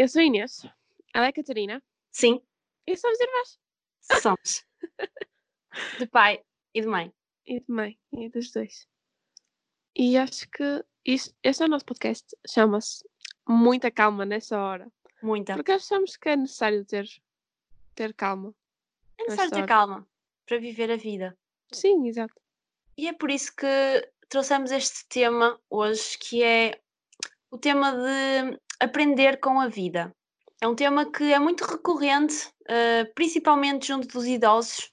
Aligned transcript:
Eu 0.00 0.08
sou 0.08 0.22
a 0.22 0.24
Inês. 0.24 0.66
Ela 1.12 1.26
é 1.26 1.32
Catarina. 1.32 1.82
Sim, 2.10 2.40
E 2.86 2.96
somos 2.96 3.20
irmãs. 3.20 3.60
somos. 4.22 4.64
De 5.98 6.06
pai 6.06 6.42
e 6.72 6.80
de 6.80 6.86
mãe. 6.86 7.12
E 7.44 7.60
de 7.60 7.70
mãe. 7.70 7.98
E 8.10 8.30
dos 8.30 8.50
dois. 8.50 8.88
E 9.94 10.16
acho 10.16 10.48
que 10.52 10.82
isto, 11.04 11.36
este 11.42 11.62
é 11.62 11.66
o 11.66 11.68
nosso 11.68 11.84
podcast. 11.84 12.34
Chama-se 12.48 13.04
Muita 13.46 13.90
Calma 13.90 14.24
nessa 14.24 14.58
hora. 14.58 14.90
Muita. 15.22 15.54
Porque 15.54 15.72
achamos 15.72 16.16
que 16.16 16.30
é 16.30 16.36
necessário 16.36 16.82
ter, 16.86 17.06
ter 17.94 18.14
calma. 18.14 18.54
É 19.18 19.24
necessário 19.24 19.50
ter 19.50 19.56
hora. 19.58 19.66
calma 19.66 20.08
para 20.46 20.56
viver 20.56 20.90
a 20.90 20.96
vida. 20.96 21.36
Sim, 21.70 22.08
exato. 22.08 22.40
E 22.96 23.06
é 23.06 23.12
por 23.12 23.30
isso 23.30 23.54
que 23.54 23.66
trouxemos 24.30 24.70
este 24.70 25.06
tema 25.10 25.60
hoje, 25.68 26.16
que 26.16 26.42
é 26.42 26.80
o 27.50 27.58
tema 27.58 27.92
de 27.92 28.58
aprender 28.80 29.38
com 29.38 29.60
a 29.60 29.68
vida. 29.68 30.12
É 30.60 30.66
um 30.66 30.74
tema 30.74 31.10
que 31.10 31.32
é 31.32 31.38
muito 31.38 31.64
recorrente, 31.64 32.50
eh, 32.68 33.04
principalmente 33.14 33.86
junto 33.88 34.08
dos 34.08 34.26
idosos. 34.26 34.90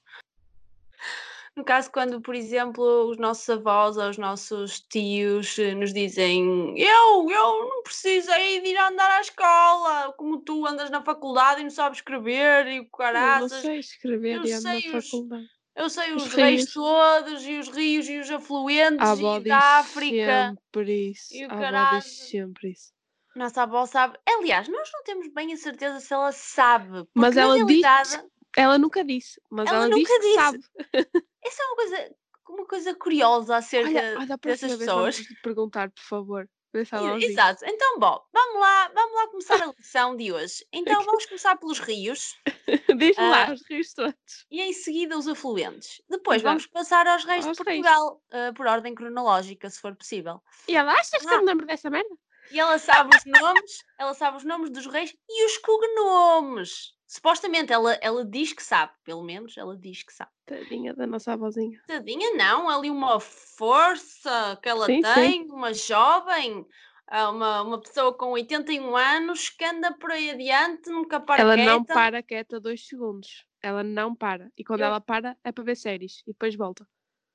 No 1.54 1.64
caso, 1.64 1.90
quando, 1.90 2.20
por 2.20 2.34
exemplo, 2.36 3.10
os 3.10 3.18
nossos 3.18 3.48
avós 3.50 3.96
ou 3.96 4.08
os 4.08 4.16
nossos 4.16 4.78
tios 4.80 5.58
eh, 5.58 5.74
nos 5.74 5.92
dizem 5.92 6.78
eu, 6.80 7.28
eu 7.30 7.68
não 7.68 7.82
precisei 7.82 8.60
de 8.60 8.68
ir 8.68 8.78
andar 8.78 9.10
à 9.10 9.20
escola, 9.20 10.12
como 10.16 10.38
tu 10.40 10.64
andas 10.66 10.88
na 10.88 11.02
faculdade 11.02 11.60
e 11.60 11.64
não 11.64 11.70
sabes 11.70 11.98
escrever 11.98 12.66
e 12.68 12.78
o 12.80 12.82
Eu 12.82 12.84
não 12.84 12.90
caraças. 12.90 13.60
sei 13.62 13.78
escrever 13.80 14.36
eu 14.36 14.44
e 14.46 14.52
ando 14.52 14.68
na 14.68 14.76
os- 14.76 15.08
faculdade. 15.10 15.46
Eu 15.74 15.88
sei 15.90 16.12
Os 16.12 16.26
os 16.26 16.34
reis 16.34 16.72
todos 16.72 17.44
e 17.46 17.58
os 17.58 17.68
rios 17.68 18.08
e 18.08 18.18
os 18.18 18.30
afluentes 18.30 19.08
A 19.08 19.14
e 19.16 19.40
da 19.40 19.58
África. 19.78 20.56
sempre 20.56 21.10
isso. 21.10 21.34
e 21.34 21.44
o 21.46 21.48
caralho. 21.48 22.02
sempre 22.02 22.70
isso. 22.70 22.92
Nossa 23.38 23.62
avó 23.62 23.86
sabe. 23.86 24.18
Aliás, 24.26 24.68
nós 24.68 24.90
não 24.92 25.02
temos 25.04 25.28
bem 25.28 25.52
a 25.52 25.56
certeza 25.56 26.00
se 26.00 26.12
ela 26.12 26.32
sabe. 26.32 27.06
Mas 27.14 27.36
ela 27.36 27.54
diz- 27.54 27.66
realidade, 27.66 28.24
Ela 28.56 28.78
nunca 28.78 29.04
disse, 29.04 29.40
mas 29.50 29.68
Ela 29.68 29.84
ela, 29.84 29.88
diz 29.94 29.96
nunca 29.96 30.12
que 30.14 30.20
disse. 30.20 30.34
sabe. 30.34 30.58
essa 31.44 31.62
é 31.62 31.66
uma 31.66 31.76
coisa, 31.76 32.14
uma 32.48 32.66
coisa 32.66 32.94
curiosa 32.96 33.56
acerca 33.56 33.88
Olha, 33.90 34.16
olha, 34.18 34.36
dessas 34.38 34.68
vez 34.70 34.78
pessoas. 34.80 35.22
perguntar, 35.42 35.90
por 35.90 36.02
favor. 36.02 36.48
Diz. 36.74 37.30
Exato. 37.30 37.64
Então, 37.64 37.98
bom, 37.98 38.20
vamos 38.30 38.60
lá, 38.60 38.90
vamos 38.94 39.14
lá 39.14 39.26
começar 39.28 39.62
a 39.62 39.72
lição 39.78 40.14
de 40.14 40.30
hoje. 40.30 40.66
Então, 40.70 41.02
vamos 41.02 41.24
começar 41.24 41.56
pelos 41.56 41.78
rios 41.78 42.36
Diz-me 42.98 43.30
lá, 43.30 43.46
Ah, 43.48 43.52
os 43.54 43.62
rios 43.66 43.94
todos. 43.94 44.14
e 44.50 44.60
em 44.60 44.72
seguida 44.74 45.16
os 45.16 45.26
afluentes. 45.26 46.02
Depois 46.10 46.42
Exato. 46.42 46.50
vamos 46.50 46.66
passar 46.66 47.06
aos 47.06 47.24
reis 47.24 47.46
Aos 47.46 47.56
de. 47.56 47.64
Portugal, 47.64 48.22
ah, 48.30 48.52
por 48.54 48.66
ordem 48.66 48.94
cronológica, 48.94 49.70
se 49.70 49.80
for 49.80 49.96
possível. 49.96 50.42
E 50.68 50.76
ela, 50.76 50.92
achas 50.92 51.24
que 51.24 51.32
eu 51.34 51.38
me 51.40 51.46
lembro 51.46 51.66
dessa 51.66 51.88
merda? 51.88 52.14
E 52.50 52.58
ela 52.58 52.78
sabe 52.78 53.10
os 53.14 53.24
nomes, 53.24 53.84
ela 53.98 54.14
sabe 54.14 54.36
os 54.38 54.44
nomes 54.44 54.70
dos 54.70 54.86
reis 54.86 55.14
e 55.28 55.44
os 55.46 55.58
cognomes. 55.58 56.92
Supostamente 57.06 57.72
ela, 57.72 57.94
ela 58.02 58.24
diz 58.24 58.52
que 58.52 58.62
sabe, 58.62 58.92
pelo 59.04 59.22
menos 59.22 59.56
ela 59.56 59.76
diz 59.76 60.02
que 60.02 60.12
sabe. 60.12 60.30
Tadinha 60.46 60.94
da 60.94 61.06
nossa 61.06 61.32
avózinha. 61.32 61.80
Tadinha, 61.86 62.34
não, 62.34 62.68
ali 62.68 62.90
uma 62.90 63.18
força 63.20 64.58
que 64.62 64.68
ela 64.68 64.86
Sim, 64.86 65.02
sim. 65.02 65.12
tem, 65.14 65.50
uma 65.50 65.72
jovem, 65.72 66.66
ah, 67.06 67.30
uma, 67.30 67.62
uma 67.62 67.80
pessoa 67.80 68.16
com 68.16 68.30
81 68.32 68.96
anos 68.96 69.48
que 69.48 69.64
anda 69.64 69.92
por 69.98 70.10
aí 70.12 70.30
adiante, 70.30 70.90
nunca 70.90 71.18
para 71.20 71.42
ela 71.42 71.56
não 71.56 71.84
quieta. 71.84 71.94
para 71.94 72.22
quieta 72.22 72.60
dois 72.60 72.86
segundos. 72.86 73.46
Ela 73.62 73.82
não 73.82 74.14
para. 74.14 74.50
E 74.56 74.64
quando 74.64 74.80
Eu- 74.80 74.86
ela 74.86 75.00
para, 75.00 75.36
é 75.42 75.50
para 75.52 75.64
ver 75.64 75.76
séries. 75.76 76.20
E 76.26 76.32
depois 76.32 76.54
volta. 76.56 76.86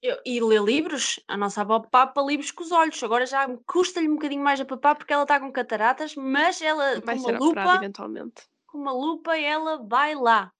Eu- 0.05 0.19
E 0.25 0.41
lê 0.41 0.59
livros, 0.59 1.17
a 1.29 1.37
nossa 1.37 1.61
avó 1.61 1.79
papa 1.79 2.21
livros 2.21 2.51
com 2.51 2.61
os 2.61 2.71
olhos. 2.73 3.01
Agora 3.01 3.25
já 3.25 3.47
custa-lhe 3.65 4.09
um 4.09 4.15
bocadinho 4.15 4.43
mais 4.43 4.59
a 4.59 4.65
papar 4.65 4.95
porque 4.95 5.13
ela 5.13 5.23
está 5.23 5.39
com 5.39 5.49
cataratas, 5.51 6.13
mas 6.15 6.61
ela 6.61 6.99
Vai 6.99 7.15
com 7.17 7.29
uma 7.29 7.39
lupa, 7.39 7.75
eventualmente. 7.77 8.43
com 8.67 8.77
uma 8.79 8.91
lupa 8.91 9.37
ela 9.37 9.77
vai 9.87 10.13
lá. 10.13 10.51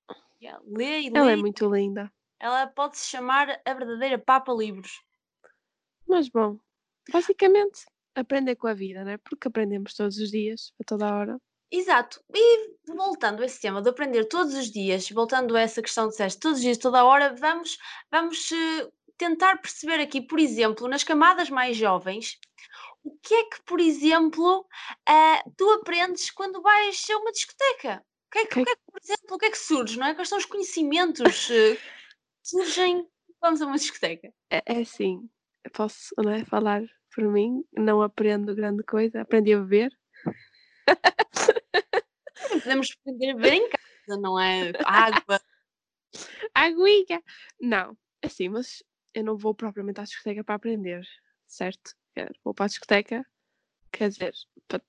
Ela 0.42 0.62
Lê 0.66 1.02
e 1.02 1.10
lê. 1.10 1.20
Ela 1.20 1.32
é 1.34 1.36
muito 1.36 1.70
linda. 1.74 2.10
Ela 2.40 2.68
pode 2.68 2.98
se 2.98 3.08
chamar 3.10 3.60
a 3.66 3.74
verdadeira 3.74 4.18
Papa 4.18 4.54
Livros. 4.54 5.02
Mas 6.08 6.30
bom, 6.30 6.58
basicamente, 7.12 7.86
aprender 8.16 8.56
com 8.56 8.68
a 8.68 8.74
vida, 8.74 9.04
né? 9.04 9.18
Porque 9.18 9.48
aprendemos 9.48 9.94
todos 9.94 10.18
os 10.18 10.30
dias, 10.32 10.74
a 10.80 10.84
toda 10.86 11.10
a 11.10 11.16
hora. 11.16 11.42
Exato. 11.72 12.22
E 12.34 12.76
voltando 12.94 13.42
a 13.42 13.46
esse 13.46 13.60
tema 13.60 13.82
de 13.82 13.90
aprender 13.90 14.26
todos 14.26 14.54
os 14.54 14.70
dias, 14.72 15.10
voltando 15.10 15.56
a 15.58 15.62
essa 15.62 15.82
questão 15.82 16.06
de 16.06 16.12
disseste 16.12 16.40
todos 16.40 16.58
os 16.60 16.64
dias, 16.64 16.78
toda 16.78 17.00
a 17.00 17.04
hora, 17.06 17.34
vamos, 17.36 17.78
vamos 18.12 18.52
eh, 18.52 18.90
tentar 19.18 19.58
perceber 19.58 20.00
aqui, 20.02 20.22
por 20.22 20.40
exemplo, 20.40 20.88
nas 20.88 21.04
camadas 21.04 21.50
mais 21.50 21.76
jovens, 21.78 22.38
o 23.04 23.18
que 23.20 23.34
é 23.34 23.44
que, 23.46 23.62
por 23.64 23.80
exemplo, 23.80 24.66
ah, 25.08 25.44
tu 25.58 25.70
aprendes 25.72 26.32
quando 26.32 26.62
vais 26.62 27.06
a 27.10 27.18
uma 27.18 27.32
discoteca? 27.32 28.04
O 28.28 28.32
que 28.32 28.40
é 28.40 28.46
que, 28.46 28.54
Que- 28.56 28.62
o 28.62 28.66
que 28.66 28.72
é 28.72 28.76
que, 28.76 28.82
por 28.92 29.00
exemplo, 29.04 29.36
o 29.36 29.38
que 29.38 29.46
é 29.46 29.52
que 29.52 29.58
surge, 29.58 30.00
não 30.00 30.08
é? 30.08 30.16
Quais 30.16 30.30
são 30.30 30.38
os 30.38 30.46
conhecimentos 30.46 31.50
eh, 31.52 31.76
que 31.76 31.82
surgem 32.44 33.08
quando 33.40 33.58
vamos 33.58 33.62
a 33.62 33.66
uma 33.68 33.76
discoteca? 33.78 34.34
É, 34.50 34.62
é 34.66 34.82
assim, 34.82 35.30
posso 35.74 36.14
não 36.18 36.32
é, 36.32 36.44
falar 36.46 36.82
por 37.14 37.24
mim, 37.26 37.64
não 37.74 38.02
aprendo 38.02 38.56
grande 38.56 38.84
coisa, 38.84 39.22
aprendi 39.22 39.54
a 39.54 39.60
beber. 39.60 39.92
Podemos 42.50 42.96
aprender 43.00 43.32
a 43.32 43.36
ver 43.36 43.54
em 43.54 43.70
casa, 43.70 44.20
não 44.20 44.40
é? 44.40 44.72
Água. 44.86 45.40
Aguinha! 46.54 47.22
Não, 47.60 47.98
assim, 48.24 48.50
mas 48.50 48.84
eu 49.14 49.24
não 49.24 49.38
vou 49.38 49.54
propriamente 49.54 50.00
à 50.00 50.04
discoteca 50.04 50.44
para 50.44 50.56
aprender, 50.56 51.06
certo? 51.48 51.96
Eu 52.16 52.28
Vou 52.44 52.54
para 52.54 52.66
a 52.66 52.68
discoteca, 52.68 53.26
quer 53.92 54.10
dizer, 54.10 54.34
para, 54.68 54.82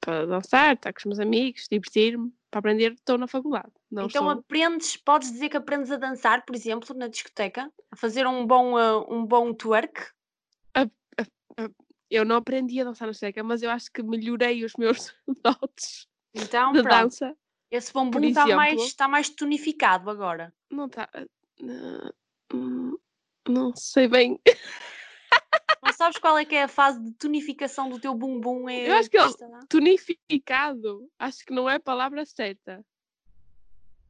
para 0.00 0.26
dançar, 0.26 0.74
estar 0.74 0.92
com 0.92 0.98
os 0.98 1.04
meus 1.04 1.18
amigos, 1.18 1.66
divertir-me, 1.70 2.32
para 2.50 2.60
aprender, 2.60 2.92
estou 2.92 3.18
na 3.18 3.26
faculdade. 3.26 3.72
Então 3.90 4.06
estou... 4.06 4.30
aprendes, 4.30 4.96
podes 4.96 5.32
dizer 5.32 5.48
que 5.48 5.56
aprendes 5.56 5.90
a 5.90 5.96
dançar, 5.96 6.44
por 6.44 6.54
exemplo, 6.54 6.96
na 6.96 7.08
discoteca, 7.08 7.70
a 7.90 7.96
fazer 7.96 8.26
um 8.26 8.46
bom, 8.46 8.76
ah, 8.76 9.04
um 9.08 9.24
bom 9.24 9.52
twerk. 9.52 10.00
Eu 12.08 12.24
não 12.24 12.36
aprendi 12.36 12.80
a 12.80 12.84
dançar 12.84 13.06
na 13.06 13.12
discoteca, 13.12 13.42
mas 13.44 13.62
eu 13.62 13.70
acho 13.70 13.90
que 13.92 14.02
melhorei 14.02 14.64
os 14.64 14.72
meus 14.76 15.14
dotes 15.44 16.08
Então, 16.34 16.72
de 16.72 16.82
pronto, 16.82 17.02
dança. 17.02 17.36
esse 17.70 17.92
bumbum 17.92 18.24
está 18.24 18.46
mais, 18.48 18.82
está 18.82 19.06
mais 19.06 19.30
tonificado 19.30 20.10
agora. 20.10 20.52
Não 20.68 20.86
está. 20.86 21.08
Não 23.48 23.74
sei 23.74 24.06
bem. 24.08 24.38
Não 25.82 25.92
sabes 25.92 26.18
qual 26.18 26.36
é 26.38 26.44
que 26.44 26.54
é 26.54 26.64
a 26.64 26.68
fase 26.68 27.00
de 27.02 27.12
tonificação 27.12 27.88
do 27.88 27.98
teu 27.98 28.14
bumbum? 28.14 28.68
É 28.68 28.88
Eu 28.90 28.94
acho 28.96 29.10
que 29.10 29.16
ele- 29.18 29.28
está- 29.28 29.60
Tonificado, 29.68 31.08
acho 31.18 31.44
que 31.44 31.52
não 31.52 31.68
é 31.68 31.76
a 31.76 31.80
palavra 31.80 32.24
certa. 32.26 32.84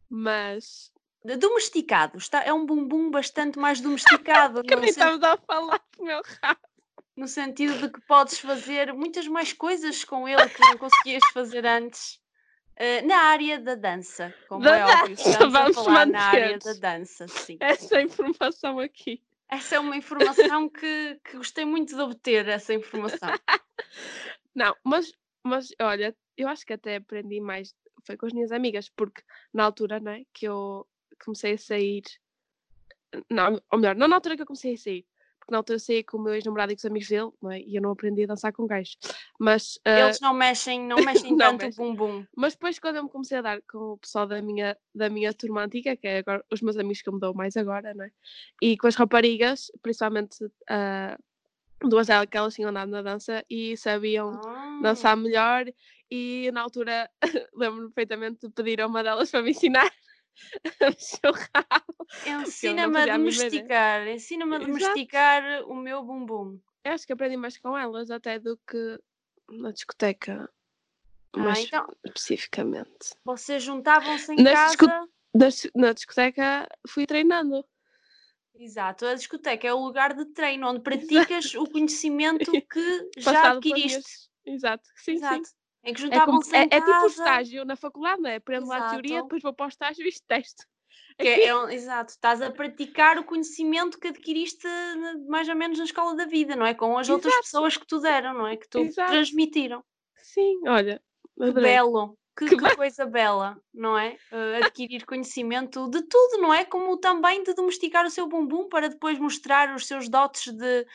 Mas. 0.09 0.93
Domesticado, 1.39 2.17
está, 2.19 2.43
é 2.43 2.53
um 2.53 2.65
bumbum 2.65 3.11
bastante 3.11 3.59
mais 3.59 3.81
domesticado, 3.81 4.63
Que 4.65 4.75
nem 4.75 4.85
sen- 4.93 5.03
estamos 5.03 5.23
a 5.23 5.37
falar 5.37 5.81
do 5.97 6.05
meu 6.05 6.23
rabo. 6.43 6.61
no 7.17 7.29
sentido 7.29 7.77
de 7.79 7.91
que 7.91 8.01
podes 8.07 8.39
fazer 8.39 8.93
muitas 8.95 9.29
mais 9.29 9.53
coisas 9.53 10.03
com 10.05 10.27
ele 10.27 10.49
que 10.49 10.61
não 10.61 10.79
conseguias 10.79 11.23
fazer 11.35 11.67
antes. 11.67 12.20
Eh, 12.81 13.03
na 13.03 13.19
área 13.19 13.61
da 13.61 13.75
dança, 13.75 14.35
como 14.49 14.65
Da 14.65 14.79
é 14.79 14.85
óbvio, 14.87 15.17
dança, 15.17 15.31
estamos 15.31 15.55
a 15.55 15.61
vamos 15.61 15.77
falar 15.77 16.07
na 16.07 16.23
área 16.23 16.59
da 16.59 16.73
dança, 16.73 17.29
sim. 17.29 17.59
Essa 17.61 18.01
informação 18.01 18.79
aqui. 18.79 19.23
Essa 19.51 19.77
é 19.77 19.81
uma 19.81 19.95
informação 19.97 20.67
que, 20.67 21.21
que 21.23 21.37
gostei 21.37 21.67
muito 21.67 21.95
de 21.95 22.01
obter, 22.01 22.49
essa 22.49 22.73
informação. 22.73 23.29
Não, 24.55 24.75
mas, 24.83 25.13
mas 25.45 25.69
olha, 25.79 26.17
eu 26.39 26.49
acho 26.49 26.65
que 26.65 26.73
até 26.73 26.97
aprendi 26.97 27.39
mais. 27.39 27.75
Foi 28.07 28.17
com 28.17 28.25
as 28.25 28.33
minhas 28.33 28.51
amigas, 28.51 28.89
porque 28.89 29.23
na 29.53 29.65
altura, 29.65 30.01
né, 30.01 30.25
que 30.33 30.49
eu 30.49 30.89
comecei 31.23 31.53
a 31.53 31.59
sair. 31.59 32.03
Não, 33.29 33.61
ou 33.71 33.79
melhor, 33.79 33.95
não 33.95 34.09
na 34.09 34.17
altura 34.17 34.37
que 34.37 34.43
eu 34.43 34.47
comecei 34.47 34.73
a 34.73 34.79
sair. 34.79 35.07
Porque 35.51 35.53
na 35.53 35.59
altura 35.59 35.75
eu 35.77 35.81
saí 35.81 36.05
com 36.05 36.17
o 36.17 36.23
meu 36.23 36.35
ex-namorado 36.35 36.71
e 36.73 36.77
com 36.77 36.79
os 36.79 36.85
amigos 36.85 37.09
dele, 37.09 37.31
não 37.43 37.51
é? 37.51 37.61
E 37.61 37.75
eu 37.75 37.83
não 37.83 37.91
aprendi 37.91 38.23
a 38.23 38.27
dançar 38.29 38.53
com 38.53 38.67
gajos. 38.69 38.97
Mas, 39.39 39.81
ah, 39.85 39.99
Eles 40.01 40.21
não 40.21 40.33
mexem, 40.33 40.81
não 40.81 40.97
mexem 41.29 41.33
Não 41.33 41.39
tanto 41.59 41.65
mexem. 41.67 41.85
o 41.85 41.89
bumbum. 41.95 42.25
mas 42.37 42.53
depois, 42.55 42.79
quando 42.79 42.97
eu 42.97 43.03
me 43.05 43.11
comecei 43.11 43.39
a 43.39 43.43
dar 43.43 43.61
com 43.63 43.95
o 43.95 43.99
pessoal 43.99 44.27
da 44.29 44.41
minha, 44.41 44.77
da 44.95 45.11
minha 45.11 45.35
turma 45.35 45.65
antiga, 45.65 45.97
que 45.97 46.07
é 46.07 46.19
agora 46.19 46.45
os 46.53 46.63
meus 46.63 46.77
amigos 46.77 47.03
que 47.03 47.09
eu 47.09 47.13
me 47.13 47.19
dou 47.21 47.35
mais 47.35 47.57
agora, 47.57 47.93
não 47.93 48.05
é? 48.05 48.11
E 48.63 48.77
com 48.79 48.87
as 48.87 48.95
raparigas, 48.95 49.73
principalmente 49.83 50.37
ah, 50.69 51.19
duas 51.83 52.07
delas 52.07 52.27
que 52.31 52.37
elas 52.37 52.55
tinham 52.55 52.71
andado 52.71 52.91
na 52.91 53.03
dança 53.03 53.45
e 53.51 53.77
sabiam 53.77 54.41
Ah. 54.47 54.79
dançar 54.83 55.17
melhor 55.17 55.65
e 56.11 56.49
na 56.53 56.61
altura 56.63 57.11
lembro-me 57.57 57.87
perfeitamente 57.91 58.47
de 58.47 58.51
pedir 58.53 58.81
a 58.81 58.87
uma 58.87 59.03
delas 59.03 59.31
para 59.31 59.43
me 59.43 59.51
ensinar 59.51 59.91
a 60.81 60.87
mexer 60.91 61.21
o 61.27 61.33
rabo. 61.33 62.07
Ensina-me 62.43 62.97
a 62.97 63.01
fazia 63.01 63.15
a 63.15 63.19
domesticar, 63.19 64.09
ensina-me 64.09 64.53
a 64.55 64.59
Exato. 64.59 64.73
domesticar 64.73 65.63
o 65.67 65.75
meu 65.75 66.03
bumbum. 66.05 66.61
Eu 66.85 66.93
acho 66.93 67.07
que 67.07 67.13
aprendi 67.13 67.37
mais 67.37 67.59
com 67.59 67.77
elas 67.77 68.11
até 68.11 68.39
do 68.39 68.59
que 68.69 68.99
na 69.51 69.71
discoteca, 69.73 70.51
Ah, 71.35 71.39
mais 71.39 71.65
então 71.67 71.87
especificamente. 72.05 73.15
vocês 73.25 73.63
juntavam-se 73.63 74.33
em 74.33 74.37
Nas 74.43 74.53
casa. 74.55 74.77
disco- 74.77 75.11
Na, 75.35 75.49
dis- 75.49 75.71
na 75.75 75.93
discoteca 75.93 76.69
fui 76.89 77.07
treinando. 77.07 77.65
Exato, 78.55 79.07
a 79.07 79.15
discoteca 79.15 79.67
é 79.67 79.73
o 79.73 79.79
lugar 79.79 80.13
de 80.15 80.25
treino 80.27 80.69
onde 80.69 80.81
praticas 81.41 81.55
o 81.55 81.65
conhecimento 81.67 82.51
que 82.53 83.11
já 83.19 83.33
Passado 83.33 83.57
adquiriste. 83.59 84.29
Exato, 84.45 84.89
sim, 84.97 85.13
Exato. 85.13 85.47
sim. 85.47 85.55
Em 85.83 85.95
que 85.95 86.03
É, 86.03 86.05
como- 86.25 86.43
juntavam-se 86.43 86.57
é, 86.57 86.63
é 86.71 86.81
tipo 86.81 87.07
estágio 87.07 87.65
na 87.65 87.75
faculdade, 87.77 88.21
não 88.21 88.29
é? 88.31 88.37
Aprendo 88.37 88.67
lá 88.67 88.87
a 88.87 88.91
teoria, 88.91 89.23
depois 89.23 89.43
vou 89.43 89.53
para 89.53 89.67
o 89.67 89.69
estágio 89.69 90.05
e 90.05 90.09
isto 90.09 90.23
teste. 90.29 90.67
que 91.19 91.27
é, 91.29 91.47
é 91.47 91.57
um- 91.57 91.69
exato, 91.69 92.11
estás 92.13 92.41
a 92.43 92.51
praticar 92.51 93.19
o 93.19 93.25
conhecimento 93.25 93.99
que 93.99 94.09
adquiriste 94.09 94.67
mais 95.29 95.49
ou 95.49 95.55
menos 95.57 95.79
na 95.79 95.85
escola 95.85 96.15
da 96.15 96.27
vida, 96.27 96.55
não 96.57 96.67
é? 96.67 96.75
Com 96.75 96.97
as 96.99 97.09
outras 97.09 97.33
Exato. 97.33 97.45
pessoas 97.45 97.77
que 97.77 97.87
tu 97.87 97.99
deram, 98.01 98.35
não 98.35 98.47
é? 98.47 98.57
Que 98.57 98.69
tu 98.69 98.79
Exato. 98.81 99.11
transmitiram. 99.11 99.83
Sim, 100.17 100.61
olha. 100.67 101.01
Que 101.37 101.45
adorei. 101.45 101.73
belo, 101.73 102.19
que, 102.39 102.47
Que 102.47 102.57
que 102.57 102.77
coisa 102.77 103.07
bela, 103.07 103.59
não 103.73 103.99
é? 103.99 104.17
Eh, 104.31 104.57
adquirir 104.63 105.05
conhecimento 105.07 105.89
de 105.91 106.03
tudo, 106.03 106.39
não 106.41 106.53
é? 106.55 106.65
Como 106.65 106.97
também 106.99 107.43
de 107.43 107.55
domesticar 107.55 108.05
o 108.07 108.11
seu 108.11 108.27
bumbum 108.27 108.69
para 108.69 108.89
depois 108.89 109.19
mostrar 109.19 109.75
os 109.75 109.87
seus 109.87 110.09
dotes 110.09 110.53
de, 110.53 110.87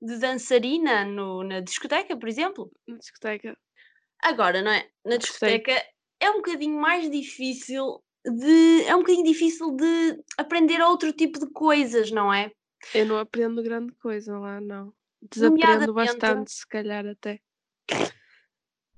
de 0.00 0.18
dançarina 0.18 1.04
no- 1.04 1.42
na 1.42 1.60
discoteca, 1.60 2.16
por 2.16 2.28
exemplo. 2.28 2.70
Na 2.86 2.96
discoteca. 2.98 3.56
Agora, 4.22 4.62
não 4.62 4.70
é? 4.70 4.88
Na 5.04 5.16
discoteca 5.16 5.72
é 6.20 6.30
um 6.30 6.36
bocadinho 6.36 6.78
mais 6.80 7.10
difícil 7.10 8.02
de. 8.24 8.84
É 8.86 8.94
um 8.94 9.00
bocadinho 9.00 9.24
difícil 9.24 9.76
de 9.76 10.22
aprender 10.36 10.80
outro 10.80 11.12
tipo 11.12 11.38
de 11.38 11.50
coisas, 11.52 12.10
não 12.10 12.32
é? 12.32 12.50
Eu 12.94 13.06
não 13.06 13.18
aprendo 13.18 13.62
grande 13.62 13.92
coisa 13.94 14.38
lá, 14.38 14.60
não. 14.60 14.92
Desaprendo 15.30 15.92
bastante, 15.92 16.52
se 16.52 16.66
calhar 16.66 17.06
até. 17.06 17.40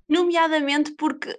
Nomeadamente 0.09 0.93
porque 0.93 1.39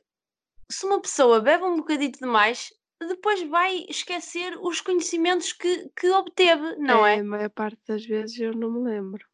se 0.70 0.86
uma 0.86 1.02
pessoa 1.02 1.42
bebe 1.42 1.64
um 1.64 1.78
bocadito 1.78 2.20
demais, 2.20 2.72
depois 3.00 3.42
vai 3.48 3.86
esquecer 3.90 4.58
os 4.62 4.82
conhecimentos 4.82 5.54
que, 5.54 5.90
que 5.96 6.10
obteve, 6.12 6.76
não 6.78 7.06
é? 7.06 7.20
A 7.20 7.24
maior 7.24 7.50
parte 7.50 7.80
das 7.88 8.06
vezes 8.06 8.40
eu 8.40 8.54
não 8.54 8.72
me 8.72 8.84
lembro. 8.84 9.26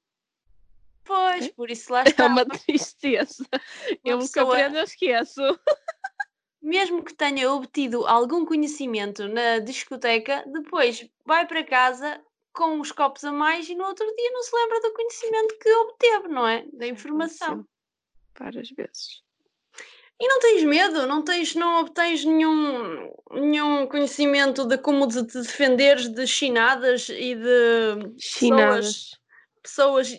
Pois, 1.05 1.45
É. 1.45 1.49
por 1.49 1.69
isso 1.69 1.91
lá 1.93 2.03
É 2.05 2.09
está. 2.09 2.25
uma 2.27 2.45
tristeza. 2.45 3.45
eu 4.03 4.17
o 4.17 4.21
que 4.21 4.25
pessoa- 4.27 4.53
aprendo 4.55 4.77
eu 4.77 4.83
esqueço. 4.83 5.41
Mesmo 6.61 7.03
que 7.03 7.13
tenha 7.13 7.51
obtido 7.51 8.07
algum 8.07 8.43
conhecimento 8.43 9.27
na 9.27 9.59
discoteca, 9.59 10.43
depois 10.47 11.07
vai 11.23 11.45
para 11.47 11.63
casa 11.63 12.19
com 12.53 12.79
os 12.79 12.91
copos 12.91 13.23
a 13.23 13.31
mais 13.31 13.69
e 13.69 13.75
no 13.75 13.83
outro 13.85 14.05
dia 14.15 14.31
não 14.31 14.41
se 14.41 14.55
lembra 14.55 14.79
do 14.81 14.93
conhecimento 14.93 15.59
que 15.59 15.69
obteve, 15.71 16.27
não 16.29 16.47
é? 16.47 16.65
Da 16.73 16.87
informação. 16.87 17.63
Várias 18.39 18.69
vezes. 18.71 19.21
E 20.19 20.27
não 20.27 20.39
tens 20.39 20.63
medo, 20.63 21.05
não 21.05 21.21
tens, 21.23 21.53
não 21.55 21.81
obtens 21.81 22.23
nenhum, 22.25 23.11
nenhum 23.33 23.85
conhecimento 23.85 24.65
de 24.65 24.77
como 24.77 25.07
te 25.07 25.21
defenderes 25.21 26.07
de 26.07 26.25
chinadas 26.25 27.09
e 27.09 27.35
de 27.35 28.15
Chinadas. 28.17 28.85
pessoas 28.85 29.19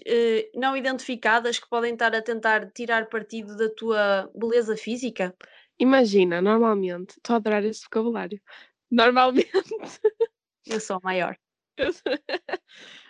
eh, 0.06 0.50
não 0.54 0.76
identificadas 0.76 1.58
que 1.58 1.68
podem 1.68 1.92
estar 1.92 2.14
a 2.14 2.22
tentar 2.22 2.70
tirar 2.72 3.08
partido 3.08 3.56
da 3.56 3.68
tua 3.70 4.30
beleza 4.34 4.76
física? 4.76 5.34
Imagina, 5.78 6.40
normalmente, 6.40 7.16
estou 7.16 7.34
a 7.34 7.36
adorar 7.36 7.64
esse 7.64 7.84
vocabulário. 7.84 8.40
Normalmente. 8.90 9.50
Eu 10.66 10.80
sou 10.80 10.96
a 10.96 11.00
maior. 11.02 11.36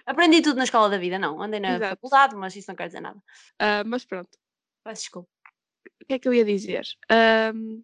Aprendi 0.07 0.43
tudo 0.43 0.57
na 0.57 0.65
escola 0.65 0.91
da 0.91 0.99
vida, 0.99 1.19
não. 1.19 1.41
Andei 1.43 1.61
na 1.61 1.77
Exato. 1.77 1.97
faculdade, 1.97 2.35
mas 2.37 2.55
isso 2.57 2.71
não 2.71 2.77
quer 2.77 2.87
dizer 2.87 3.01
nada. 3.01 3.21
Ah, 3.59 3.83
mas 3.85 4.05
pronto, 4.05 4.31
Peço 4.85 5.03
desculpa. 5.03 5.29
o 6.03 6.07
que 6.07 6.15
é 6.15 6.19
que 6.19 6.29
eu 6.29 6.35
ia 6.35 6.45
dizer? 6.45 6.85
Ahm, 7.11 7.83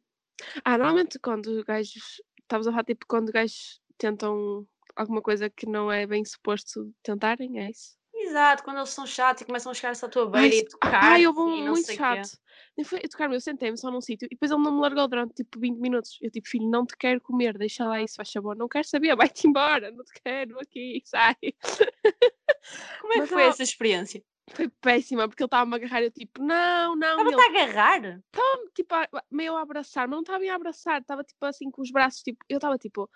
ah, 0.64 0.78
normalmente 0.78 1.18
quando 1.18 1.46
os 1.46 1.64
gajos. 1.64 2.22
Estavas 2.42 2.66
a 2.66 2.70
falar 2.70 2.84
tipo 2.84 3.06
quando 3.06 3.32
gajos 3.32 3.80
tentam 3.96 4.66
alguma 4.94 5.22
coisa 5.22 5.48
que 5.48 5.64
não 5.64 5.90
é 5.90 6.06
bem 6.06 6.22
suposto 6.24 6.92
tentarem, 7.02 7.58
é 7.60 7.70
isso? 7.70 7.96
Exato, 8.22 8.62
quando 8.62 8.78
eles 8.78 8.90
são 8.90 9.06
chatos 9.06 9.42
e 9.42 9.44
começam 9.44 9.70
a 9.70 9.74
chegar-se 9.74 10.04
à 10.04 10.08
tua 10.08 10.28
beira 10.28 10.54
e 10.54 10.64
tocar 10.66 11.02
ai, 11.02 11.26
houve 11.26 11.40
um 11.40 11.56
e 11.56 11.62
não 11.62 11.72
muito 11.72 11.92
chato. 11.92 12.30
Nem 12.76 12.84
foi 12.84 13.00
tocar-me, 13.00 13.34
eu 13.36 13.40
sentei-me 13.40 13.76
só 13.76 13.90
num 13.90 14.00
sítio 14.00 14.26
e 14.26 14.30
depois 14.30 14.50
ele 14.50 14.62
não 14.62 14.72
me 14.72 14.80
largou 14.80 15.06
durante 15.08 15.34
tipo 15.34 15.58
20 15.60 15.78
minutos. 15.78 16.18
Eu 16.22 16.30
tipo, 16.30 16.48
filho, 16.48 16.68
não 16.70 16.86
te 16.86 16.96
quero 16.96 17.20
comer, 17.20 17.56
deixa 17.58 17.86
lá 17.86 18.00
isso, 18.00 18.16
faz 18.16 18.30
favor, 18.30 18.56
não 18.56 18.68
quero 18.68 18.86
saber, 18.86 19.14
vai-te 19.36 19.46
embora, 19.46 19.90
não 19.90 20.04
te 20.04 20.12
quero 20.22 20.58
aqui, 20.60 21.02
sai. 21.04 21.36
Como 23.00 23.12
é 23.12 23.14
que 23.14 23.20
Mas 23.20 23.28
foi 23.28 23.42
ela- 23.42 23.50
essa 23.50 23.62
experiência? 23.62 24.22
Foi 24.50 24.68
péssima, 24.68 25.28
porque 25.28 25.42
ele 25.42 25.46
estava-me 25.46 25.72
a 25.74 25.76
agarrar, 25.76 26.02
eu 26.02 26.10
tipo, 26.10 26.42
não, 26.42 26.96
não, 26.96 27.24
Estava-te 27.26 27.34
ele 27.34 27.58
a 27.58 27.62
agarrar? 27.64 28.20
estava 28.26 28.70
tipo 28.74 28.94
a- 28.94 29.08
meio 29.30 29.56
a 29.56 29.62
abraçar, 29.62 30.08
mas 30.08 30.16
não 30.16 30.22
estava 30.22 30.44
a 30.44 30.54
abraçar, 30.54 31.00
estava 31.00 31.22
tipo 31.24 31.44
assim 31.46 31.70
com 31.70 31.80
os 31.80 31.90
braços, 31.90 32.22
tipo, 32.22 32.44
eu 32.48 32.56
estava 32.58 32.76
tipo, 32.76 33.08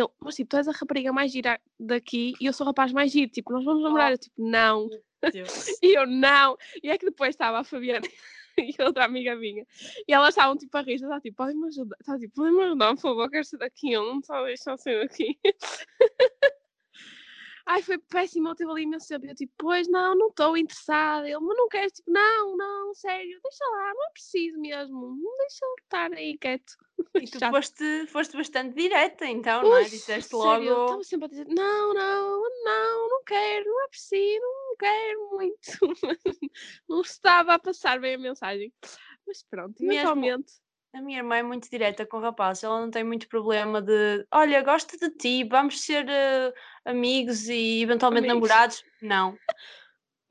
ele, 0.00 0.08
mas 0.20 0.34
tipo, 0.34 0.50
tu 0.50 0.56
és 0.56 0.68
a 0.68 0.72
rapariga 0.72 1.12
mais 1.12 1.32
gira 1.32 1.60
daqui 1.78 2.34
e 2.40 2.46
eu 2.46 2.52
sou 2.52 2.64
o 2.64 2.68
rapaz 2.68 2.92
mais 2.92 3.12
giro, 3.12 3.30
tipo, 3.30 3.52
nós 3.52 3.64
vamos 3.64 3.82
namorar, 3.82 4.12
eu 4.12 4.18
tipo, 4.18 4.34
não, 4.38 4.88
e 5.82 5.96
eu 5.96 6.06
não, 6.06 6.56
e 6.82 6.90
é 6.90 6.98
que 6.98 7.06
depois 7.06 7.30
estava 7.30 7.60
a 7.60 7.64
Fabiana 7.64 8.06
e 8.58 8.74
outra 8.82 9.04
amiga 9.04 9.36
minha, 9.36 9.66
e 10.06 10.12
elas 10.12 10.30
estavam 10.30 10.56
tipo 10.56 10.76
a 10.76 10.82
rir, 10.82 10.94
estava 10.94 11.20
tipo, 11.20 11.36
podem-me 11.36 11.68
ajudar, 11.68 11.96
estava 12.00 12.18
tipo, 12.18 12.34
podem-me 12.34 12.62
ajudar, 12.64 12.94
por 12.94 13.00
favor, 13.00 13.30
quero 13.30 13.44
sair 13.44 13.58
daqui, 13.60 13.92
eu 13.92 14.02
não 14.02 14.22
só 14.22 14.44
deixar 14.44 14.76
sair 14.76 15.00
daqui. 15.00 15.38
Ai, 17.66 17.82
foi 17.82 17.96
péssimo, 17.98 18.48
ele 18.48 18.56
teve 18.56 18.70
ali 18.70 18.82
imenso 18.82 19.08
tempo. 19.08 19.26
Eu 19.26 19.34
tipo, 19.34 19.52
pois 19.56 19.88
não, 19.88 20.14
não 20.14 20.28
estou 20.28 20.56
interessada. 20.56 21.26
Ele, 21.26 21.40
mas 21.40 21.56
não 21.56 21.68
queres? 21.68 21.92
Tipo, 21.92 22.10
não, 22.10 22.56
não, 22.56 22.94
sério, 22.94 23.40
deixa 23.42 23.64
lá, 23.64 23.94
não 23.94 24.06
é 24.06 24.10
preciso 24.12 24.60
mesmo. 24.60 25.16
Não 25.16 25.36
deixa 25.38 25.64
ele 25.64 25.74
estar 25.82 26.12
aí 26.12 26.38
quieto. 26.38 26.76
E 27.24 27.28
tu 27.28 27.38
foste, 27.38 28.06
foste 28.06 28.36
bastante 28.36 28.74
direta, 28.74 29.26
então, 29.26 29.62
não 29.62 29.76
é? 29.76 29.84
Disseste 29.84 30.30
sério, 30.30 30.38
logo. 30.38 30.62
ele 30.62 30.82
estava 30.82 31.02
sempre 31.04 31.24
a 31.24 31.28
dizer, 31.28 31.46
não, 31.48 31.94
não, 31.94 32.42
não, 32.64 33.08
não 33.08 33.24
quero, 33.24 33.64
não 33.66 33.84
é 33.84 33.88
preciso, 33.88 34.42
não 34.42 34.76
quero 34.76 35.30
muito. 35.30 35.70
não 36.88 37.00
estava 37.00 37.54
a 37.54 37.58
passar 37.58 37.98
bem 38.00 38.14
a 38.14 38.18
mensagem. 38.18 38.72
Mas 39.26 39.42
pronto, 39.42 39.82
eventualmente. 39.82 40.52
A 40.94 41.02
minha 41.02 41.18
irmã 41.18 41.36
é 41.36 41.42
muito 41.42 41.68
direta 41.68 42.06
com 42.06 42.20
rapazes, 42.20 42.62
ela 42.62 42.80
não 42.80 42.90
tem 42.90 43.02
muito 43.02 43.28
problema 43.28 43.82
de 43.82 44.24
olha, 44.30 44.62
gosto 44.62 44.96
de 44.96 45.10
ti, 45.10 45.42
vamos 45.42 45.80
ser 45.80 46.08
eh, 46.08 46.52
amigos 46.84 47.48
e 47.48 47.82
eventualmente 47.82 48.30
Amigos. 48.30 48.48
namorados. 48.48 48.84
Não, 49.02 49.36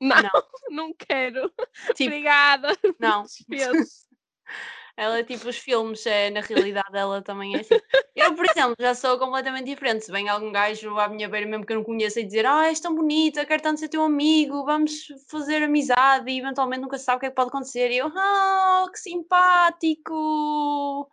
Não, 0.00 0.22
Não. 0.70 0.94
quero. 0.94 1.52
tipo, 1.94 2.10
Obrigada. 2.10 2.68
não. 2.98 3.22
Dispenso. 3.24 4.06
Ela 4.96 5.18
é 5.18 5.24
tipo 5.24 5.48
os 5.48 5.58
filmes, 5.58 6.06
é, 6.06 6.30
na 6.30 6.40
realidade 6.40 6.96
ela 6.96 7.20
também 7.20 7.56
é 7.56 7.60
assim. 7.60 7.74
Eu, 8.14 8.32
por 8.36 8.46
exemplo, 8.46 8.76
já 8.78 8.94
sou 8.94 9.18
completamente 9.18 9.66
diferente. 9.66 10.04
Se 10.04 10.12
vem 10.12 10.28
algum 10.28 10.52
gajo 10.52 10.96
à 11.00 11.08
minha 11.08 11.28
beira, 11.28 11.46
mesmo 11.48 11.66
que 11.66 11.72
eu 11.72 11.78
não 11.78 11.84
conheça, 11.84 12.20
e 12.20 12.24
dizer 12.24 12.46
Ah, 12.46 12.68
és 12.68 12.78
tão 12.78 12.94
bonita, 12.94 13.44
quero 13.44 13.60
tanto 13.60 13.80
ser 13.80 13.88
teu 13.88 14.04
amigo, 14.04 14.64
vamos 14.64 15.06
fazer 15.28 15.64
amizade 15.64 16.30
e 16.30 16.38
eventualmente 16.38 16.82
nunca 16.82 16.96
se 16.96 17.04
sabe 17.04 17.16
o 17.16 17.20
que 17.20 17.26
é 17.26 17.28
que 17.30 17.34
pode 17.34 17.48
acontecer. 17.48 17.90
E 17.90 17.96
eu, 17.98 18.06
ah, 18.14 18.86
que 18.92 19.00
simpático! 19.00 21.08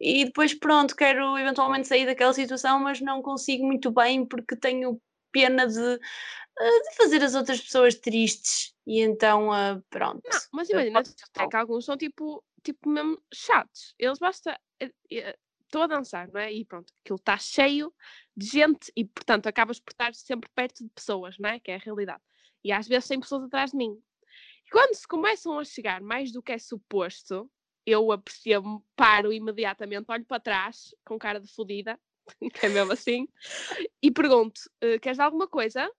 E 0.00 0.24
depois, 0.26 0.54
pronto, 0.54 0.94
quero 0.94 1.36
eventualmente 1.38 1.88
sair 1.88 2.06
daquela 2.06 2.32
situação, 2.32 2.78
mas 2.78 3.00
não 3.00 3.20
consigo 3.22 3.66
muito 3.66 3.90
bem 3.90 4.24
porque 4.24 4.54
tenho 4.56 5.00
pena 5.32 5.66
de, 5.66 5.80
eh, 5.80 6.80
de 6.90 6.96
fazer 6.96 7.22
as 7.24 7.34
outras 7.34 7.60
pessoas 7.60 7.94
tristes. 7.96 8.72
E 8.86 9.00
então, 9.00 9.52
ah, 9.52 9.80
pronto. 9.90 10.22
Não, 10.30 10.38
mas 10.52 10.68
imagina, 10.70 11.02
posso- 11.02 11.14
é 11.38 11.48
que 11.48 11.56
alguns 11.56 11.84
são 11.84 11.96
tipo, 11.96 12.44
tipo 12.64 12.88
mesmo 12.88 13.22
chatos. 13.32 13.94
Eles 13.98 14.18
basta. 14.18 14.58
Estou 15.64 15.82
a 15.82 15.86
dançar, 15.86 16.28
não 16.32 16.40
é? 16.40 16.52
E 16.52 16.64
pronto, 16.64 16.92
aquilo 17.02 17.16
está 17.16 17.36
cheio 17.36 17.92
de 18.36 18.46
gente 18.46 18.92
e, 18.96 19.04
portanto, 19.04 19.46
acabas 19.46 19.80
por 19.80 19.90
estar 19.92 20.14
sempre 20.14 20.48
perto 20.54 20.84
de 20.84 20.90
pessoas, 20.90 21.36
não 21.38 21.50
é? 21.50 21.60
Que 21.60 21.72
é 21.72 21.76
a 21.76 21.78
realidade. 21.78 22.22
E 22.62 22.72
às 22.72 22.86
vezes 22.88 23.08
tem 23.08 23.20
pessoas 23.20 23.44
atrás 23.44 23.72
de 23.72 23.76
mim. 23.76 24.00
E 24.66 24.70
quando 24.70 24.94
se 24.94 25.06
começam 25.06 25.58
a 25.58 25.64
chegar 25.64 26.00
mais 26.00 26.32
do 26.32 26.42
que 26.42 26.52
é 26.52 26.58
suposto, 26.58 27.50
eu 27.86 28.10
apercebo-me, 28.12 28.80
paro 28.96 29.32
imediatamente, 29.32 30.06
olho 30.08 30.24
para 30.24 30.40
trás 30.40 30.94
com 31.04 31.18
cara 31.18 31.40
de 31.40 31.52
fodida, 31.52 32.00
que 32.54 32.66
é 32.66 32.68
mesmo 32.68 32.92
assim, 32.92 33.28
e 34.02 34.10
pergunto: 34.10 34.60
"Eh, 34.80 34.98
queres 34.98 35.18
alguma 35.18 35.46
coisa? 35.46 35.90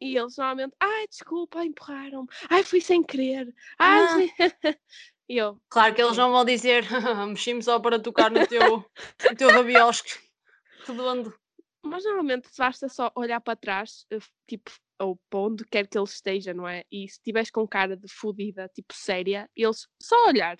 E 0.00 0.16
eles 0.16 0.36
normalmente, 0.36 0.74
ai, 0.80 1.06
desculpa, 1.08 1.64
empurraram-me, 1.64 2.28
ai, 2.50 2.62
fui 2.64 2.80
sem 2.80 3.02
querer, 3.02 3.54
ai, 3.78 4.00
Ah. 4.04 4.08
sem-" 4.16 4.32
e 5.28 5.36
eu, 5.38 5.60
Claro 5.70 5.94
que 5.94 6.02
eles 6.02 6.16
não 6.16 6.30
vão 6.32 6.44
dizer 6.44 6.84
mexi-me 7.28 7.62
só 7.62 7.78
para 7.80 7.98
tocar 7.98 8.30
no 8.30 8.46
teu, 8.46 8.84
no 9.30 9.36
teu 9.36 9.50
rabiosque 9.50 10.18
redondo. 10.86 11.34
mas 11.82 12.04
normalmente 12.04 12.48
basta 12.58 12.88
só 12.88 13.10
olhar 13.16 13.40
para 13.40 13.56
trás, 13.56 14.06
eh, 14.10 14.18
tipo, 14.48 14.70
ou 15.00 15.16
para 15.30 15.40
onde 15.40 15.64
quer 15.64 15.86
que 15.88 15.98
ele 15.98 16.04
esteja, 16.04 16.54
não 16.54 16.66
é? 16.68 16.84
E 16.90 17.08
se 17.08 17.16
estiveres 17.18 17.50
com 17.50 17.66
cara 17.66 17.96
de 17.96 18.08
fodida, 18.08 18.68
tipo, 18.74 18.94
séria, 18.94 19.48
eles 19.56 19.88
só 20.00 20.26
olhar. 20.28 20.56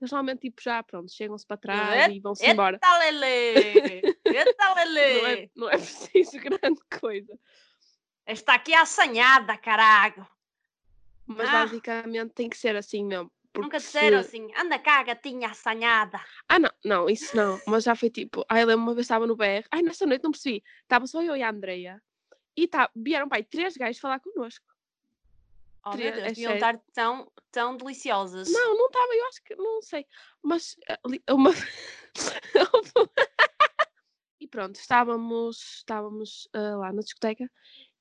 Eles 0.00 0.10
normalmente, 0.10 0.40
tipo, 0.40 0.60
já, 0.62 0.82
pronto, 0.82 1.12
chegam-se 1.12 1.46
para 1.46 1.56
trás 1.56 2.08
e 2.12 2.18
vão-se 2.20 2.44
embora. 2.46 2.76
Eita 2.76 2.98
lele! 2.98 4.02
Eita 4.26 4.54
Não 4.64 4.78
é, 4.78 4.84
lele! 4.84 5.50
não 5.56 5.68
é 5.68 5.76
preciso 5.78 6.38
grande 6.38 6.80
coisa. 7.00 7.38
Está 8.26 8.54
aqui 8.54 8.74
assanhada, 8.74 9.56
caralho! 9.56 10.26
Mas 11.26 11.48
Ah. 11.48 11.64
basicamente 11.64 12.32
tem 12.32 12.48
que 12.48 12.56
ser 12.56 12.76
assim 12.76 13.04
mesmo. 13.04 13.30
Porque 13.52 13.66
Nunca 13.66 13.78
disseram 13.78 14.20
se- 14.22 14.28
assim, 14.28 14.50
anda 14.56 14.78
cá, 14.78 15.02
gatinha 15.04 15.48
assanhada. 15.48 16.20
Ah, 16.48 16.58
não, 16.58 16.70
não, 16.84 17.08
isso 17.08 17.36
não. 17.36 17.60
Mas 17.66 17.84
já 17.84 17.94
foi 17.94 18.10
tipo. 18.10 18.44
Ai, 18.48 18.62
eu 18.62 18.66
lembro 18.66 18.82
uma 18.82 18.94
vez 18.94 19.04
estava 19.04 19.26
no 19.26 19.36
BR. 19.36 19.64
Ai, 19.70 19.80
nessa 19.80 20.04
noite 20.06 20.24
não 20.24 20.32
percebi. 20.32 20.62
Estava 20.82 21.06
só 21.06 21.22
eu 21.22 21.36
e 21.36 21.42
a 21.42 21.50
Andreia. 21.50 22.02
E 22.56 22.66
tá, 22.66 22.90
vieram 22.96 23.28
pai 23.28 23.44
três 23.44 23.76
gajos 23.76 24.00
falar 24.00 24.18
connosco. 24.20 24.64
Oh 25.84 25.90
meu 25.90 25.98
Teria- 25.98 26.12
Deus, 26.12 26.24
é 26.24 26.28
deviam 26.28 26.52
sério. 26.52 26.56
estar 26.78 26.84
tão, 26.92 27.30
tão 27.52 27.76
deliciosas. 27.76 28.50
Não, 28.50 28.76
não 28.76 28.86
estava, 28.86 29.14
eu 29.14 29.26
acho 29.28 29.42
que, 29.44 29.54
não 29.54 29.82
sei. 29.82 30.06
Mas 30.42 30.76
uma. 31.30 31.50
e 34.40 34.46
pronto, 34.48 34.76
estávamos, 34.76 35.76
estávamos 35.78 36.48
ah, 36.52 36.76
lá 36.76 36.92
na 36.92 37.02
discoteca 37.02 37.48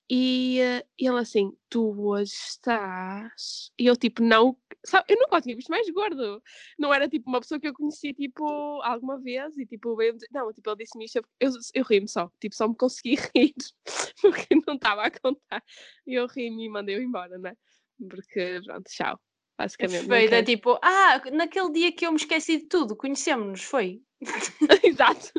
e 0.10 0.62
ah, 0.62 0.86
ele 0.98 1.20
assim, 1.20 1.56
tu 1.70 2.10
hoje 2.10 2.34
estás. 2.34 3.72
E 3.80 3.86
eu 3.86 3.96
tipo, 3.96 4.22
não. 4.22 4.58
Sabe, 4.86 5.06
eu 5.10 5.18
nunca 5.18 5.38
o 5.38 5.42
tinha 5.42 5.56
visto 5.56 5.70
mais 5.70 5.90
gordo. 5.90 6.42
Não 6.78 6.94
era 6.94 7.08
tipo 7.08 7.30
uma 7.30 7.40
pessoa 7.40 7.60
que 7.60 7.68
eu 7.68 7.74
conheci 7.74 8.14
tipo 8.14 8.46
alguma 8.82 9.20
vez 9.20 9.58
e 9.58 9.66
tipo, 9.66 9.96
veio 9.96 10.18
não, 10.32 10.52
tipo, 10.52 10.70
ele 10.70 10.78
disse-me 10.78 11.06
isto, 11.06 11.18
eu, 11.18 11.24
eu, 11.40 11.52
eu 11.74 11.84
ri-me 11.84 12.08
só, 12.08 12.30
tipo, 12.40 12.56
só 12.56 12.68
me 12.68 12.76
consegui 12.76 13.16
rir 13.36 13.54
porque 14.22 14.56
não 14.68 14.76
estava 14.76 15.04
a 15.04 15.12
contar. 15.12 15.64
E 16.06 16.14
eu 16.16 16.28
ri-me 16.28 16.66
e 16.66 16.70
mandei-o 16.70 17.02
embora, 17.02 17.38
né? 17.38 17.56
Porque 18.10 18.62
pronto, 18.66 18.90
tchau. 18.90 19.20
Basicamente. 19.58 20.02
não 20.02 20.10
Perfeito, 20.10 20.34
é 20.34 20.44
tipo, 20.44 20.80
ah, 20.82 21.22
naquele 21.32 21.72
dia 21.72 21.92
que 21.92 22.06
eu 22.06 22.12
me 22.12 22.18
esqueci 22.18 22.58
de 22.58 22.68
tudo, 22.68 22.96
conhecemos-nos, 22.96 23.64
foi? 23.64 24.02
Exato. 24.84 25.32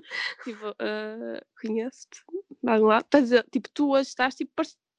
Tipo, 0.44 0.74
ah, 0.78 1.40
conheço-te 1.60 2.22
de 2.62 2.70
algum 2.70 2.86
lado. 2.86 3.04
Estás 3.04 3.22
a 3.22 3.24
dizer, 3.24 3.46
tipo, 3.50 3.68
tu 3.70 3.90
hoje 3.90 4.08
estás 4.08 4.34
tipo, 4.34 4.52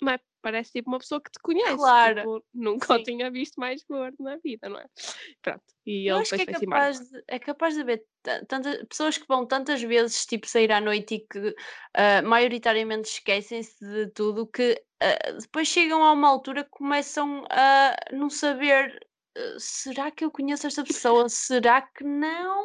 é? 0.09 0.19
parece 0.41 0.71
tipo 0.73 0.89
uma 0.89 0.99
pessoa 0.99 1.19
que 1.19 1.31
te 1.31 1.39
conhece. 1.39 1.75
Claro, 1.75 2.19
Tipo, 2.19 2.45
nunca 2.53 2.93
o 2.93 3.03
tinha 3.03 3.31
visto 3.31 3.59
mais 3.59 3.83
gordo 3.83 4.15
na 4.19 4.37
vida, 4.37 4.69
não 4.69 4.79
é? 4.79 4.85
Pronto. 5.41 5.63
E 5.85 6.07
Eu 6.07 6.15
ele 6.15 6.21
acho 6.21 6.35
que 6.35 6.41
é 6.41 6.45
capaz, 6.45 6.99
de, 6.99 7.23
é 7.27 7.39
capaz 7.39 7.73
de 7.73 7.81
haver 7.81 8.05
ta- 8.21 8.45
tantas 8.45 8.83
pessoas 8.87 9.17
que 9.17 9.27
vão 9.27 9.45
tantas 9.45 9.81
vezes 9.81 10.25
tipo, 10.25 10.47
sair 10.47 10.71
à 10.71 10.79
noite 10.81 11.15
e 11.15 11.19
que 11.19 11.55
ah, 11.95 12.21
maioritariamente 12.21 13.09
esquecem-se 13.09 13.83
de 13.83 14.07
tudo 14.11 14.45
que 14.45 14.79
ah, 14.99 15.31
depois 15.39 15.67
chegam 15.67 16.03
a 16.03 16.11
uma 16.11 16.27
altura 16.29 16.63
que 16.63 16.71
começam 16.71 17.45
a 17.49 17.95
não 18.11 18.29
saber 18.29 18.99
será 19.57 20.11
que 20.11 20.23
eu 20.23 20.31
conheço 20.31 20.67
esta 20.67 20.83
pessoa? 20.83 21.27
Será 21.29 21.81
que 21.81 22.03
não? 22.03 22.63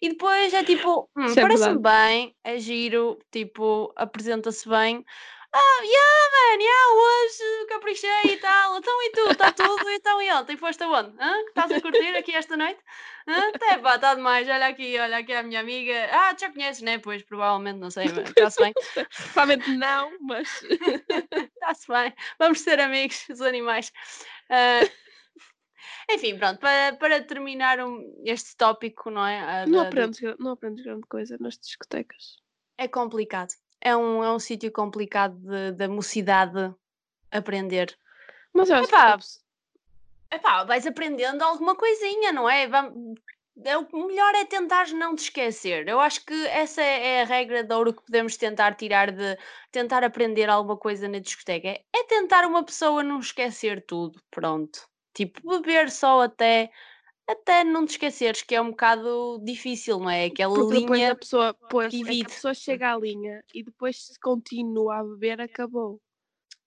E 0.00 0.10
depois 0.10 0.52
é 0.52 0.62
tipo, 0.62 1.08
hum, 1.16 1.32
é 1.32 1.40
parece-me 1.40 1.78
bem, 1.78 2.36
é 2.44 2.58
giro, 2.58 3.18
tipo, 3.30 3.92
apresenta-se 3.96 4.68
bem. 4.68 5.04
Ah, 5.52 5.80
yeah, 5.82 6.28
man, 6.32 6.62
yeah, 6.62 6.94
hoje 6.94 7.66
caprichei 7.68 8.34
e 8.34 8.36
tal. 8.36 8.76
Então 8.78 9.02
e 9.02 9.10
tu, 9.10 9.30
está 9.32 9.50
tudo? 9.50 9.90
Então 9.90 10.22
e 10.22 10.30
ontem 10.32 10.56
foste 10.56 10.80
aonde? 10.84 11.12
Hã? 11.18 11.32
Estás 11.48 11.72
a 11.72 11.80
curtir 11.80 12.16
aqui 12.16 12.32
esta 12.36 12.56
noite? 12.56 12.78
Hã? 13.26 13.50
Tá, 13.58 13.78
pá, 13.78 13.96
está 13.96 14.14
demais. 14.14 14.48
Olha 14.48 14.68
aqui, 14.68 14.96
olha 14.96 15.18
aqui 15.18 15.32
a 15.32 15.42
minha 15.42 15.58
amiga. 15.58 16.08
Ah, 16.12 16.36
já 16.38 16.52
conheces, 16.52 16.82
né? 16.82 16.98
Pois, 16.98 17.24
provavelmente, 17.24 17.80
não 17.80 17.90
sei, 17.90 18.12
mas 18.12 18.28
está-se 18.28 18.62
bem. 18.62 18.72
Provavelmente 19.32 19.76
não, 19.76 20.12
mas 20.20 20.62
Está-se 21.54 21.88
bem. 21.88 22.14
Vamos 22.38 22.60
ser 22.60 22.78
amigos, 22.78 23.26
os 23.28 23.40
animais. 23.40 23.92
Ah, 24.48 24.88
enfim, 26.10 26.36
pronto, 26.38 26.58
para, 26.60 26.96
para 26.96 27.22
terminar 27.22 27.80
um- 27.80 28.22
este 28.24 28.56
tópico, 28.56 29.10
não 29.10 29.26
é? 29.26 29.40
Ah, 29.40 29.66
não 29.66 29.82
da- 29.82 29.88
aprendes, 29.88 30.20
não 30.38 30.52
aprendes 30.52 30.84
grande 30.84 31.06
coisa 31.06 31.36
nas 31.40 31.58
discotecas. 31.58 32.38
é 32.78 32.88
complicado. 32.88 33.52
É 33.80 33.96
um, 33.96 34.22
é 34.24 34.30
um 34.32 34.38
sítio 34.38 34.70
complicado 34.72 35.36
de- 35.38 35.72
da 35.72 35.88
mocidade 35.88 36.74
aprender. 37.30 37.96
Mas 38.52 38.68
eu 38.70 38.76
acho 38.76 38.88
que 38.88 38.94
Epá, 38.94 39.12
a 39.12 39.16
pes- 39.18 39.40
Epá, 40.32 40.64
vais 40.64 40.86
aprendendo 40.86 41.42
alguma 41.42 41.74
coisinha, 41.74 42.32
não 42.32 42.48
é? 42.48 42.66
Vam- 42.68 43.14
é 43.64 43.76
O 43.76 44.06
melhor 44.06 44.34
é 44.34 44.44
tentar 44.44 44.88
não 44.88 45.14
te 45.14 45.24
esquecer. 45.24 45.86
Eu 45.88 46.00
acho 46.00 46.24
que 46.24 46.32
essa 46.46 46.80
é 46.82 47.06
é 47.18 47.22
a 47.22 47.24
regra 47.24 47.62
de 47.64 47.74
ouro 47.74 47.92
que 47.92 48.02
podemos 48.02 48.36
tentar 48.36 48.74
tirar 48.74 49.10
de 49.12 49.36
tentar 49.70 50.02
aprender 50.04 50.48
alguma 50.48 50.76
coisa 50.76 51.06
na 51.08 51.18
discoteca. 51.18 51.68
É 51.68 51.82
é 51.94 52.04
tentar 52.04 52.46
uma 52.46 52.64
pessoa 52.64 53.02
não 53.02 53.18
esquecer 53.20 53.84
tudo. 53.86 54.20
Pronto. 54.30 54.88
Tipo, 55.14 55.48
beber 55.60 55.90
só 55.90 56.22
até, 56.22 56.70
até 57.28 57.64
não 57.64 57.84
te 57.84 57.90
esqueceres, 57.90 58.42
que 58.42 58.54
é 58.54 58.60
um 58.60 58.70
bocado 58.70 59.40
difícil, 59.42 59.98
não 59.98 60.10
é? 60.10 60.26
Aquela 60.26 60.54
porque 60.54 60.78
linha 60.78 61.12
a 61.12 61.16
pessoa, 61.16 61.54
pois, 61.54 61.92
é 61.92 62.22
a 62.22 62.24
pessoa 62.28 62.54
chega 62.54 62.92
à 62.94 62.96
linha 62.98 63.44
e 63.52 63.62
depois 63.62 64.04
se 64.06 64.18
continua 64.20 64.98
a 64.98 65.04
beber, 65.04 65.40
acabou. 65.40 66.00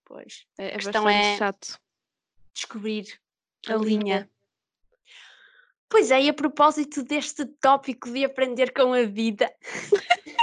Pois. 0.04 0.46
É, 0.58 0.64
A 0.64 0.68
é 0.68 0.72
questão 0.74 1.04
bastante 1.04 1.26
é 1.26 1.38
chato. 1.38 1.80
descobrir 2.54 3.20
A 3.66 3.74
a 3.74 3.76
linha. 3.76 3.98
linha. 3.98 4.30
Pois 5.88 6.10
é, 6.10 6.22
e 6.22 6.28
a 6.28 6.34
propósito 6.34 7.02
deste 7.04 7.46
tópico 7.46 8.10
de 8.10 8.24
aprender 8.24 8.72
com 8.72 8.92
a 8.92 9.04
vida, 9.04 9.48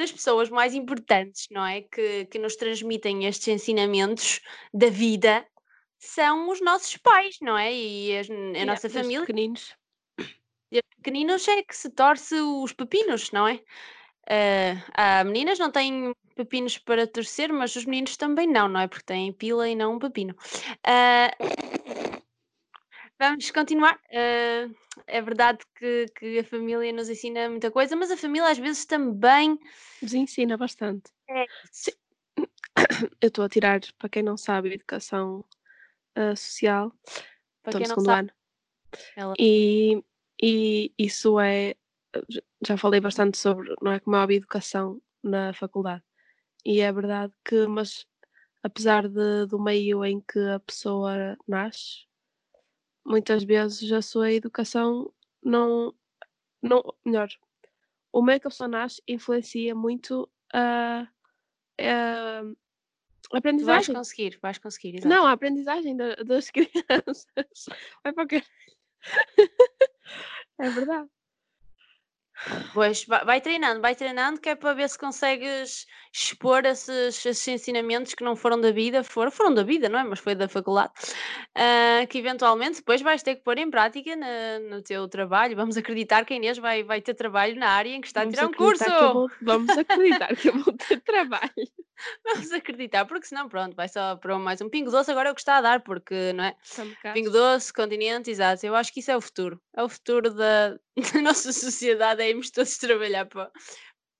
das 0.00 0.10
pessoas 0.10 0.48
mais 0.50 0.74
importantes, 0.74 1.46
não 1.50 1.64
é? 1.64 1.82
Que, 1.82 2.24
que 2.26 2.38
nos 2.38 2.56
transmitem 2.56 3.26
estes 3.26 3.48
ensinamentos 3.48 4.40
da 4.72 4.88
vida 4.88 5.46
são 5.98 6.50
os 6.50 6.60
nossos 6.60 6.96
pais, 6.96 7.36
não 7.40 7.56
é? 7.56 7.72
E 7.72 8.18
as- 8.18 8.30
a 8.30 8.32
Yeah, 8.32 8.64
nossa 8.64 8.88
família. 8.90 9.20
pequeninos. 9.20 9.74
Desde 10.72 10.88
pequeninos 10.96 11.46
é 11.48 11.62
que 11.62 11.76
se 11.76 11.90
torce 11.90 12.34
os 12.34 12.72
pepinos, 12.72 13.30
não 13.32 13.46
é? 13.46 13.60
Ah, 14.96 15.20
há 15.20 15.24
meninas 15.24 15.58
não 15.58 15.70
têm 15.70 16.14
pepinos 16.36 16.78
para 16.78 17.06
torcer, 17.06 17.52
mas 17.52 17.74
os 17.74 17.84
meninos 17.84 18.16
também 18.16 18.46
não, 18.46 18.68
não 18.68 18.80
é? 18.80 18.86
Porque 18.88 19.04
têm 19.04 19.32
pila 19.32 19.68
e 19.68 19.74
não 19.74 19.94
um 19.94 19.98
pepino. 19.98 20.34
Ah, 20.84 21.30
Vamos 23.20 23.50
continuar. 23.50 24.00
Ah, 24.10 24.66
é 25.06 25.20
verdade 25.20 25.58
que, 25.76 26.06
que 26.18 26.38
a 26.38 26.44
família 26.44 26.90
nos 26.90 27.10
ensina 27.10 27.50
muita 27.50 27.70
coisa, 27.70 27.94
mas 27.94 28.10
a 28.10 28.16
família 28.16 28.48
às 28.48 28.56
vezes 28.56 28.86
também 28.86 29.58
Nos 30.00 30.14
ensina 30.14 30.56
bastante. 30.56 31.10
é 31.28 31.44
Sim. 31.70 31.92
Eu 33.20 33.28
estou 33.28 33.44
a 33.44 33.48
tirar, 33.50 33.80
para 33.98 34.08
quem 34.08 34.22
não 34.22 34.38
sabe, 34.38 34.72
educação 34.72 35.44
ah, 36.14 36.34
social. 36.34 36.94
Para 37.62 37.72
Estou 37.72 37.80
no 37.80 37.86
segundo 37.88 38.06
sabe, 38.06 38.32
ano. 39.16 39.34
E, 39.38 40.02
e 40.42 40.94
isso 40.98 41.38
é. 41.38 41.74
Já 42.66 42.78
falei 42.78 43.00
bastante 43.00 43.36
sobre, 43.36 43.74
não 43.82 43.92
é? 43.92 44.00
Como 44.00 44.16
é 44.16 44.24
a 44.24 44.32
educação 44.32 44.98
na 45.22 45.52
faculdade. 45.52 46.02
E 46.64 46.80
é 46.80 46.90
verdade 46.90 47.34
que, 47.44 47.66
mas 47.66 48.06
apesar 48.62 49.06
de, 49.08 49.44
do 49.46 49.60
meio 49.60 50.02
em 50.06 50.22
que 50.22 50.38
a 50.38 50.58
pessoa 50.60 51.36
nasce, 51.46 52.09
muitas 53.04 53.42
vezes 53.44 53.90
a 53.92 54.02
sua 54.02 54.32
educação 54.32 55.12
não. 55.42 55.94
não 56.62 56.82
melhor, 57.04 57.28
o 58.12 58.22
meio 58.22 58.40
que 58.40 58.46
a 58.46 58.50
pessoa 58.50 58.68
nasce 58.68 59.02
influencia 59.08 59.74
muito 59.74 60.28
a, 60.52 61.02
a 61.80 62.42
tu 63.22 63.28
vais 63.30 63.38
aprendizagem. 63.38 63.94
conseguir, 63.94 64.38
vais 64.42 64.58
conseguir, 64.58 64.96
exato. 64.96 65.08
Não, 65.14 65.26
a 65.26 65.32
aprendizagem 65.32 65.96
da- 65.96 66.16
das 66.16 66.50
crianças. 66.52 67.26
Vai 68.02 68.12
para 68.12 68.24
o 68.24 68.26
quê? 68.26 68.42
É 70.58 70.70
verdade. 70.70 71.08
Pois, 72.72 73.04
vai, 73.04 73.40
treinando, 73.40 73.80
vai 73.80 73.94
treinando, 73.94 74.40
que 74.40 74.48
é 74.48 74.54
para 74.54 74.72
ver 74.74 74.88
se 74.88 74.98
consegues 74.98 75.86
expor 76.12 76.64
esses, 76.64 77.24
esses 77.26 77.48
ensinamentos 77.48 78.14
que 78.14 78.24
não 78.24 78.36
foram 78.36 78.60
da 78.60 78.70
vida, 78.70 79.02
foram, 79.02 79.30
foram 79.30 79.54
da 79.54 79.62
vida, 79.62 79.88
não 79.88 79.98
é? 79.98 80.04
Mas 80.04 80.20
foi 80.20 80.34
da 80.34 80.48
faculdade, 80.48 80.92
ah, 81.54 82.06
que 82.08 82.18
eventualmente 82.18 82.78
depois 82.78 83.02
vais 83.02 83.22
ter 83.22 83.36
que 83.36 83.42
pôr 83.42 83.58
em 83.58 83.70
prática 83.70 84.14
na- 84.16 84.58
no 84.70 84.82
teu 84.82 85.08
trabalho. 85.08 85.56
Vamos 85.56 85.76
acreditar 85.76 86.24
que 86.24 86.32
a 86.32 86.36
Inês 86.36 86.58
vai, 86.58 86.82
vai 86.82 87.00
ter 87.00 87.14
trabalho 87.14 87.56
na 87.58 87.68
área 87.68 87.90
em 87.90 88.00
que 88.00 88.06
está 88.06 88.20
Vamos 88.20 88.34
a 88.34 88.36
tirar 88.36 88.48
um 88.48 88.52
curso. 88.54 88.84
vou, 89.12 89.30
vamos 89.42 89.76
acreditar 89.76 90.34
que 90.36 90.48
eu 90.48 90.54
vou 90.54 90.72
ter 90.74 91.00
trabalho. 91.00 91.50
Vamos 92.24 92.52
acreditar, 92.52 93.04
porque 93.06 93.26
senão, 93.26 93.48
pronto, 93.48 93.74
vai 93.74 93.88
só 93.88 94.16
para 94.16 94.38
mais 94.38 94.60
um 94.60 94.68
pingo 94.68 94.90
doce. 94.90 95.10
Agora 95.10 95.28
é 95.28 95.32
o 95.32 95.34
que 95.34 95.40
está 95.40 95.56
a 95.56 95.60
dar, 95.60 95.82
porque, 95.82 96.32
não 96.32 96.44
é? 96.44 96.56
Pingo 97.12 97.30
doce, 97.30 97.72
continente, 97.72 98.30
exato. 98.30 98.64
Eu 98.64 98.74
acho 98.74 98.92
que 98.92 99.00
isso 99.00 99.10
é 99.10 99.16
o 99.16 99.20
futuro. 99.20 99.60
É 99.76 99.82
o 99.82 99.88
futuro 99.88 100.32
da, 100.32 100.78
da 101.14 101.22
nossa 101.22 101.52
sociedade, 101.52 102.22
é 102.22 102.30
irmos 102.30 102.50
todos 102.50 102.76
trabalhar 102.78 103.26
para, 103.26 103.50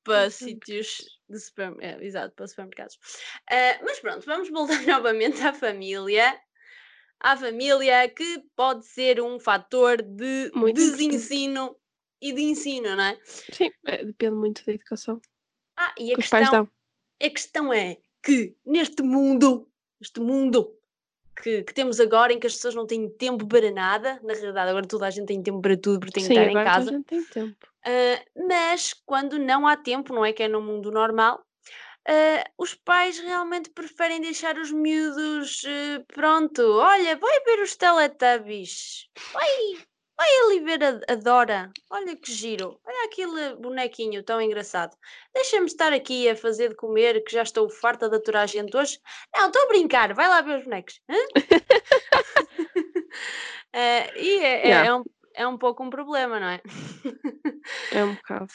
para 0.05 0.31
sítios 0.31 0.99
de 1.29 1.39
supermercados. 1.39 2.03
exato, 2.03 2.35
para 2.35 2.47
supermercados. 2.47 2.99
Ah, 3.51 3.79
mas 3.83 4.01
pronto, 4.01 4.27
vamos 4.27 4.51
voltar 4.51 4.83
novamente 4.83 5.41
à 5.43 5.53
família. 5.53 6.41
À 7.21 7.37
família 7.37 8.09
que 8.09 8.43
pode 8.57 8.87
ser 8.87 9.21
um 9.21 9.39
fator 9.39 10.01
de 10.01 10.51
Muito 10.55 10.77
desensino 10.77 11.77
e 12.21 12.33
de 12.33 12.43
ensino, 12.43 12.97
não 12.97 13.05
é? 13.05 13.19
Sim, 13.25 13.71
é, 13.87 14.05
depende 14.05 14.37
muito 14.37 14.65
da 14.65 14.73
educação 14.73 15.21
Ah, 15.77 15.95
e 15.99 16.13
a 16.13 16.15
que 16.15 16.23
os 16.23 16.29
pais 16.29 16.45
questão 16.45 16.65
dão. 16.65 16.80
A 17.23 17.31
questão 17.31 17.73
é 17.73 17.99
que 18.23 18.57
neste 18.65 19.03
mundo, 19.03 19.69
este 20.01 20.21
mundo 20.21 20.77
que, 21.43 21.63
que 21.65 21.75
temos 21.75 22.01
agora, 22.01 22.33
em 22.33 22.39
que 22.39 22.47
as 22.47 22.55
pessoas 22.55 22.75
não 22.75 22.87
têm 22.87 23.09
tempo 23.09 23.47
para 23.47 23.71
nada, 23.71 24.21
na 24.23 24.35
realidade 24.35 24.71
agora 24.71 24.87
toda 24.87 25.07
a 25.07 25.11
gente 25.11 25.27
tem 25.27 25.43
tempo 25.43 25.61
para 25.61 25.77
tudo 25.77 26.01
porque 26.01 26.13
tem 26.13 26.23
que 26.25 26.29
Sim, 26.29 26.35
estar 26.35 26.49
em 26.49 26.59
agora 26.59 26.71
toda 26.71 26.91
a 26.91 26.93
casa, 26.93 26.93
gente 26.95 27.07
tem 27.07 27.25
tempo. 27.25 27.67
ah, 27.87 28.25
mas 28.49 28.93
quando 29.07 29.39
não 29.39 29.67
há 29.67 29.77
tempo, 29.77 30.13
não 30.15 30.25
é 30.25 30.33
que 30.33 30.43
é 30.43 30.49
no 30.49 30.61
mundo 30.63 30.91
normal, 30.91 31.45
ah, 32.09 32.45
os 32.59 32.75
pais 32.75 33.19
realmente 33.19 33.71
preferem 33.71 34.21
deixar 34.21 34.57
os 34.59 34.71
miúdos, 34.73 35.63
ah, 35.67 36.05
pronto, 36.15 36.63
olha, 36.63 37.17
vai 37.17 37.41
ver 37.45 37.63
os 37.63 37.77
Teletubbies, 37.77 39.09
vai, 39.33 39.49
vai 40.21 40.29
ali 40.45 40.61
ver 40.61 40.85
a, 40.85 41.13
a 41.13 41.17
Dora. 41.17 41.73
Olha 41.89 42.15
que 42.15 42.31
giro. 42.31 42.79
Olha 42.87 43.07
aquele 43.07 43.57
bonequinho 43.57 44.23
tão 44.23 44.41
engraçado. 44.41 44.95
Deixa-me 45.33 45.65
estar 45.65 45.95
aqui 45.95 46.29
a 46.29 46.37
fazer 46.37 46.69
de 46.69 46.75
comer, 46.75 47.25
que 47.25 47.33
já 47.33 47.43
estou 47.43 47.71
farta 47.71 48.07
de 48.07 48.17
aturar 48.17 48.43
a 48.43 48.47
gente 48.47 48.77
hoje. 48.77 48.99
Não, 49.35 49.47
estou 49.47 49.63
a 49.63 49.69
brincar. 49.69 50.13
Vai 50.13 50.29
lá 50.29 50.43
ver 50.43 50.59
os 50.59 50.65
bonecos. 50.65 51.01
Eh, 53.73 54.11
e 54.21 54.39
é, 54.39 54.43
é- 54.43 54.67
Yeah. 54.67 54.89
é 54.89 54.95
um, 54.95 55.05
é 55.33 55.47
um 55.47 55.57
pouco 55.57 55.85
um 55.85 55.91
problema, 55.91 56.41
não 56.41 56.49
é? 56.49 56.61
É 57.93 58.05
um 58.05 58.15
bocado. 58.15 58.49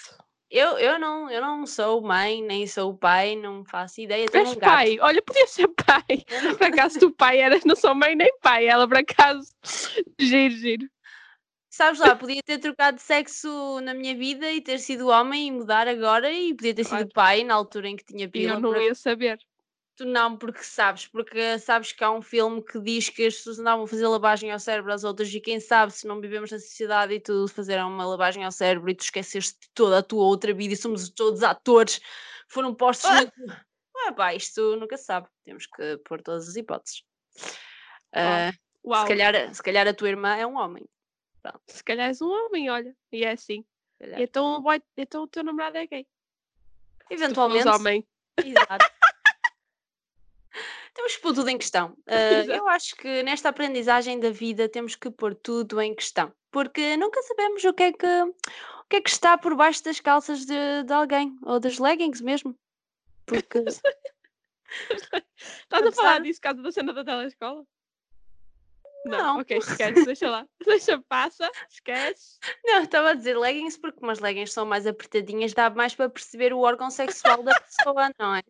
Eu, 0.51 0.77
eu, 0.77 0.99
não, 0.99 1.31
eu 1.31 1.41
não 1.41 1.65
sou 1.65 2.01
mãe, 2.01 2.41
nem 2.41 2.67
sou 2.67 2.97
pai, 2.97 3.37
não 3.37 3.63
faço 3.63 4.01
ideia. 4.01 4.25
Tenho 4.27 4.45
És 4.45 4.57
um 4.57 4.59
pai, 4.59 4.99
olha, 4.99 5.21
podia 5.21 5.47
ser 5.47 5.69
pai. 5.69 6.25
Por 6.57 6.67
acaso 6.67 6.99
tu 6.99 7.11
pai 7.11 7.39
eras, 7.39 7.63
não 7.63 7.77
sou 7.77 7.95
mãe 7.95 8.13
nem 8.13 8.37
pai, 8.39 8.67
ela 8.67 8.85
por 8.87 8.97
acaso. 8.97 9.53
Giro, 10.19 10.53
giro. 10.55 10.89
Sabes 11.75 11.99
lá, 11.99 12.15
podia 12.15 12.41
ter 12.41 12.57
trocado 12.59 12.95
de 12.95 13.03
sexo 13.03 13.81
na 13.81 13.93
minha 13.93 14.15
vida 14.15 14.49
e 14.49 14.61
ter 14.61 14.79
sido 14.79 15.09
homem 15.09 15.49
e 15.49 15.51
mudar 15.51 15.89
agora 15.89 16.31
e 16.31 16.53
podia 16.53 16.73
ter 16.73 16.85
sido 16.85 16.95
Claro. 16.95 17.09
pai 17.13 17.43
na 17.43 17.53
altura 17.53 17.89
em 17.89 17.97
que 17.97 18.05
tinha 18.05 18.27
E 18.27 18.29
pila. 18.29 18.53
eu 18.53 18.61
não 18.61 18.81
ia 18.81 18.95
saber. 18.95 19.37
Tu 19.97 20.05
não, 20.05 20.37
porque 20.37 20.63
sabes, 20.63 21.05
porque 21.05 21.59
sabes 21.59 21.91
que 21.91 22.01
há 22.01 22.09
um 22.09 22.21
filme 22.21 22.63
que 22.63 22.79
diz 22.79 23.09
que 23.09 23.25
as 23.25 23.35
pessoas 23.35 23.59
andavam 23.59 23.83
a 23.83 23.87
fazer 23.89 24.07
lavagem 24.07 24.53
ao 24.53 24.59
cérebro 24.59 24.93
às 24.93 25.03
outras 25.03 25.33
e 25.33 25.41
quem 25.41 25.59
sabe 25.59 25.91
se 25.91 26.07
não 26.07 26.21
vivemos 26.21 26.49
na 26.49 26.59
sociedade 26.59 27.13
e 27.13 27.19
tu 27.19 27.45
fizeram 27.49 27.89
uma 27.89 28.05
lavagem 28.05 28.45
ao 28.45 28.53
cérebro 28.53 28.89
e 28.89 28.95
tu 28.95 29.03
esqueceste 29.03 29.59
de 29.59 29.69
toda 29.73 29.97
a 29.97 30.03
tua 30.03 30.23
outra 30.23 30.53
vida 30.53 30.73
e 30.73 30.77
somos 30.77 31.09
todos 31.09 31.43
atores, 31.43 31.99
foram 32.47 32.73
postos 32.73 33.09
na... 33.09 33.29
Ah, 34.07 34.13
pá, 34.13 34.33
isto 34.33 34.77
nunca 34.77 34.95
se 34.95 35.03
sabe, 35.03 35.27
temos 35.43 35.65
que 35.67 35.97
pôr 36.05 36.21
todas 36.21 36.47
as 36.47 36.55
hipóteses. 36.55 37.03
Ah, 38.13 38.51
Uau, 38.85 39.01
se, 39.01 39.07
calhar, 39.09 39.53
se 39.53 39.63
calhar 39.63 39.87
a 39.87 39.93
tua 39.93 40.07
irmã 40.07 40.35
é 40.35 40.47
um 40.47 40.55
homem. 40.55 40.85
Se 41.67 41.83
calhar 41.83 42.07
és 42.07 42.21
um 42.21 42.29
homem, 42.29 42.69
olha. 42.69 42.95
E 43.11 43.23
é 43.23 43.31
assim. 43.31 43.65
E 43.99 44.23
então, 44.23 44.57
o 44.57 44.61
boy- 44.61 44.81
então 44.97 45.23
o 45.23 45.27
teu 45.27 45.43
namorado 45.43 45.77
é 45.77 45.87
gay. 45.87 46.07
Eventualmente. 47.09 47.67
Homem. 47.67 48.07
Exato. 48.37 48.85
Temos 50.93 51.15
que 51.17 51.21
pôr 51.21 51.33
tudo 51.33 51.49
em 51.49 51.57
questão. 51.57 51.97
Exato. 52.07 52.51
eu 52.51 52.67
acho 52.69 52.95
que 52.95 53.21
nesta 53.23 53.49
aprendizagem 53.49 54.17
da 54.19 54.29
vida 54.29 54.69
temos 54.69 54.95
que 54.95 55.09
pôr 55.11 55.35
tudo 55.35 55.81
em 55.81 55.93
questão. 55.93 56.33
Porque 56.49 56.95
nunca 56.95 57.21
sabemos 57.23 57.63
o 57.65 57.73
que 57.73 57.83
é 57.83 57.91
que, 57.91 58.05
o 58.07 58.33
que, 58.89 58.95
é 58.95 59.01
que 59.01 59.09
está 59.09 59.37
por 59.37 59.55
baixo 59.55 59.83
das 59.83 59.99
calças 59.99 60.45
de, 60.45 60.83
de 60.83 60.93
alguém. 60.93 61.37
Ou 61.43 61.59
das 61.59 61.79
leggings 61.79 62.21
mesmo. 62.21 62.57
Porque. 63.25 63.65
Estás 65.37 65.85
a 65.85 65.91
falar 65.91 66.21
disso 66.21 66.39
por 66.39 66.43
causa 66.43 66.61
da 66.61 66.71
cena 66.71 66.93
da 66.93 67.03
telescola? 67.03 67.65
Não. 69.05 69.39
ok, 69.39 69.57
esquece, 69.57 70.05
deixa 70.05 70.29
lá. 70.29 70.47
Deixa, 70.65 70.99
passa, 71.07 71.49
esquece. 71.69 72.39
Não, 72.63 72.83
estava 72.83 73.11
a 73.11 73.13
dizer 73.13 73.37
leggings 73.37 73.77
porque 73.77 73.99
umas 74.01 74.19
leggings 74.19 74.51
são 74.51 74.65
mais 74.65 74.87
apertadinhas, 74.87 75.53
dá 75.53 75.69
mais 75.69 75.93
para 75.93 76.09
perceber 76.09 76.53
o 76.53 76.59
órgão 76.59 76.89
sexual 76.89 77.43
da 77.43 77.53
pessoa, 77.53 78.11
não 78.19 78.35
é? 78.35 78.41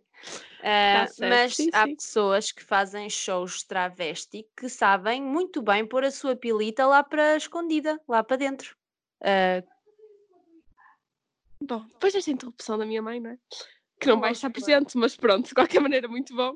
Certo, 0.62 1.16
mas 1.20 1.56
sim, 1.56 1.70
há 1.74 1.86
sim. 1.86 1.96
pessoas 1.96 2.52
que 2.52 2.64
fazem 2.64 3.10
shows 3.10 3.64
travesti 3.64 4.48
que 4.56 4.70
sabem 4.70 5.22
muito 5.22 5.62
bem 5.62 5.86
pôr 5.86 6.06
a 6.06 6.12
sua 6.12 6.36
pilita 6.36 6.88
lá 6.88 7.04
para 7.04 7.36
escondida, 7.36 8.00
lá 8.08 8.24
para 8.24 8.38
dentro. 8.38 8.76
Ah, 9.22 9.62
Bom, 11.62 11.86
depois 11.94 12.14
desta 12.14 12.32
interrupção 12.32 12.78
da 12.78 12.86
minha 12.86 13.02
mãe, 13.02 13.20
não 13.20 13.32
é? 13.32 13.38
Que 14.00 14.08
não 14.08 14.20
vai 14.20 14.34
estar 14.34 14.50
presente, 14.50 14.98
mas 14.98 15.16
pronto, 15.16 15.48
de 15.48 15.54
qualquer 15.54 15.80
maneira, 15.80 16.08
muito 16.08 16.36
bom. 16.36 16.56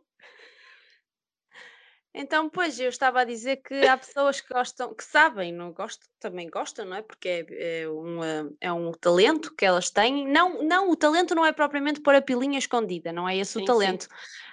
Então, 2.13 2.49
pois, 2.49 2.79
eu 2.79 2.89
estava 2.89 3.21
a 3.21 3.23
dizer 3.23 3.57
que 3.57 3.85
há 3.87 3.97
pessoas 3.97 4.41
que 4.41 4.53
gostam, 4.53 4.93
que 4.93 5.03
sabem, 5.03 5.51
não 5.53 5.71
gostam, 5.71 6.07
também 6.19 6.49
gostam, 6.49 6.85
não 6.85 6.97
é? 6.97 7.01
Porque 7.01 7.27
é, 7.29 7.81
é, 7.83 7.89
um, 7.89 8.21
ah, 8.21 8.49
é 8.59 8.73
um 8.73 8.91
talento 8.91 9.53
que 9.55 9.65
elas 9.65 9.89
têm. 9.89 10.27
Não, 10.27 10.63
não, 10.63 10.89
o 10.89 10.95
talento 10.95 11.35
não 11.35 11.45
é 11.45 11.51
propriamente 11.51 12.01
pôr 12.01 12.15
a 12.15 12.21
pilinha 12.21 12.57
escondida, 12.57 13.13
não 13.13 13.27
é 13.29 13.37
esse 13.37 13.53
Sim, 13.53 13.63
o 13.63 13.65
talento. 13.65 14.07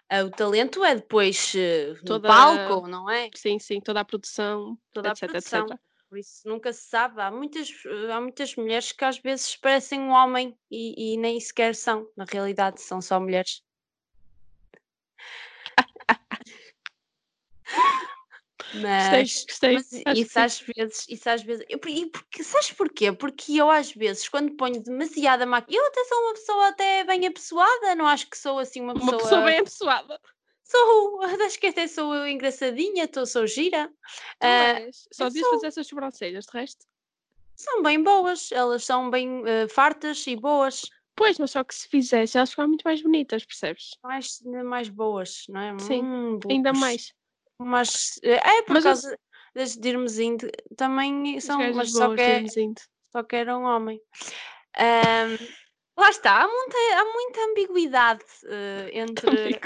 Ah, 0.09 0.23
o 0.23 0.31
talento 0.31 0.85
é 0.85 0.95
depois 0.95 1.53
eh, 1.57 1.95
Toda- 2.05 2.29
palco, 2.29 2.87
não 2.87 3.11
é? 3.11 3.29
Sim, 3.35 3.59
sim, 3.59 3.81
toda 3.81 4.01
a 4.01 4.05
produção, 4.05 4.79
Toda 4.93 5.09
a 5.09 5.13
etc, 5.13 5.29
produção. 5.31 5.65
etc. 5.67 5.79
Por 6.09 6.19
isso 6.19 6.49
nunca 6.49 6.73
se 6.73 6.83
sabe. 6.89 7.21
Há 7.21 7.31
muitas, 7.31 7.69
eh, 7.85 8.13
há 8.13 8.21
muitas 8.21 8.55
mulheres 8.55 8.93
que 8.93 9.05
às 9.05 9.19
vezes 9.19 9.57
parecem 9.57 10.01
um 10.01 10.11
homem 10.11 10.57
e, 10.71 11.15
e 11.15 11.17
nem 11.17 11.41
sequer 11.41 11.75
são. 11.75 12.09
Na 12.17 12.25
realidade, 12.25 12.81
são 12.81 13.01
só 13.01 13.19
mulheres. 13.19 13.63
Gostei, 17.67 18.56
Mas, 18.73 19.45
gostei. 19.47 19.75
mas 19.75 19.87
acho 19.93 20.03
que 20.05 20.21
isso 20.21 20.39
às 20.39 20.61
vezes, 20.61 21.07
isso 21.09 21.31
às 21.31 21.43
vezes, 21.43 21.65
eu, 21.69 21.79
e 21.89 22.07
porque, 22.07 22.43
sabes 22.43 22.73
porquê? 22.73 23.13
Porque 23.13 23.53
eu 23.57 23.71
às 23.71 23.93
vezes, 23.93 24.29
quando 24.29 24.57
ponho 24.57 24.83
demasiada 24.83 25.47
maquiagem, 25.47 25.81
eu 25.81 25.87
até 25.87 26.05
sou 26.05 26.19
uma 26.23 26.35
pessoa 26.35 26.69
até 26.69 27.05
bem 27.05 27.27
apessoada, 27.27 27.95
não 27.95 28.07
acho 28.07 28.29
que 28.29 28.37
sou 28.37 28.59
assim 28.59 28.81
uma 28.81 28.95
pessoa. 28.95 29.13
Uma 29.13 29.19
pessoa 29.19 29.43
bem 29.43 29.59
apessoada. 29.59 30.21
Sou, 30.65 31.21
acho 31.47 31.59
que 31.61 31.69
até 31.69 31.87
sou 31.87 32.27
engraçadinha, 32.27 33.07
tô, 33.07 33.25
sou 33.25 33.47
gira. 33.47 33.89
Tu 34.41 34.47
Ah, 34.47 34.81
és. 34.81 35.09
Só 35.13 35.27
devias 35.27 35.45
sou. 35.47 35.55
fazer 35.55 35.67
essas 35.69 35.87
sobrancelhas, 35.87 36.45
de 36.47 36.59
resto. 36.59 36.85
São 37.55 37.83
bem 37.83 38.03
boas, 38.03 38.53
elas 38.53 38.85
são 38.85 39.09
bem 39.09 39.43
eh, 39.47 39.67
fartas 39.69 40.27
e 40.27 40.37
boas, 40.37 40.83
Pois, 41.17 41.39
mas 41.39 41.51
só 41.51 41.65
que 41.65 41.75
se 41.75 41.89
fizesse, 41.89 42.37
elas 42.37 42.51
ficavam 42.51 42.69
muito 42.69 42.83
mais 42.85 43.01
bonitas, 43.01 43.43
percebes? 43.43 43.93
mais, 44.05 44.43
mais 44.45 44.89
boas, 44.91 45.45
não 45.49 45.61
é? 45.61 45.79
Sim, 45.79 46.03
Hum, 46.03 46.39
Ainda 46.51 46.75
mais. 46.75 47.15
Mas 47.59 48.19
eh, 48.23 48.35
é 48.37 48.63
por 48.63 48.75
Mas 48.75 48.85
eu 48.85 48.91
causa 48.91 49.19
das 49.55 49.77
de 49.77 49.89
Irmesinho, 49.89 50.37
também 50.77 51.41
são, 51.41 51.73
mas 51.75 51.93
só 51.93 52.15
que, 52.15 52.21
é, 52.21 52.45
só 53.11 53.23
que 53.23 53.37
era 53.37 53.57
um 53.57 53.63
homem. 53.65 54.01
Ahm, 54.77 55.37
lá 55.97 56.11
está, 56.11 56.43
há 56.43 56.47
muita, 56.49 56.77
há 56.97 57.05
muita 57.13 57.41
ambiguidade 57.47 58.25
eh, 58.45 58.91
entre, 59.01 59.61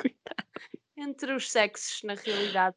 entre 0.97 1.33
os 1.35 1.51
sexos, 1.51 2.03
na 2.05 2.15
realidade. 2.15 2.77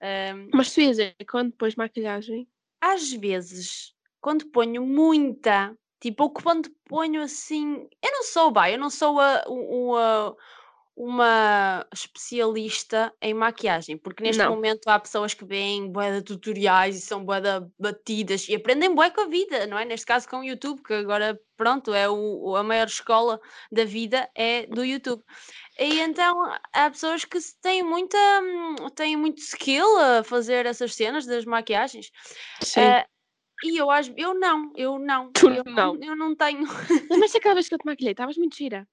Ahm, 0.00 0.48
Mas 0.52 0.72
tu 0.72 0.80
ias 0.80 0.96
quando 1.30 1.50
depois 1.50 1.74
maquilhagem, 1.76 2.48
às 2.80 3.12
vezes, 3.12 3.94
quando 4.20 4.46
ponho 4.50 4.86
muita, 4.86 5.76
tipo, 6.00 6.24
ou 6.24 6.30
quando 6.30 6.70
ponho 6.86 7.22
assim, 7.22 7.88
eu 8.02 8.12
não 8.12 8.22
sou, 8.22 8.50
bem, 8.50 8.72
eu 8.74 8.78
não 8.78 8.90
sou 8.90 9.20
a, 9.20 9.44
o- 9.46 9.90
o- 9.90 9.96
a- 9.96 10.34
uma 10.96 11.84
especialista 11.92 13.12
em 13.20 13.34
maquiagem, 13.34 13.98
porque 13.98 14.22
neste 14.22 14.46
Não. 14.46 14.48
momento 14.48 14.86
há 14.88 14.98
pessoas 14.98 15.34
que 15.34 15.44
veem 15.44 15.90
de 15.90 16.22
tutoriais 16.22 16.96
e 16.96 17.00
são 17.00 17.24
de 17.24 17.32
batidas 17.78 18.48
e 18.48 18.54
aprendem 18.54 18.94
bué 18.94 19.10
com 19.10 19.22
a 19.22 19.26
vida, 19.26 19.66
não 19.66 19.76
é? 19.78 19.84
Neste 19.84 20.06
caso 20.06 20.28
com 20.28 20.38
o 20.38 20.44
YouTube, 20.44 20.82
que 20.82 20.94
agora, 20.94 21.38
pronto, 21.56 21.92
é 21.92 22.08
o, 22.08 22.54
a 22.56 22.62
maior 22.62 22.86
escola 22.86 23.40
da 23.72 23.84
vida 23.84 24.30
é 24.36 24.66
do 24.66 24.84
YouTube. 24.84 25.22
E 25.78 26.00
então 26.00 26.36
há 26.72 26.90
pessoas 26.90 27.24
que 27.24 27.38
têm 27.60 27.82
muita, 27.82 28.16
hum, 28.42 28.88
têm 28.94 29.16
muito 29.16 29.38
skill 29.38 29.98
a 29.98 30.22
fazer 30.24 30.66
essas 30.66 30.94
cenas 30.94 31.26
das 31.26 31.44
maquiagens. 31.44 32.10
sim. 32.62 32.96
Ah, 32.96 33.06
e 33.64 33.78
eu 33.80 33.90
acho, 33.90 34.12
eu 34.16 34.34
não, 34.34 34.72
eu 34.76 34.98
não, 34.98 35.34
Tu 35.34 35.48
eu 35.48 35.64
não. 35.66 35.98
eu 36.02 36.16
não 36.16 36.36
tenho. 36.36 36.66
Lembras-te 37.10 37.38
aquela 37.38 37.54
vez 37.54 37.68
que 37.68 37.74
eu 37.74 37.78
te 37.78 37.86
maquilhei? 37.86 38.12
Estavas 38.12 38.36
muito 38.36 38.56
gira. 38.56 38.86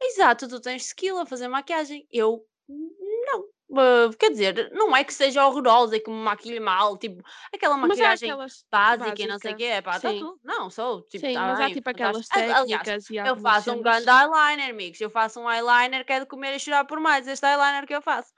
Exato, 0.00 0.48
tu 0.48 0.60
tens 0.60 0.86
skill 0.86 1.18
a 1.18 1.26
fazer 1.26 1.48
maquiagem. 1.48 2.06
Eu 2.10 2.44
não. 2.68 3.44
Ah, 3.76 4.10
quer 4.18 4.30
dizer, 4.30 4.70
não 4.72 4.96
é 4.96 5.04
que 5.04 5.12
seja 5.12 5.46
horrorosa 5.46 5.96
e 5.96 6.00
que 6.00 6.10
me 6.10 6.16
maquilhe 6.16 6.60
mal, 6.60 6.96
tipo, 6.96 7.22
aquela 7.54 7.74
há 7.74 7.78
maquiagem 7.78 8.30
aquelas 8.30 8.64
básica 8.70 9.22
e 9.22 9.26
não 9.26 9.38
sei 9.38 9.52
o 9.52 9.56
básica. 9.56 9.74
quê, 9.74 9.82
pá, 9.82 10.00
tá 10.00 10.12
tudo. 10.14 10.40
Não, 10.42 10.70
sou, 10.70 11.02
tipo, 11.02 11.26
Sim, 11.26 11.34
tá 11.34 11.40
mas 11.42 11.60
há 11.60 11.64
bem, 11.64 11.74
tipo 11.74 11.90
aquelas 11.90 12.26
fantástico. 12.26 12.54
Ah, 12.56 12.60
Aliás, 12.60 12.82
técnicas 12.82 13.10
e 13.10 13.16
eu 13.16 13.36
faço 13.36 13.72
um 13.72 13.82
grande 13.82 14.08
eyeliner, 14.10 14.70
amigos. 14.70 15.00
Eu 15.00 15.10
faço 15.10 15.40
um 15.40 15.50
eyeliner 15.50 16.04
que 16.04 16.12
é 16.12 16.20
de 16.20 16.26
comer 16.26 16.56
e 16.56 16.60
chorar 16.60 16.84
por 16.84 16.98
mais. 17.00 17.26
Este 17.28 17.46
eyeliner 17.46 17.86
que 17.86 17.94
eu 17.94 18.00
faço. 18.00 18.32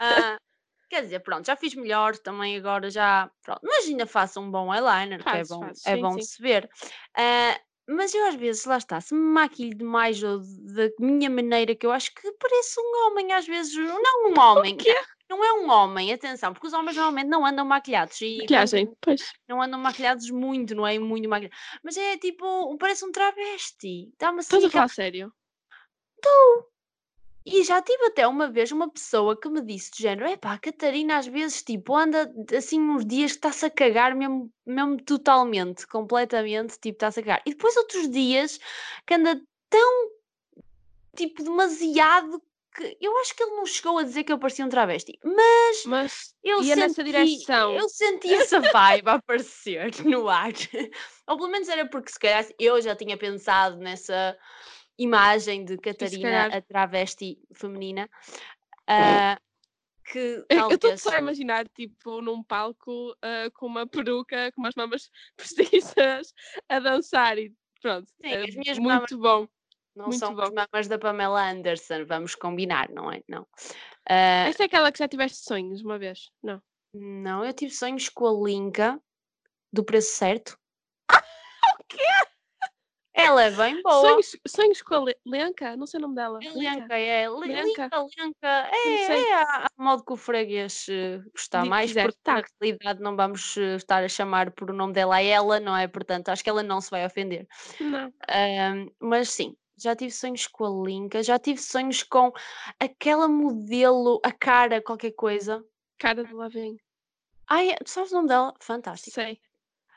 Ah, 0.00 0.36
quer 0.90 1.02
dizer, 1.02 1.20
pronto, 1.20 1.46
já 1.46 1.56
fiz 1.56 1.74
melhor 1.74 2.16
também 2.18 2.56
agora 2.56 2.90
já. 2.90 3.30
Pronto, 3.44 3.60
mas 3.62 3.86
ainda 3.86 4.06
faço 4.06 4.40
um 4.40 4.50
bom 4.50 4.74
eyeliner, 4.74 5.22
que 5.22 5.28
é 5.28 5.44
bom, 5.44 5.60
fazes, 5.60 5.86
é 5.86 5.94
sim, 5.96 6.02
bom 6.02 6.10
sim. 6.10 6.16
de 6.16 6.26
se 6.26 6.42
ver. 6.42 6.68
Ah, 7.16 7.60
mas 7.88 8.14
eu 8.14 8.26
às 8.26 8.34
vezes, 8.34 8.64
lá 8.64 8.76
está, 8.78 9.00
se 9.00 9.14
me 9.14 9.20
maquilho 9.20 9.76
demais 9.76 10.22
ou 10.22 10.38
da 10.40 10.88
minha 10.98 11.30
maneira 11.30 11.74
que 11.74 11.86
eu 11.86 11.92
acho 11.92 12.12
que 12.14 12.30
pareço 12.32 12.80
um 12.80 13.06
homem, 13.06 13.32
às 13.32 13.46
vezes, 13.46 13.74
não 13.76 14.30
um 14.30 14.34
homem, 14.72 14.76
quê? 14.76 14.94
não 15.28 15.44
é 15.44 15.52
um 15.54 15.68
homem, 15.70 16.12
atenção, 16.12 16.52
porque 16.52 16.66
os 16.68 16.72
homens 16.72 16.96
normalmente 16.96 17.26
não 17.28 17.44
andam 17.44 17.64
maquilhados 17.64 18.20
e 18.20 18.36
quando- 18.36 18.40
Maquilhagem, 18.42 18.96
pois. 19.00 19.32
não 19.48 19.60
andam 19.60 19.80
maquilhados 19.80 20.30
muito, 20.30 20.74
não 20.74 20.86
é 20.86 20.98
muito 20.98 21.28
maquilhado. 21.28 21.56
Mas 21.82 21.96
é 21.96 22.16
tipo, 22.16 22.76
parece 22.78 23.04
um 23.04 23.10
travesti. 23.10 24.12
Dá-me 24.18 24.38
assim. 24.40 24.46
Estás 24.46 24.64
a 24.64 24.66
aquela- 24.68 24.88
falar 24.88 24.88
sério? 24.94 25.32
E 27.48 27.62
já 27.62 27.80
tive 27.80 28.06
até 28.06 28.26
uma 28.26 28.50
vez 28.50 28.72
uma 28.72 28.90
pessoa 28.90 29.40
que 29.40 29.48
me 29.48 29.62
disse 29.62 29.92
de 29.92 30.02
género: 30.02 30.28
epá, 30.28 30.54
a 30.54 30.58
Catarina 30.58 31.16
às 31.16 31.28
vezes 31.28 31.62
tipo 31.62 31.94
anda 31.94 32.28
assim 32.56 32.80
uns 32.80 33.06
dias 33.06 33.30
que 33.32 33.38
está-se 33.38 33.64
a 33.66 33.70
cagar 33.70 34.16
mesmo, 34.16 34.50
mesmo 34.66 35.00
totalmente, 35.00 35.86
completamente, 35.86 36.72
tipo, 36.80 36.96
está-se 36.96 37.20
a 37.20 37.22
cagar. 37.22 37.42
E 37.46 37.50
depois 37.50 37.76
outros 37.76 38.10
dias 38.10 38.58
que 39.06 39.14
anda 39.14 39.40
tão 39.70 40.10
tipo 41.14 41.44
demasiado 41.44 42.42
que 42.74 42.98
eu 43.00 43.16
acho 43.18 43.34
que 43.34 43.42
ele 43.42 43.56
não 43.56 43.64
chegou 43.64 43.96
a 43.96 44.02
dizer 44.02 44.24
que 44.24 44.32
eu 44.32 44.38
parecia 44.38 44.66
um 44.66 44.68
travesti, 44.68 45.18
mas 45.24 45.84
Mas 45.86 46.34
eu 46.44 46.62
ia 46.62 46.74
nessa 46.76 46.96
senti, 46.96 47.04
direção. 47.04 47.74
eu 47.74 47.88
senti 47.88 48.28
essa 48.34 48.60
vibe 48.60 49.08
a 49.08 49.14
aparecer 49.14 49.92
no 50.04 50.28
ar. 50.28 50.52
Ou 51.28 51.36
pelo 51.36 51.48
menos 51.48 51.68
era 51.68 51.86
porque 51.88 52.10
se 52.10 52.18
calhar 52.18 52.44
eu 52.58 52.80
já 52.82 52.94
tinha 52.94 53.16
pensado 53.16 53.76
nessa 53.78 54.36
imagem 54.98 55.64
de 55.64 55.76
Catarina, 55.76 56.46
a 56.46 56.60
travesti 56.60 57.38
feminina, 57.54 58.08
ah, 58.86 59.38
que 60.04 60.44
Eu 60.48 60.58
eu 60.70 60.74
estou 60.74 60.96
só 60.96 61.10
a 61.10 61.18
imaginar, 61.18 61.68
tipo, 61.68 62.20
num 62.20 62.42
palco 62.42 63.16
ah, 63.22 63.50
com 63.54 63.66
uma 63.66 63.86
peruca, 63.86 64.50
com 64.52 64.60
umas 64.60 64.74
mamas 64.74 65.10
postiças, 65.36 66.32
a 66.68 66.78
dançar 66.78 67.38
e 67.38 67.52
pronto. 67.80 68.08
Sim, 68.20 68.28
é 68.28 68.44
as 68.44 68.54
minhas 68.54 68.78
muito 68.78 69.18
bom. 69.18 69.48
Não 69.94 70.06
muito 70.06 70.18
são 70.18 70.34
bom. 70.34 70.42
as 70.42 70.50
mamas 70.50 70.88
da 70.88 70.98
Pamela 70.98 71.50
Anderson, 71.50 72.04
vamos 72.04 72.34
combinar, 72.34 72.90
não 72.90 73.10
é? 73.10 73.22
Não. 73.26 73.46
Ah, 74.08 74.46
Esta 74.48 74.64
é 74.64 74.66
aquela 74.66 74.92
que 74.92 74.98
já 74.98 75.08
tiveste 75.08 75.38
sonhos 75.38 75.82
uma 75.82 75.98
vez? 75.98 76.30
Não. 76.42 76.62
não, 76.92 77.44
eu 77.44 77.52
tive 77.52 77.72
sonhos 77.72 78.08
com 78.08 78.26
a 78.26 78.46
Linka 78.46 79.00
do 79.72 79.84
preço 79.84 80.14
certo. 80.14 80.58
O 81.78 81.84
quê? 81.88 81.98
Ela 83.18 83.44
é 83.44 83.50
bem 83.50 83.82
boa. 83.82 84.00
Sonhos, 84.00 84.36
sonhos 84.46 84.82
com 84.82 84.94
a 84.94 85.04
Le- 85.04 85.16
Lenca? 85.24 85.74
Não 85.76 85.86
sei 85.86 85.98
o 85.98 86.02
nome 86.02 86.14
dela. 86.14 86.38
É 86.42 86.50
Lenca. 86.52 86.94
É 86.98 87.28
Lenca. 87.30 87.90
Lenca. 88.18 88.46
É, 88.70 89.12
é 89.30 89.34
a, 89.34 89.66
a 89.66 89.82
modo 89.82 90.04
que 90.04 90.12
o 90.12 90.16
freguês 90.16 90.86
eh, 90.90 91.18
gostar 91.32 91.64
mais, 91.64 91.90
quiser, 91.90 92.02
porque 92.08 92.20
na 92.30 92.42
realidade 92.60 93.00
não 93.00 93.16
vamos 93.16 93.56
eh, 93.56 93.76
estar 93.76 94.04
a 94.04 94.08
chamar 94.08 94.50
por 94.50 94.70
o 94.70 94.74
nome 94.74 94.92
dela 94.92 95.16
a 95.16 95.22
ela, 95.22 95.58
não 95.58 95.74
é? 95.74 95.88
Portanto, 95.88 96.28
acho 96.28 96.44
que 96.44 96.50
ela 96.50 96.62
não 96.62 96.78
se 96.80 96.90
vai 96.90 97.06
ofender. 97.06 97.48
Não. 97.80 98.12
Ahm, 98.28 98.90
mas 99.00 99.30
sim, 99.30 99.56
já 99.78 99.96
tive 99.96 100.10
sonhos 100.12 100.46
com 100.46 100.64
a 100.66 100.86
Linka, 100.86 101.22
já 101.22 101.38
tive 101.38 101.58
sonhos 101.60 102.02
com 102.02 102.30
aquela 102.78 103.26
modelo, 103.28 104.20
a 104.22 104.30
cara, 104.30 104.82
qualquer 104.82 105.12
coisa. 105.12 105.64
Cara 105.98 106.22
de 106.22 106.34
Lavinho. 106.34 106.76
Ai, 107.48 107.74
tu 107.82 107.88
sabes 107.88 108.12
o 108.12 108.16
nome 108.16 108.28
dela? 108.28 108.52
Fantástico. 108.60 109.14
Sei. 109.14 109.40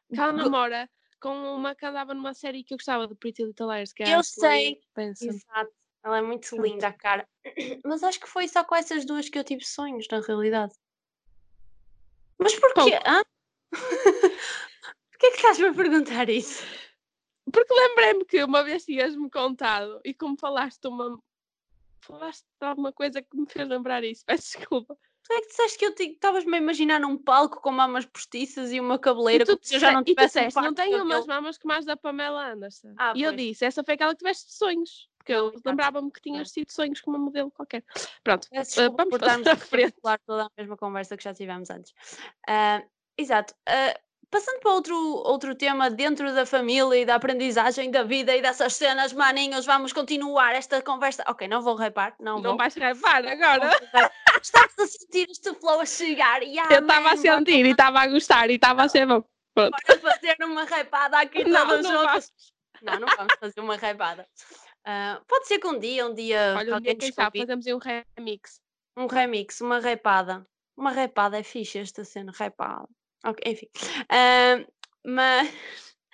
Go- 0.10 0.32
namora 0.32 0.90
com 1.20 1.56
uma 1.56 1.76
que 1.76 1.86
andava 1.86 2.14
numa 2.14 2.34
série 2.34 2.64
que 2.64 2.74
eu 2.74 2.78
gostava 2.78 3.08
de 3.08 3.16
Pretty 3.16 3.44
Little 3.44 3.68
Liars, 3.68 3.94
que 3.94 4.04
é 4.04 4.16
Eu 4.16 4.24
sei. 4.24 4.80
Exato. 4.98 5.72
Ela 6.04 6.20
é 6.20 6.22
muito 6.22 6.48
Pronto. 6.50 6.64
linda, 6.64 6.88
a 6.88 6.94
cara. 6.94 7.28
Mas 7.86 8.04
acho 8.04 8.20
que 8.20 8.28
foi 8.28 8.48
só 8.48 8.64
com 8.64 8.76
essas 8.76 9.06
duas 9.06 9.30
que 9.30 9.38
eu 9.38 9.44
tive 9.44 9.66
sonhos, 9.66 10.08
na 10.10 10.22
realidade. 10.22 10.74
Mas 12.38 12.56
porquê? 12.56 13.00
Hã? 13.06 13.22
Porquê 15.12 15.26
é 15.26 15.32
que 15.32 15.38
estás-me 15.38 15.68
a 15.68 15.74
perguntar 15.74 16.30
isso? 16.30 16.64
Porque 17.52 17.74
lembrei-me 17.74 18.24
que 18.24 18.42
uma 18.44 18.64
vez 18.64 18.86
tinhas-me 18.86 19.30
contado 19.30 20.00
e 20.06 20.14
como 20.14 20.38
falaste 20.38 20.88
uma. 20.88 21.20
Falaste 22.02 22.46
de 22.60 22.66
alguma 22.66 22.94
coisa 22.94 23.22
que 23.22 23.36
me 23.36 23.46
fez 23.46 23.68
lembrar 23.68 24.04
isso. 24.06 24.24
Peço 24.26 24.58
desculpa. 24.58 24.98
Tu 25.30 25.34
é 25.36 25.42
que 25.42 25.48
disseste 25.50 25.78
que 25.78 25.86
eu 25.86 25.94
que 25.94 26.04
estavas-me 26.06 26.56
a 26.56 26.58
imaginar 26.60 27.00
num 27.00 27.16
palco 27.16 27.62
com 27.62 27.70
mamas 27.72 28.04
postiças 28.04 28.72
e 28.72 28.80
uma 28.80 28.98
cabeleira 28.98 29.44
E 29.44 29.46
tu, 29.46 29.60
se 29.62 29.76
eu 29.76 29.80
já 29.80 29.92
não 29.92 30.02
disse- 30.02 30.14
e 30.14 30.16
tivesse 30.16 30.58
um 30.58 30.62
não 30.64 30.74
tenho 30.74 30.96
umas 31.04 31.08
cabelo." 31.08 31.28
mamas 31.28 31.58
como 31.60 31.74
as 31.76 31.86
da 31.86 31.96
Pamela 31.96 32.52
Anderson. 32.52 32.96
Ah, 32.98 33.14
e 33.16 33.22
eu 33.22 33.32
disse, 33.36 33.64
essa 33.64 33.84
foi 33.84 33.94
aquela 33.94 34.12
que 34.14 34.18
tiveste 34.18 34.52
sonhos. 34.52 35.08
Porque 35.20 35.32
eu 35.34 35.54
lembrava-me 35.64 36.10
que 36.12 36.20
tinhas 36.20 36.52
tido 36.52 36.72
sonhos 36.72 37.00
com 37.00 37.12
uma 37.12 37.20
modelo 37.20 37.52
qualquer. 37.52 37.84
Pronto, 38.24 38.48
eh, 38.52 38.62
desculpa 38.64 39.04
vamos 39.04 39.12
por 39.12 39.20
passar 39.20 39.40
estarmos 39.40 39.48
à 39.48 39.52
a 39.52 39.78
recapitular 39.78 40.20
toda 40.26 40.44
a 40.46 40.50
mesma 40.58 40.76
conversa 40.76 41.16
que 41.16 41.24
já 41.24 41.32
tivemos 41.32 41.70
antes. 41.70 41.94
Ah, 42.48 42.82
exato. 43.16 43.54
Ah, 43.68 44.00
passando 44.32 44.60
para 44.62 44.72
outro, 44.72 44.96
outro 44.96 45.54
tema 45.54 45.92
dentro 45.92 46.34
da 46.34 46.46
família 46.46 46.96
e 47.02 47.06
da 47.06 47.16
aprendizagem 47.16 47.92
da 47.92 48.02
vida 48.02 48.36
e 48.36 48.42
dessas 48.42 48.74
cenas, 48.76 49.14
maninhos, 49.14 49.66
vamos 49.66 49.94
continuar 49.94 50.56
esta 50.56 50.82
conversa. 50.82 51.24
Ok, 51.28 51.48
não 51.48 51.62
vou 51.62 51.76
repar, 51.76 52.16
não, 52.20 52.38
Não 52.40 52.50
vou. 52.52 52.58
vais 52.58 52.76
não 52.76 52.88
agora. 53.32 53.80
Estás 54.42 54.80
a 54.80 54.88
sentir 54.88 55.30
este 55.30 55.54
flow 55.56 55.80
a 55.80 55.86
chegar 55.86 56.42
e 56.44 56.58
Eu 56.58 56.82
estava 56.82 57.12
a 57.12 57.18
sentir 57.18 57.66
e 57.66 57.72
estava 57.72 58.00
a 58.02 58.08
gostar 58.08 58.50
e 58.50 58.56
estava 58.56 58.84
a 58.84 58.90
ser 58.90 59.06
bom. 59.06 59.24
Pronto. 59.54 59.72
Bora 59.72 60.00
fazer 60.00 60.36
uma 60.44 60.64
repada 60.64 61.20
aqui 61.20 61.44
Não, 61.44 61.68
todos 61.68 61.86
não. 61.86 62.04
Não, 62.82 63.00
não 63.00 63.08
vamos 63.18 63.34
fazer 63.40 63.60
uma 63.60 63.76
repada. 63.76 64.28
Ah, 64.86 65.22
pode 65.28 65.48
ser 65.48 65.60
que 65.60 65.68
um 65.68 65.78
dia, 65.78 66.06
um 66.08 66.14
dia, 66.14 66.56
Olha, 66.58 66.78
um 66.78 66.82
dia, 66.82 66.96
quem 66.96 67.10
nos 67.10 67.16
sabe, 67.16 67.40
convide. 67.40 67.46
fazemos 67.46 67.68
aí 67.68 67.74
um 67.74 67.80
remix. 68.18 68.62
Um 68.96 69.08
remix, 69.08 69.62
uma 69.62 69.80
repada. 69.80 70.48
Uma 70.78 70.92
repada 70.92 71.38
é 71.38 71.44
fixe 71.44 71.80
esta 71.80 72.06
cena, 72.06 72.32
repada. 72.34 72.88
Ok, 73.26 73.52
enfim. 73.52 73.68
Ah, 74.10 74.66
mas 75.06 75.54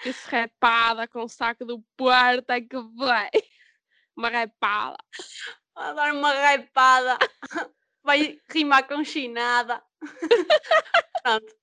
Esse 0.04 0.30
repada 0.30 1.08
com 1.08 1.24
o 1.24 1.30
saco 1.30 1.66
do 1.66 1.84
Porto 1.96 2.50
é 2.50 2.62
que 2.62 2.78
vai. 2.96 3.30
Uma 4.18 4.30
repada. 4.30 4.98
vou 5.76 5.96
dar 5.96 6.14
uma 6.14 6.32
repada. 6.32 7.18
Vai 8.06 8.40
rimar 8.50 8.88
com 8.88 9.04
chinada. 9.04 9.82
Pronto. 11.24 11.56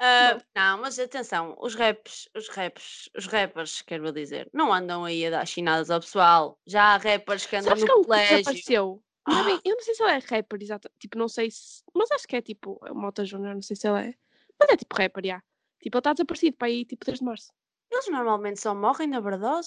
Ah, 0.00 0.38
não, 0.54 0.80
mas 0.82 0.98
atenção, 0.98 1.56
os 1.60 1.74
raps, 1.74 2.28
os 2.34 2.48
raps, 2.48 3.08
os 3.16 3.26
rappers, 3.26 3.80
quero 3.82 4.12
dizer, 4.12 4.50
não 4.52 4.72
andam 4.72 5.04
aí 5.04 5.26
a 5.26 5.30
dar 5.30 5.46
chinadas 5.46 5.90
ao 5.90 6.00
pessoal. 6.00 6.58
Já 6.66 6.94
há 6.94 6.96
rappers 6.98 7.46
que 7.46 7.56
andam 7.56 7.70
Sabes 7.70 7.84
no 7.84 7.88
que 8.00 8.04
colégio. 8.04 8.36
desapareceu? 8.36 9.02
Ah. 9.24 9.42
bem- 9.44 9.60
eu 9.64 9.74
não 9.74 9.82
sei 9.82 9.94
se 9.94 10.02
ele 10.02 10.12
é 10.12 10.18
rapper, 10.18 10.62
exato. 10.62 10.90
Tipo, 10.98 11.16
não 11.18 11.28
sei 11.28 11.50
se. 11.50 11.82
Mas 11.94 12.10
acho 12.10 12.26
que 12.28 12.36
é 12.36 12.42
tipo. 12.42 12.78
É 12.86 12.92
o 12.92 12.94
Mota 12.94 13.24
Júnior, 13.24 13.54
não 13.54 13.62
sei 13.62 13.76
se 13.76 13.88
ele 13.88 14.10
é. 14.10 14.14
Mas 14.60 14.70
é 14.70 14.76
tipo 14.76 14.94
rapper, 14.96 15.24
já. 15.26 15.42
Tipo, 15.82 15.96
ele 15.96 16.00
está 16.00 16.12
desaparecido 16.12 16.56
para 16.56 16.68
aí, 16.68 16.84
tipo, 16.84 17.04
desde 17.04 17.24
março. 17.24 17.50
Eles 17.90 18.08
normalmente 18.08 18.60
só 18.60 18.74
morrem 18.74 19.08
na 19.08 19.20
verdade. 19.20 19.66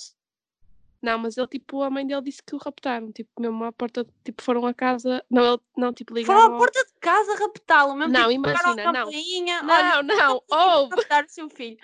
Não, 1.01 1.17
mas 1.17 1.37
ele, 1.37 1.47
tipo, 1.47 1.81
a 1.81 1.89
mãe 1.89 2.05
dele 2.05 2.21
disse 2.23 2.41
que 2.45 2.53
o 2.53 2.57
raptaram. 2.57 3.11
Tipo, 3.11 3.29
mesmo 3.39 3.63
à 3.63 3.71
porta. 3.71 4.05
Tipo, 4.23 4.43
foram 4.43 4.65
a 4.65 4.73
casa. 4.73 5.23
Não, 5.29 5.53
ele. 5.53 5.61
Não, 5.77 5.93
tipo, 5.93 6.13
ligaram. 6.13 6.41
Foram 6.41 6.55
à 6.55 6.57
porta 6.57 6.83
de 6.85 6.93
casa 6.99 7.35
raptá-lo, 7.35 7.95
mesmo 7.95 8.11
Não, 8.11 8.21
tipo, 8.29 8.31
imagina, 8.33 8.75
não. 8.91 8.93
campainha, 9.05 9.61
olha, 9.63 9.65
Não, 9.65 10.03
não, 10.03 10.13
estamos 10.37 10.43
aqui 10.43 10.75
ouve. 10.75 10.89
para 10.89 10.97
raptar 10.97 11.25
o 11.25 11.29
seu 11.29 11.49
filho. 11.49 11.77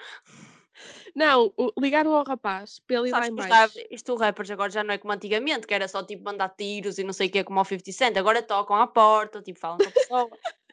Não, 1.15 1.53
ligaram 1.79 2.13
ao 2.13 2.25
rapaz 2.25 2.79
para 2.85 2.97
ele 2.97 3.07
ir 3.07 3.11
lá 3.13 3.17
Sabes 3.23 3.29
em 3.29 3.35
baixo. 3.35 3.77
rap- 3.79 3.87
isto 3.89 4.11
o 4.11 4.17
rappers 4.17 4.51
agora 4.51 4.69
já 4.69 4.83
não 4.83 4.93
é 4.93 4.97
como 4.97 5.13
antigamente, 5.13 5.65
que 5.65 5.73
era 5.73 5.87
só 5.87 6.03
tipo 6.03 6.25
mandar 6.25 6.49
tiros 6.49 6.97
e 6.97 7.03
não 7.05 7.13
sei 7.13 7.27
o 7.27 7.31
que, 7.31 7.43
como 7.45 7.57
ao 7.59 7.63
50 7.63 7.91
Cent. 7.93 8.17
Agora 8.17 8.43
tocam 8.43 8.75
à 8.75 8.85
porta, 8.85 9.41
tipo, 9.41 9.57
falam 9.57 9.77
com 9.77 9.87
a 9.87 9.91
pessoa. 9.91 10.29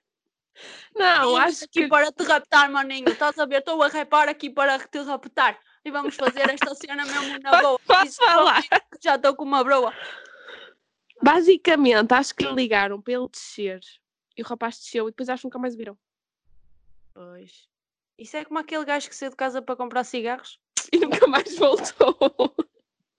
Não, 0.94 1.30
Vim 1.30 1.38
acho 1.38 1.64
aqui 1.64 1.82
que. 1.82 1.88
para 1.88 2.12
te 2.12 2.22
raptar, 2.24 2.70
maninho. 2.70 3.08
Estás 3.08 3.38
a 3.38 3.46
ver? 3.46 3.58
Estou 3.60 3.82
a 3.82 3.88
rapar 3.88 4.28
aqui 4.28 4.50
para 4.50 4.78
te 4.78 4.98
raptar. 5.02 5.58
E 5.84 5.90
vamos 5.90 6.14
fazer 6.14 6.48
esta 6.48 6.74
cena 6.74 7.04
mesmo 7.04 7.38
na 7.40 7.60
boa. 7.60 7.78
Posso 7.80 8.06
Isso, 8.06 8.24
falar? 8.24 8.62
Já 9.00 9.16
estou 9.16 9.34
com 9.34 9.44
uma 9.44 9.64
broa. 9.64 9.92
Basicamente, 11.20 12.12
acho 12.12 12.34
que 12.34 12.44
ligaram 12.46 13.00
para 13.00 13.14
ele 13.14 13.28
descer. 13.28 13.80
E 14.36 14.42
o 14.42 14.44
rapaz 14.44 14.78
desceu 14.78 15.08
e 15.08 15.10
depois 15.10 15.28
acho 15.28 15.42
que 15.42 15.46
nunca 15.46 15.58
mais 15.58 15.74
viram. 15.74 15.98
Pois. 17.12 17.68
Isso 18.18 18.36
é 18.36 18.44
como 18.44 18.58
aquele 18.58 18.84
gajo 18.84 19.08
que 19.08 19.16
saiu 19.16 19.30
de 19.30 19.36
casa 19.36 19.60
para 19.60 19.76
comprar 19.76 20.04
cigarros. 20.04 20.60
E 20.92 20.98
nunca 20.98 21.26
mais 21.26 21.56
voltou. 21.56 22.16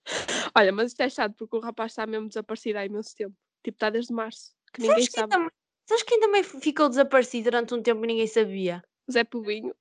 Olha, 0.56 0.72
mas 0.72 0.92
isto 0.92 1.00
é 1.00 1.08
chato 1.08 1.34
porque 1.36 1.56
o 1.56 1.60
rapaz 1.60 1.92
está 1.92 2.06
mesmo 2.06 2.28
desaparecido 2.28 2.78
há 2.78 2.86
imenso 2.86 3.14
tempo. 3.16 3.34
Tipo, 3.62 3.76
está 3.76 3.90
desde 3.90 4.12
março. 4.12 4.54
Que 4.72 4.82
ninguém 4.82 5.02
Sabes 5.02 5.12
sabe. 5.12 5.30
também, 5.30 5.50
sabes 5.86 6.02
quem 6.02 6.20
também 6.20 6.42
ficou 6.42 6.88
desaparecido 6.88 7.44
durante 7.44 7.74
um 7.74 7.82
tempo 7.82 8.04
e 8.04 8.06
ninguém 8.06 8.26
sabia? 8.26 8.82
Zé 9.10 9.24
Povinho. 9.24 9.74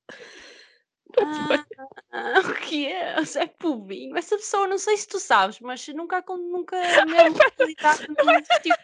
Ah, 1.20 1.66
o 2.50 2.54
que 2.62 2.88
é? 2.88 3.20
O 3.20 3.26
Zé 3.26 3.48
Pubinho. 3.48 4.16
Essa 4.18 4.36
pessoa, 4.38 4.68
não 4.68 4.78
sei 4.78 4.98
se 4.98 5.08
tu 5.08 5.20
sabes, 5.20 5.60
mas 5.60 5.88
nunca, 5.90 6.24
nunca 6.28 6.78
mesmo 7.06 7.38
realidade 7.58 8.06
não 8.18 8.34
existiu. 8.34 8.76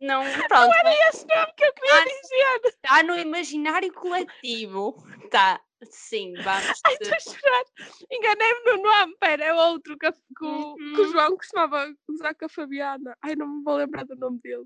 Não, 0.00 0.22
pronto. 0.48 0.68
Não 0.68 0.74
era 0.74 1.08
esse 1.08 1.26
nome 1.26 1.52
que 1.56 1.64
eu 1.64 1.72
queria 1.72 1.94
Ah, 1.94 2.04
dizer. 2.04 2.68
Está 2.68 3.02
no 3.02 3.18
imaginário 3.18 3.92
coletivo. 3.92 4.96
Tá, 5.30 5.60
sim, 5.84 6.32
vamos. 6.34 6.80
Ai, 6.86 6.92
estou 7.00 7.12
a 7.14 7.20
chorar. 7.20 7.64
Enganei-me 8.10 8.60
no 8.64 8.82
nome. 8.82 9.16
Pera, 9.18 9.44
é 9.44 9.54
outro 9.54 9.98
que, 9.98 10.10
que 10.12 10.44
o- 10.44 10.74
que 10.76 10.82
o 11.00 11.04
Uhum. 11.04 11.12
João 11.12 11.36
costumava 11.36 11.92
usar 12.08 12.34
com 12.34 12.44
a 12.44 12.48
Fabiana. 12.48 13.16
Ai, 13.22 13.34
não 13.34 13.46
me 13.48 13.64
vou 13.64 13.76
lembrar 13.76 14.04
do 14.04 14.14
nome 14.16 14.38
dele. 14.40 14.64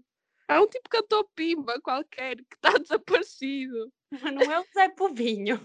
É 0.49 0.61
um 0.61 0.67
tipo 0.69 0.89
cantor 0.89 1.27
pimba 1.35 1.81
qualquer 1.81 2.37
que 2.37 2.55
está 2.55 2.71
desaparecido. 3.25 3.91
Não 4.33 4.53
é 4.53 4.61
o 4.61 4.67
Zé 4.75 4.89
Pubinho. 4.91 5.61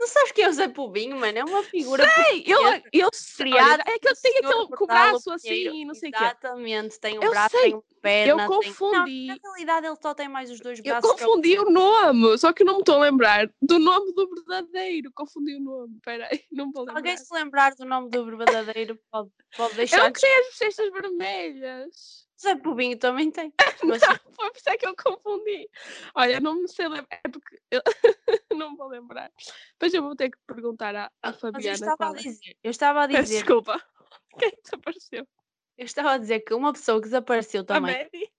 Não 0.00 0.06
sabes 0.06 0.32
quem 0.32 0.44
é 0.44 0.48
o 0.48 0.52
Zé 0.54 0.66
Pubinho, 0.66 1.14
mano? 1.18 1.38
É 1.38 1.44
uma 1.44 1.62
figura 1.62 2.02
Ei, 2.30 2.42
eu, 2.46 2.56
portuguesa, 2.58 2.82
eu 2.90 3.10
sei. 3.12 3.50
criada 3.50 3.82
É 3.86 3.98
que 3.98 4.00
tem 4.00 4.00
pelo 4.00 4.16
senhor 4.16 4.62
aquele 4.62 4.76
com 4.78 4.84
o 4.84 4.86
braço 4.86 5.30
assim 5.30 5.84
não 5.84 5.94
sei 5.94 6.08
o 6.08 6.12
quê. 6.12 6.18
Exatamente, 6.24 6.98
tem 6.98 7.18
um 7.18 7.22
Eu 7.22 7.30
braço, 7.30 7.50
sei, 7.50 7.62
tem 7.64 7.74
uma 7.74 7.82
perna. 8.00 8.48
tem- 8.48 8.56
confundi. 8.72 9.26
Não, 9.26 9.34
na 9.36 9.40
realidade 9.42 9.86
ele 9.86 9.96
só 10.00 10.14
tem 10.14 10.26
mais 10.28 10.50
os 10.50 10.58
dois 10.58 10.78
Eu 10.78 10.84
braços. 10.84 11.12
que 11.12 11.22
é 11.22 11.26
confundi 11.26 11.58
o 11.58 11.70
nome, 11.70 12.38
só 12.38 12.50
que 12.50 12.62
eu 12.62 12.66
não 12.66 12.74
me 12.76 12.80
estou 12.80 12.94
a 12.94 13.00
lembrar 13.00 13.50
do 13.60 13.78
nome 13.78 14.12
do 14.14 14.26
verdadeiro. 14.34 15.10
Confundi 15.14 15.56
o 15.56 15.60
nome. 15.60 15.94
Espera 15.96 16.28
aí, 16.32 16.44
não 16.50 16.72
vou 16.72 16.82
lembrar. 16.84 16.96
alguém 16.98 17.16
se 17.18 17.34
lembrar 17.34 17.74
do 17.74 17.84
nome 17.84 18.08
do 18.08 18.24
verdadeiro, 18.38 18.98
pode, 19.12 19.28
pode 19.54 19.72
É 19.74 19.76
deixar. 19.76 20.08
o 20.08 20.12
que 20.14 20.20
tem 20.22 20.34
as 20.34 20.46
bochechas 20.46 20.90
vermelhas. 20.92 22.29
Zé 22.40 22.56
Pubinho 22.56 22.98
também 22.98 23.30
tem. 23.30 23.52
Mas 23.84 24.00
Não, 24.00 24.16
foi 24.32 24.50
por 24.50 24.56
isso 24.56 24.70
é 24.70 24.76
que 24.76 24.86
eu 24.86 24.96
confundi. 24.96 25.68
Olha, 26.14 26.40
não 26.40 26.54
me 26.54 26.68
sei 26.68 26.88
lembrar, 26.88 27.20
é 27.24 27.28
porque 27.28 27.60
eu 27.70 27.82
não 28.56 28.76
vou 28.76 28.88
lembrar. 28.88 29.30
Depois 29.72 29.92
eu 29.92 30.02
vou 30.02 30.16
ter 30.16 30.30
que 30.30 30.38
perguntar 30.46 30.94
à, 30.96 31.06
à 31.22 31.30
mas 31.30 31.34
eu 31.34 31.40
Fabiana 31.40 31.72
estava 31.72 32.06
a 32.06 32.10
é. 32.10 32.14
dizer, 32.14 32.56
eu 32.62 32.70
estava 32.70 33.04
a 33.04 33.08
Peço 33.08 33.22
dizer, 33.22 33.34
Desculpa. 33.36 33.82
Quem 34.38 34.52
desapareceu? 34.62 35.28
eu 35.76 35.84
estava 35.84 36.12
a 36.12 36.18
dizer 36.18 36.40
que 36.40 36.54
uma 36.54 36.72
pessoa 36.72 36.98
que 36.98 37.06
desapareceu 37.06 37.62
A 37.62 37.64
também. 37.64 37.96
Mary? 37.96 38.32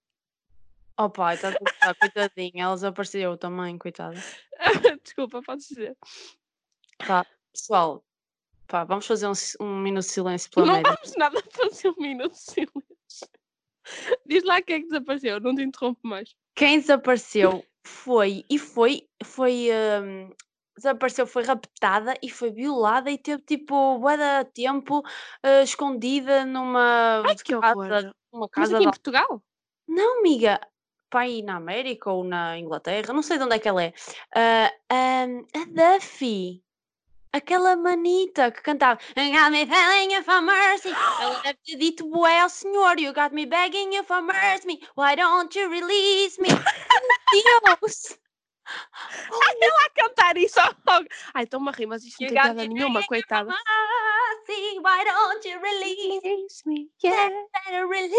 Oh 0.98 1.10
pai, 1.10 1.34
está 1.36 1.52
tá, 1.52 1.94
coitadinha, 1.94 2.64
ela 2.64 2.74
desapareceu 2.74 3.36
também, 3.36 3.78
coitada. 3.78 4.16
Desculpa, 5.02 5.42
podes 5.42 5.68
dizer. 5.68 5.96
Tá, 6.98 7.26
pessoal, 7.52 8.04
pá, 8.66 8.84
vamos 8.84 9.06
fazer 9.06 9.26
um, 9.26 9.32
um 9.60 9.80
minuto 9.80 10.04
de 10.04 10.10
silêncio 10.10 10.50
pela 10.50 10.66
Não 10.66 10.82
vamos 10.82 11.16
nada 11.16 11.42
fazer 11.50 11.88
um 11.88 12.00
minuto 12.00 12.32
de 12.32 12.38
silêncio. 12.38 13.41
Diz 14.26 14.44
lá 14.44 14.60
quem 14.62 14.76
é 14.76 14.80
que 14.80 14.86
desapareceu, 14.86 15.40
não 15.40 15.54
te 15.54 15.62
interrompo 15.62 16.00
mais. 16.02 16.34
Quem 16.54 16.78
desapareceu 16.78 17.64
foi, 17.84 18.44
e 18.48 18.58
foi, 18.58 19.08
foi, 19.24 19.68
hum, 20.02 20.30
desapareceu, 20.76 21.26
foi 21.26 21.42
raptada 21.44 22.14
e 22.22 22.30
foi 22.30 22.50
violada 22.50 23.10
e 23.10 23.18
teve 23.18 23.42
tipo, 23.42 23.98
de 23.98 24.44
tempo 24.52 25.02
eh, 25.42 25.62
escondida 25.62 26.44
numa 26.44 27.22
Ai, 27.26 27.36
que 27.36 27.58
casa, 27.58 27.78
horror. 27.78 28.14
Mas 28.32 28.50
casa 28.50 28.76
aqui 28.76 28.84
em 28.84 28.90
Portugal? 28.90 29.42
Não, 29.88 30.20
amiga, 30.20 30.60
pai 31.10 31.42
na 31.42 31.56
América 31.56 32.10
ou 32.10 32.24
na 32.24 32.58
Inglaterra, 32.58 33.12
não 33.12 33.22
sei 33.22 33.36
de 33.36 33.44
onde 33.44 33.56
é 33.56 33.58
que 33.58 33.68
ela 33.68 33.82
é. 33.84 33.92
Ah, 34.34 34.72
ahm, 34.90 35.44
a 35.54 35.64
Duffy, 35.98 36.62
aquela 37.32 37.76
manita 37.76 38.50
que 38.50 38.62
cantava 38.62 39.00
You 39.16 39.32
got 39.32 39.50
me 39.50 39.64
begging 39.64 40.14
you 40.14 40.22
for 40.22 40.40
mercy. 40.42 40.90
Ela 41.20 41.42
deve 41.42 41.58
ter 41.64 41.76
dito 41.76 42.08
bué 42.08 42.40
ao 42.40 42.48
senhor 42.48 42.98
You 42.98 43.12
got 43.12 43.32
me 43.32 43.46
begging 43.46 43.94
you 43.94 44.04
for 44.04 44.22
mercy. 44.22 44.80
Why 44.94 45.16
don't 45.16 45.58
you 45.58 45.68
release 45.68 46.40
me? 46.40 46.48
Meu 47.32 47.78
Deus! 47.80 48.18
Ela 49.32 49.86
a 49.86 49.90
cantar 49.90 50.36
isso. 50.36 50.60
logo. 50.86 51.06
Ai, 51.34 51.44
estou-me 51.44 51.68
a 51.68 51.72
rir, 51.72 51.86
mas 51.86 52.04
isto 52.04 52.20
não 52.20 52.28
tem 52.28 52.36
piada 52.40 52.66
nenhuma, 52.66 53.04
coitada. 53.06 53.50
mercy. 53.50 54.78
Why 54.78 55.04
don't 55.04 55.48
you 55.48 55.60
release 55.60 56.62
me? 56.66 56.90
Yeah. 57.02 57.30
Better 57.64 57.88
release. 57.88 58.14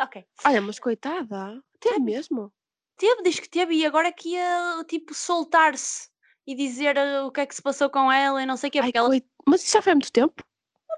Ok. 0.00 0.26
Olha, 0.44 0.60
mas 0.60 0.78
coitada, 0.78 1.62
teve 1.80 2.00
mesmo. 2.00 2.52
Teve, 2.96 3.22
diz 3.22 3.38
que 3.38 3.48
teve, 3.48 3.74
e 3.74 3.84
agora 3.84 4.10
que 4.10 4.30
ia, 4.30 4.84
tipo, 4.88 5.12
soltar-se 5.12 6.08
e 6.46 6.54
dizer 6.54 6.96
eh, 6.96 7.20
o 7.22 7.30
que 7.30 7.40
é 7.40 7.46
que 7.46 7.54
se 7.54 7.62
passou 7.62 7.90
com 7.90 8.10
ela 8.10 8.42
e 8.42 8.46
não 8.46 8.56
sei 8.56 8.68
o 8.68 8.70
quê, 8.70 8.78
Ai, 8.78 8.84
porque 8.84 8.98
ela. 8.98 9.10
Mas 9.46 9.62
isso 9.62 9.72
já 9.72 9.82
foi 9.82 9.92
há 9.92 9.94
muito 9.94 10.12
tempo? 10.12 10.44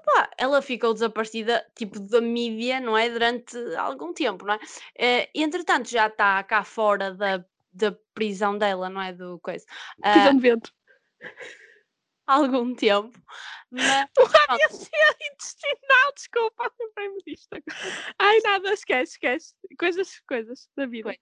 pá, 0.05 0.29
ela 0.37 0.61
ficou 0.61 0.93
desaparecida, 0.93 1.65
tipo, 1.75 1.99
da 1.99 2.21
mídia, 2.21 2.79
não 2.79 2.97
é? 2.97 3.09
Durante 3.09 3.57
algum 3.75 4.13
tempo, 4.13 4.45
não 4.45 4.53
é? 4.55 4.59
Eh, 4.97 5.29
entretanto, 5.33 5.89
já 5.89 6.07
está 6.07 6.41
cá 6.43 6.63
fora 6.63 7.13
da, 7.13 7.43
da 7.71 7.95
prisão 8.13 8.57
dela, 8.57 8.89
não 8.89 9.01
é? 9.01 9.13
Do 9.13 9.39
coisa. 9.39 9.65
Ah, 10.01 10.13
Prisão 10.13 10.35
de 10.35 10.41
vento. 10.41 10.73
Algum 12.29 12.75
tempo. 12.75 13.19
Mas, 13.71 14.07
Havia 14.49 14.69
sido 14.69 14.89
intestinal, 15.31 16.13
desculpa, 16.15 16.71
lembrei-me 16.79 17.21
disto. 17.25 17.49
Ai, 18.17 18.39
nada, 18.43 18.73
esquece, 18.73 19.13
esquece. 19.13 19.53
Coisas, 19.77 20.19
coisas 20.27 20.69
da 20.75 20.85
vida. 20.85 21.15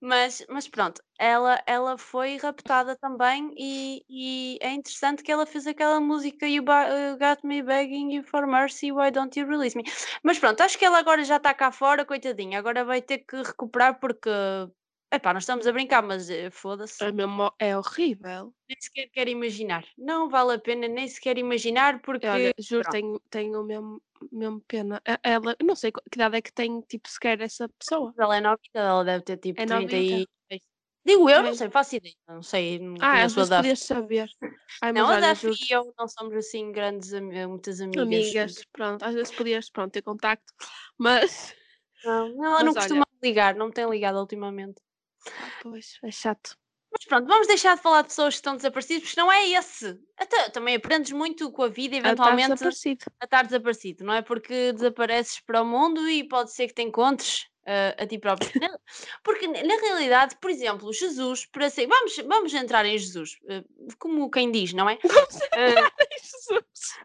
Mas, 0.00 0.44
mas 0.48 0.68
pronto, 0.68 1.02
ela, 1.18 1.62
ela 1.66 1.98
foi 1.98 2.36
raptada 2.36 2.96
também 2.96 3.52
e, 3.56 4.04
e 4.08 4.58
é 4.60 4.72
interessante 4.72 5.22
que 5.22 5.32
ela 5.32 5.46
fez 5.46 5.66
aquela 5.66 5.98
música 6.00 6.46
You 6.46 6.62
uh, 6.62 7.18
Got 7.18 7.44
Me 7.44 7.62
Begging 7.62 8.14
You 8.14 8.22
For 8.22 8.46
Mercy, 8.46 8.92
Why 8.92 9.10
Don't 9.10 9.38
You 9.38 9.48
Release 9.48 9.76
Me? 9.76 9.84
Mas 10.22 10.38
pronto, 10.38 10.60
acho 10.60 10.78
que 10.78 10.84
ela 10.84 10.98
agora 10.98 11.24
já 11.24 11.36
está 11.36 11.52
cá 11.54 11.72
fora, 11.72 12.04
coitadinha, 12.04 12.58
agora 12.58 12.84
vai 12.84 13.02
ter 13.02 13.18
que 13.18 13.36
recuperar 13.36 13.98
porque, 13.98 14.30
epá, 15.12 15.32
nós 15.34 15.42
estamos 15.44 15.66
a 15.66 15.72
brincar, 15.72 16.02
mas 16.02 16.28
eh, 16.30 16.50
foda-se, 16.50 17.04
É, 17.04 17.12
mesmo, 17.12 17.52
é 17.58 17.76
horrível. 17.76 18.54
nem 18.68 18.76
sequer 18.80 19.08
quero 19.10 19.30
imaginar, 19.30 19.84
não 19.96 20.28
vale 20.28 20.54
a 20.54 20.58
pena 20.58 20.88
nem 20.88 21.06
sequer 21.08 21.38
imaginar 21.38 22.00
porque, 22.02 22.26
Olha, 22.28 22.52
juro, 22.58 22.82
pronto. 22.82 22.90
tenho, 22.90 23.20
tenho 23.30 23.64
mesmo, 23.64 24.02
mesmo 24.32 24.60
pena. 24.62 25.00
Ela, 25.22 25.56
eu 25.58 25.66
não 25.66 25.76
sei 25.76 25.92
qu- 25.92 26.02
que 26.10 26.16
idade 26.18 26.36
é 26.38 26.42
que 26.42 26.52
tem, 26.52 26.80
tipo, 26.82 27.08
sequer 27.08 27.40
essa 27.40 27.68
pessoa. 27.78 28.12
ela 28.18 28.36
é 28.36 28.40
novita, 28.40 28.78
ela 28.78 29.04
deve 29.04 29.22
ter 29.24 29.36
tipo 29.38 29.62
É 29.62 29.66
30 29.66 29.96
novita. 29.96 29.96
e... 29.96 30.26
Digo 31.04 31.30
eu, 31.30 31.42
não 31.44 31.54
sei, 31.54 31.70
faço 31.70 31.96
ideia, 31.96 32.14
não 32.28 32.42
sei, 32.42 32.78
não 32.80 32.94
Ah, 33.00 33.24
às 33.24 33.34
conheço 33.34 33.40
a 33.40 33.44
vezes 33.44 33.54
podias 33.54 33.80
saber. 33.80 34.28
Ai, 34.80 34.92
mas 34.92 35.02
Não, 35.02 35.10
a 35.10 35.14
olha, 35.14 35.34
juro, 35.34 35.56
e 35.60 35.72
eu 35.72 35.94
não 35.98 36.08
somos 36.08 36.34
assim 36.34 36.72
grandes 36.72 37.12
ami- 37.14 37.46
muitas 37.46 37.80
amigas. 37.80 38.02
amigas, 38.02 38.64
pronto, 38.72 39.04
às 39.04 39.14
vezes 39.14 39.32
podias, 39.34 39.70
pronto, 39.70 39.92
ter 39.92 40.02
contacto, 40.02 40.52
mas, 40.98 41.54
Não, 42.02 42.28
não, 42.30 42.44
ela 42.46 42.62
não 42.64 42.74
Mas 42.74 42.74
costuma 42.74 43.06
ligar, 43.22 43.54
não 43.54 43.66
me 43.66 43.72
tem 43.72 43.88
ligado 43.88 44.18
ultimamente. 44.18 44.80
Ah, 45.28 45.50
pois, 45.62 45.98
é 46.02 46.10
chato. 46.10 46.56
Mas 46.92 47.04
pronto, 47.04 47.26
vamos 47.26 47.46
deixar 47.46 47.76
de 47.76 47.82
falar 47.82 48.02
de 48.02 48.08
pessoas 48.08 48.34
que 48.34 48.38
estão 48.38 48.56
desaparecidas, 48.56 49.02
porque 49.02 49.20
não 49.20 49.30
é 49.30 49.48
esse. 49.50 50.00
Até, 50.16 50.48
também 50.48 50.76
aprendes 50.76 51.12
muito 51.12 51.50
com 51.52 51.64
a 51.64 51.68
vida, 51.68 51.96
está 51.96 52.08
eventualmente, 52.08 52.48
desaparecido. 52.52 53.04
a 53.20 53.24
estar 53.24 53.44
desaparecido, 53.44 54.04
não 54.04 54.14
é? 54.14 54.22
Porque 54.22 54.72
desapareces 54.72 55.40
para 55.40 55.62
o 55.62 55.66
mundo 55.66 56.08
e 56.08 56.26
pode 56.26 56.52
ser 56.52 56.68
que 56.68 56.74
te 56.74 56.82
encontres 56.82 57.46
ah, 57.66 57.94
a 57.98 58.06
ti 58.06 58.18
próprio. 58.18 58.50
Porque 59.24 59.46
na 59.48 59.76
realidade, 59.76 60.36
por 60.40 60.50
exemplo, 60.50 60.92
Jesus, 60.92 61.44
para 61.46 61.68
ser. 61.68 61.86
Vamos, 61.86 62.16
vamos 62.16 62.54
entrar 62.54 62.86
em 62.86 62.96
Jesus, 62.96 63.36
ah, 63.50 63.62
como 63.98 64.30
quem 64.30 64.50
diz, 64.50 64.72
não 64.72 64.88
é? 64.88 64.98
Ah, 65.58 65.92
Jesus. 66.22 66.98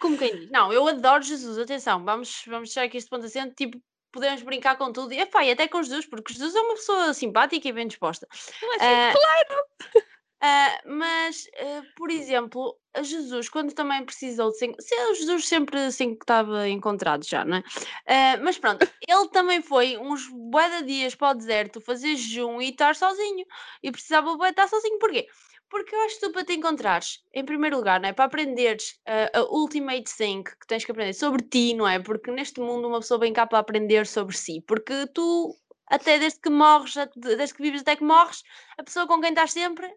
como 0.00 0.18
quem 0.18 0.34
diz. 0.34 0.50
Não, 0.50 0.72
eu 0.72 0.86
adoro 0.88 1.22
Jesus, 1.22 1.58
atenção, 1.58 2.04
vamos, 2.04 2.42
vamos 2.46 2.68
deixar 2.68 2.82
aqui 2.84 2.96
este 2.96 3.08
ponto 3.08 3.24
acento, 3.24 3.54
tipo, 3.54 3.80
podemos 4.12 4.42
brincar 4.42 4.76
com 4.76 4.92
tudo, 4.92 5.12
e, 5.12 5.18
epá, 5.20 5.44
e 5.44 5.50
até 5.50 5.68
com 5.68 5.82
Jesus, 5.82 6.06
porque 6.06 6.32
Jesus 6.32 6.54
é 6.54 6.60
uma 6.60 6.74
pessoa 6.74 7.14
simpática 7.14 7.68
e 7.68 7.72
bem 7.72 7.86
disposta. 7.86 8.26
É 8.62 8.66
Ah, 8.66 9.08
assim, 9.10 9.18
claro. 9.18 9.64
ah, 10.40 10.80
mas, 10.86 11.48
ah, 11.58 11.82
por 11.96 12.10
exemplo, 12.10 12.78
Jesus, 13.02 13.48
quando 13.48 13.72
também 13.72 14.04
precisou 14.04 14.50
de 14.52 14.66
en- 14.66 14.74
se 14.78 14.94
o 15.10 15.14
Jesus 15.14 15.46
sempre 15.48 15.78
assim 15.78 16.14
que 16.14 16.24
estava 16.24 16.68
encontrado 16.68 17.26
já, 17.26 17.44
não 17.44 17.58
é? 17.58 17.64
Ah, 18.06 18.38
mas 18.42 18.58
pronto, 18.58 18.88
ele 19.06 19.28
também 19.28 19.60
foi 19.62 19.96
uns 19.98 20.22
de 20.28 20.82
dias 20.86 21.14
para 21.14 21.30
o 21.30 21.34
deserto 21.34 21.80
fazer 21.80 22.16
jejum 22.16 22.60
e 22.60 22.70
estar 22.70 22.94
sozinho, 22.94 23.44
e 23.82 23.90
precisava 23.90 24.36
de 24.36 24.48
estar 24.48 24.68
sozinho, 24.68 24.98
porquê? 24.98 25.28
Porque 25.68 25.94
eu 25.94 26.00
acho 26.02 26.14
que 26.14 26.26
tu 26.26 26.32
para 26.32 26.44
te 26.44 26.54
encontrares, 26.54 27.22
em 27.34 27.44
primeiro 27.44 27.76
lugar, 27.76 28.00
não 28.00 28.08
é? 28.08 28.12
Para 28.12 28.26
aprenderes 28.26 29.00
ah, 29.06 29.30
a 29.34 29.42
ultimate 29.42 30.14
thing 30.16 30.44
que 30.44 30.66
tens 30.66 30.84
que 30.84 30.92
aprender 30.92 31.12
sobre 31.12 31.42
ti, 31.42 31.74
não 31.74 31.88
é? 31.88 31.98
Porque 31.98 32.30
neste 32.30 32.60
mundo 32.60 32.86
uma 32.88 33.00
pessoa 33.00 33.18
vem 33.18 33.32
cá 33.32 33.46
para 33.46 33.58
aprender 33.58 34.06
sobre 34.06 34.36
si, 34.36 34.62
porque 34.66 35.06
tu, 35.08 35.56
até 35.88 36.18
desde 36.18 36.40
que 36.40 36.50
morres, 36.50 36.94
desde 37.16 37.54
que 37.54 37.62
vives 37.62 37.80
até 37.82 37.96
que 37.96 38.04
morres, 38.04 38.42
a 38.78 38.84
pessoa 38.84 39.06
com 39.06 39.20
quem 39.20 39.30
estás 39.30 39.52
sempre 39.52 39.92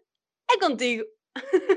é 0.50 0.58
contigo. 0.58 1.04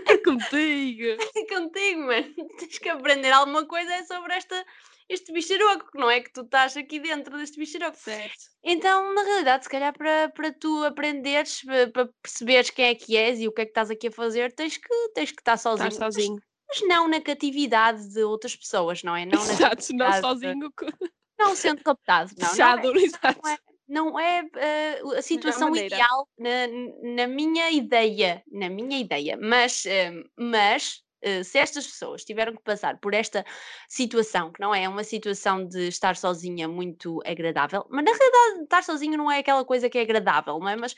É 0.07 0.17
contigo. 0.17 1.17
É 1.35 1.45
contigo, 1.47 2.01
mano. 2.01 2.33
Tens 2.57 2.79
que 2.79 2.89
aprender 2.89 3.31
alguma 3.31 3.65
coisa 3.67 3.93
é 3.93 4.03
sobre 4.03 4.33
esta, 4.33 4.65
este 5.09 5.31
bicharoco, 5.31 5.91
que 5.91 5.97
não 5.99 6.09
é 6.09 6.21
que 6.21 6.31
tu 6.31 6.41
estás 6.41 6.75
aqui 6.77 6.99
dentro 6.99 7.37
deste 7.37 7.57
bicharoco. 7.59 7.97
Certo. 7.97 8.35
Então, 8.63 9.13
na 9.13 9.23
realidade, 9.23 9.63
se 9.65 9.69
calhar 9.69 9.93
para, 9.97 10.29
para 10.29 10.51
tu 10.53 10.83
aprenderes, 10.85 11.61
pa- 11.63 11.91
para 11.93 12.09
perceberes 12.21 12.69
quem 12.69 12.85
é 12.85 12.95
que 12.95 13.17
és 13.17 13.39
e 13.39 13.47
o 13.47 13.51
que 13.51 13.61
é 13.61 13.65
que 13.65 13.71
estás 13.71 13.89
aqui 13.91 14.07
a 14.07 14.11
fazer, 14.11 14.53
tens 14.53 14.77
que, 14.77 15.09
tens 15.13 15.31
que 15.31 15.41
estar 15.41 15.57
sozinho. 15.57 15.89
Estar 15.89 16.05
sozinho. 16.11 16.35
Mas, 16.67 16.79
mas 16.81 16.89
não 16.89 17.07
na 17.07 17.21
catividade 17.21 18.09
de 18.13 18.23
outras 18.23 18.55
pessoas, 18.55 19.03
não 19.03 19.15
é? 19.15 19.25
Não, 19.25 19.43
na 19.45 19.51
Exato, 19.53 19.85
não 19.93 20.09
de- 20.09 20.21
sozinho, 20.21 20.71
co- 20.75 20.85
não 21.39 21.55
sendo 21.55 21.81
raptado. 21.85 22.31
Não, 22.37 22.45
não 22.45 22.47
é, 22.47 22.49
fechado, 22.49 22.97
exato. 22.97 23.39
não 23.43 23.51
é, 23.51 23.57
não 23.87 24.19
é 24.19 24.45
eh, 24.55 25.01
a 25.17 25.21
situação 25.21 25.75
ideal 25.75 26.27
na, 26.39 26.67
na 27.15 27.27
minha 27.27 27.69
ideia, 27.69 28.41
na 28.49 28.69
minha 28.69 28.97
ideia, 28.97 29.37
mas, 29.39 29.85
eh, 29.85 30.11
mas 30.37 31.02
se 31.43 31.57
estas 31.57 31.85
pessoas 31.87 32.23
tiveram 32.23 32.55
que 32.55 32.61
passar 32.63 32.97
por 32.99 33.13
esta 33.13 33.45
situação, 33.87 34.51
que 34.51 34.59
não 34.61 34.73
é 34.73 34.87
uma 34.87 35.03
situação 35.03 35.65
de 35.67 35.87
estar 35.87 36.15
sozinha 36.15 36.67
muito 36.67 37.19
agradável, 37.25 37.85
mas 37.89 38.03
na 38.05 38.11
realidade 38.11 38.63
estar 38.63 38.83
sozinho 38.83 39.17
não 39.17 39.31
é 39.31 39.39
aquela 39.39 39.65
coisa 39.65 39.89
que 39.89 39.97
é 39.97 40.01
agradável, 40.01 40.59
não 40.59 40.69
é? 40.69 40.75
Mas 40.75 40.95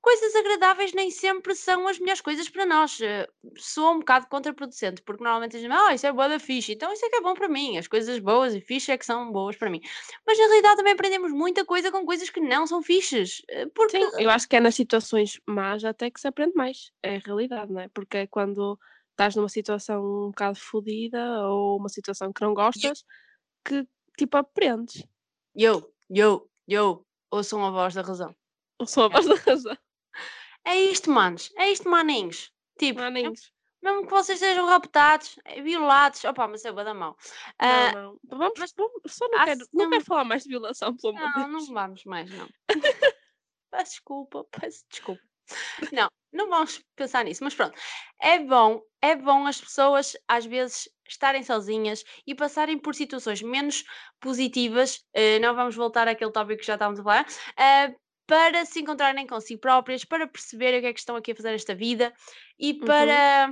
coisas 0.00 0.34
agradáveis 0.34 0.92
nem 0.92 1.10
sempre 1.10 1.54
são 1.54 1.86
as 1.86 1.98
melhores 1.98 2.20
coisas 2.20 2.48
para 2.48 2.66
nós. 2.66 3.00
eh, 3.00 3.28
Soa 3.56 3.92
um 3.92 3.98
bocado 4.00 4.26
contraproducente, 4.28 5.00
porque 5.02 5.22
normalmente 5.22 5.52
dizem, 5.52 5.70
ah, 5.70 5.94
isso 5.94 6.06
é 6.06 6.12
boa 6.12 6.28
da 6.28 6.38
fixe, 6.40 6.72
então 6.72 6.92
isso 6.92 7.04
é 7.06 7.08
que 7.08 7.16
é 7.16 7.20
bom 7.20 7.34
para 7.34 7.48
mim, 7.48 7.78
as 7.78 7.86
coisas 7.86 8.18
boas 8.18 8.54
e 8.54 8.60
fixe 8.60 8.90
é 8.90 8.98
que 8.98 9.06
são 9.06 9.30
boas 9.30 9.56
para 9.56 9.70
mim. 9.70 9.80
Mas 10.26 10.38
na 10.38 10.44
realidade 10.46 10.76
também 10.76 10.92
aprendemos 10.94 11.30
muita 11.30 11.64
coisa 11.64 11.90
com 11.92 12.04
coisas 12.04 12.30
que 12.30 12.40
não 12.40 12.66
são 12.66 12.82
fixes. 12.82 13.42
eh, 13.48 13.66
Porque 13.74 13.98
Sim, 13.98 14.22
eu 14.22 14.30
acho 14.30 14.48
que 14.48 14.56
é 14.56 14.60
nas 14.60 14.74
situações 14.74 15.40
más 15.46 15.84
até 15.84 16.10
que 16.10 16.20
se 16.20 16.26
aprende 16.26 16.54
mais. 16.56 16.90
É 17.02 17.16
a 17.16 17.20
realidade, 17.20 17.72
não 17.72 17.80
é? 17.80 17.88
Porque 17.88 18.16
é 18.18 18.26
quando 18.26 18.78
estás 19.12 19.36
numa 19.36 19.48
situação 19.48 20.02
um 20.04 20.28
bocado 20.30 20.58
fodida 20.58 21.46
ou 21.48 21.78
uma 21.78 21.88
situação 21.88 22.32
que 22.32 22.42
não 22.42 22.52
gostas 22.54 23.04
que 23.64 23.86
tipo 24.18 24.36
aprendes. 24.36 25.06
eu, 25.54 25.94
eu, 26.10 26.50
eu, 26.68 27.06
ouçam 27.30 27.64
a 27.64 27.70
voz 27.70 27.94
da 27.94 28.02
razão. 28.02 28.34
Eu 28.80 28.86
sou 28.86 29.04
a 29.04 29.08
voz 29.08 29.26
da 29.26 29.34
razão. 29.36 29.76
É 30.64 30.76
isto, 30.76 31.10
manos, 31.10 31.50
é 31.56 31.72
isto, 31.72 31.88
maninhos. 31.88 32.52
Tipo, 32.78 33.00
Maninhos. 33.00 33.52
mesmo 33.82 34.04
que 34.04 34.10
vocês 34.10 34.38
sejam 34.38 34.64
raptados, 34.64 35.36
eh, 35.44 35.60
violados, 35.60 36.22
opá, 36.22 36.46
mas 36.46 36.64
é 36.64 36.70
bué 36.70 36.84
da 36.84 36.94
mão. 36.94 37.16
Ah, 37.58 37.92
Não, 37.92 38.02
não. 38.28 38.38
Vamos, 38.38 38.54
mas- 38.60 38.72
vamos- 38.76 38.92
só 39.08 39.26
não 39.28 39.40
Ah, 39.40 39.44
quero, 39.44 39.66
não 39.72 39.84
não- 39.86 39.90
quero 39.90 40.04
falar 40.04 40.22
mais 40.24 40.44
de 40.44 40.50
violação, 40.50 40.96
pelo 40.96 41.16
amor 41.16 41.28
de 41.32 41.38
não, 41.40 41.50
Deus. 41.50 41.68
não 41.68 41.74
vamos 41.74 42.04
mais, 42.04 42.30
não. 42.30 42.48
peço 43.72 43.90
desculpa, 43.90 44.44
peço 44.52 44.84
desculpa. 44.88 45.22
Não, 45.90 46.08
não 46.32 46.48
vamos 46.48 46.82
pensar 46.96 47.24
nisso, 47.24 47.44
mas 47.44 47.54
pronto. 47.54 47.78
É 48.20 48.38
bom, 48.38 48.80
é 49.00 49.14
bom 49.16 49.46
as 49.46 49.60
pessoas 49.60 50.16
às 50.28 50.44
vezes 50.46 50.88
estarem 51.08 51.42
sozinhas 51.42 52.04
e 52.26 52.34
passarem 52.34 52.78
por 52.78 52.94
situações 52.94 53.42
menos 53.42 53.84
positivas. 54.20 55.00
eh, 55.14 55.38
não 55.38 55.54
vamos 55.54 55.74
voltar 55.76 56.08
àquele 56.08 56.32
tópico 56.32 56.60
que 56.60 56.66
já 56.66 56.74
estávamos 56.74 57.00
a 57.00 57.02
falar. 57.02 57.26
eh, 57.58 57.94
para 58.26 58.64
se 58.64 58.80
encontrarem 58.80 59.26
consigo 59.26 59.60
próprias, 59.60 60.04
para 60.04 60.26
perceberem 60.26 60.78
o 60.78 60.82
que 60.82 60.88
é 60.88 60.92
que 60.92 61.00
estão 61.00 61.16
aqui 61.16 61.32
a 61.32 61.36
fazer 61.36 61.50
nesta 61.52 61.74
vida 61.74 62.12
e 62.58 62.72
Uhum. 62.80 62.84
para, 62.84 63.50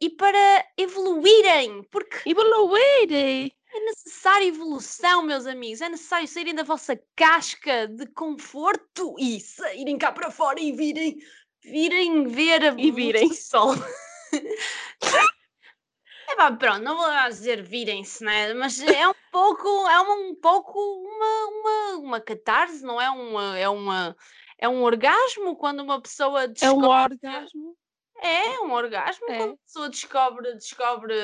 e 0.00 0.10
para 0.10 0.66
evoluírem, 0.78 1.82
porque 1.90 2.18
Evoluir! 2.24 3.52
É 3.74 3.80
necessária 3.80 4.46
evolução, 4.46 5.22
meus 5.22 5.46
amigos. 5.46 5.80
É 5.80 5.88
necessário 5.88 6.28
saírem 6.28 6.54
da 6.54 6.62
vossa 6.62 6.96
casca 7.16 7.88
de 7.88 8.06
conforto 8.06 9.14
e 9.18 9.40
saírem 9.40 9.98
cá 9.98 10.12
para 10.12 10.30
fora 10.30 10.60
e 10.60 10.72
virem, 10.72 11.18
virem 11.62 12.26
ver 12.28 12.62
a 12.64 12.74
E 12.78 12.90
virem. 12.90 13.32
sol. 13.32 13.70
É 16.28 16.36
pá, 16.36 16.50
pronto, 16.52 16.80
não 16.80 16.96
vou 16.96 17.10
dizer 17.28 17.62
virem-se, 17.62 18.24
né? 18.24 18.54
Mas 18.54 18.80
é 18.80 19.06
um 19.06 19.14
pouco, 19.30 19.68
é 19.88 20.00
um 20.00 20.34
pouco 20.36 20.78
uma, 20.78 21.46
uma, 21.46 21.98
uma 21.98 22.20
catarse, 22.20 22.82
não 22.82 22.98
é 22.98 23.10
uma, 23.10 23.58
é 23.58 23.68
uma, 23.68 24.16
é 24.56 24.68
um 24.68 24.82
orgasmo 24.82 25.56
quando 25.56 25.80
uma 25.80 26.00
pessoa 26.00 26.44
É 26.44 26.46
um 26.46 26.52
descobre. 26.52 27.18
orgasmo. 27.22 27.76
É 28.22 28.60
um 28.60 28.72
orgasmo 28.72 29.26
É. 29.28 29.36
quando 29.36 29.52
a 29.52 29.56
pessoa 29.66 29.88
descobre, 29.90 30.54
descobre, 30.54 31.14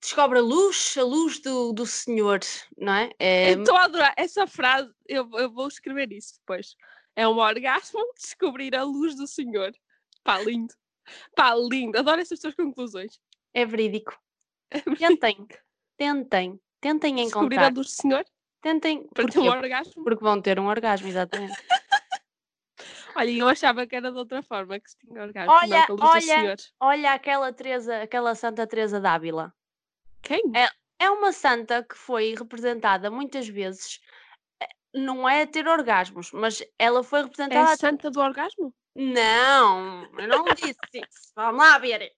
descobre 0.00 0.38
a 0.38 0.42
luz, 0.42 0.96
a 0.96 1.02
luz 1.02 1.40
do, 1.40 1.72
do 1.72 1.86
Senhor, 1.86 2.40
não 2.76 2.94
é? 2.94 3.10
É, 3.18 3.50
Estou 3.52 3.76
a 3.76 3.84
adorar 3.84 4.14
essa 4.16 4.46
frase. 4.46 4.92
Eu, 5.06 5.28
eu 5.34 5.50
vou 5.50 5.68
escrever 5.68 6.12
isso 6.12 6.34
depois. 6.40 6.74
É 7.14 7.26
um 7.28 7.38
orgasmo 7.38 8.00
descobrir 8.16 8.74
a 8.74 8.82
luz 8.82 9.16
do 9.16 9.26
Senhor. 9.26 9.72
Pá, 10.22 10.38
lindo. 10.38 10.74
Pá, 11.34 11.54
lindo. 11.54 11.98
Adoro 11.98 12.20
essas 12.20 12.38
tuas 12.40 12.54
conclusões. 12.54 13.20
é 13.52 13.64
verídico. 13.66 14.16
É 14.70 14.80
Tentem, 14.80 15.48
tentem, 15.96 16.60
tentem 16.80 17.16
Descobrir 17.16 17.58
a 17.58 17.68
encontrar. 17.68 17.74
luz 17.74 17.86
do 17.88 17.90
Senhor 17.90 18.24
Tentem, 18.60 19.08
para 19.14 19.26
ter 19.26 19.38
um 19.38 19.48
orgasmo. 19.48 20.04
Porque 20.04 20.22
vão 20.22 20.40
ter 20.40 20.60
um 20.60 20.66
orgasmo, 20.66 21.08
exatamente. 21.08 21.52
Olha, 23.16 23.30
eu 23.30 23.48
achava 23.48 23.86
que 23.86 23.96
era 23.96 24.12
de 24.12 24.18
outra 24.18 24.42
forma 24.42 24.78
que 24.78 24.90
se 24.90 24.98
tinha 24.98 25.22
orgasmo. 25.22 25.52
Olha, 25.52 25.86
não, 25.88 25.96
olha. 25.98 26.56
Olha 26.78 27.12
aquela 27.12 27.52
Teresa, 27.52 28.02
aquela 28.02 28.34
Santa 28.34 28.66
Teresa 28.66 29.00
d'Ávila. 29.00 29.52
Quem? 30.22 30.42
É 30.98 31.10
uma 31.10 31.32
santa 31.32 31.82
que 31.82 31.96
foi 31.96 32.34
representada 32.34 33.10
muitas 33.10 33.48
vezes, 33.48 34.00
eh, 34.62 34.68
não 34.94 35.26
é 35.28 35.42
a 35.42 35.46
ter 35.46 35.66
orgasmos, 35.66 36.30
mas 36.32 36.62
ela 36.78 37.02
foi 37.02 37.20
É 37.20 37.22
representada 37.22 37.72
a 37.72 37.76
santa 37.76 38.10
do 38.10 38.20
orgasmo? 38.20 38.74
Não, 38.94 40.04
eu 40.18 40.28
não 40.28 40.44
disse 40.54 40.76
isso. 40.92 41.32
Vamos 41.34 41.64
lá 41.64 41.78
ver. 41.78 42.12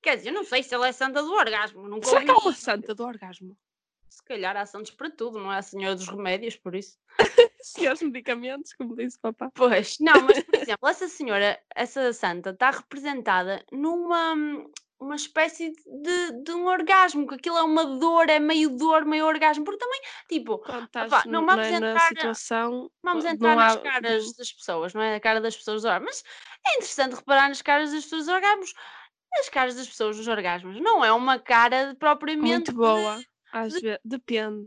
Quer 0.00 0.16
dizer, 0.16 0.30
eu 0.30 0.34
não 0.34 0.44
sei 0.44 0.62
se 0.62 0.74
ela 0.74 0.88
é 0.88 0.92
santa 0.92 1.22
do 1.22 1.32
orgasmo. 1.32 1.86
Nunca 1.88 2.08
Será 2.08 2.24
que 2.24 2.30
ouvi. 2.30 2.46
uma 2.46 2.52
santa 2.54 2.94
do 2.94 3.04
orgasmo? 3.04 3.56
Se 4.08 4.22
calhar 4.24 4.56
há 4.56 4.64
santos 4.64 4.92
para 4.92 5.10
tudo, 5.10 5.38
não 5.38 5.52
é 5.52 5.58
a 5.58 5.62
senhora 5.62 5.94
dos 5.94 6.08
remédios, 6.08 6.56
por 6.56 6.74
isso. 6.74 6.98
Senhores 7.60 8.00
medicamentos, 8.00 8.72
como 8.72 8.96
disse 8.96 9.18
papá. 9.18 9.50
Pois, 9.54 9.98
não, 10.00 10.22
mas 10.22 10.42
por 10.44 10.54
exemplo, 10.56 10.88
essa 10.88 11.08
senhora, 11.08 11.60
essa 11.74 12.12
santa, 12.12 12.50
está 12.50 12.70
representada 12.70 13.62
numa 13.70 14.34
uma 14.98 15.14
espécie 15.16 15.72
de, 15.86 16.42
de 16.42 16.52
um 16.52 16.66
orgasmo, 16.66 17.26
que 17.26 17.34
aquilo 17.34 17.58
é 17.58 17.62
uma 17.62 17.84
dor, 17.98 18.28
é 18.30 18.38
meio 18.38 18.70
dor, 18.70 19.04
meio 19.04 19.26
orgasmo, 19.26 19.64
porque 19.64 19.78
também, 19.78 20.00
tipo, 20.28 20.54
Opá, 20.54 21.22
não 21.26 21.44
vamos 21.44 21.70
na, 21.70 21.80
na 21.80 21.90
entrar- 21.90 22.08
situação. 22.08 22.90
vamos 23.02 23.24
entrar 23.24 23.56
nas 23.56 23.76
há- 23.76 23.80
caras 23.80 24.32
das 24.36 24.52
pessoas, 24.52 24.94
não 24.94 25.02
é? 25.02 25.16
A 25.16 25.20
cara 25.20 25.40
das 25.40 25.56
pessoas 25.56 25.82
dos 25.82 25.90
orgasmos. 25.90 26.22
Mas 26.64 26.72
é 26.72 26.76
interessante 26.78 27.14
reparar 27.14 27.48
nas 27.48 27.60
caras 27.62 27.92
das 27.92 28.04
pessoas 28.04 28.24
dos 28.26 28.34
orgasmos. 28.34 28.74
As 29.38 29.48
caras 29.50 29.74
das 29.74 29.86
pessoas 29.88 30.16
dos 30.16 30.28
orgasmos 30.28 30.80
não 30.80 31.04
é 31.04 31.12
uma 31.12 31.38
cara 31.38 31.94
propriamente 31.98 32.72
Muito 32.72 32.74
boa. 32.74 33.20
Às 33.52 33.74
vezes, 33.74 33.98
depende. 34.04 34.66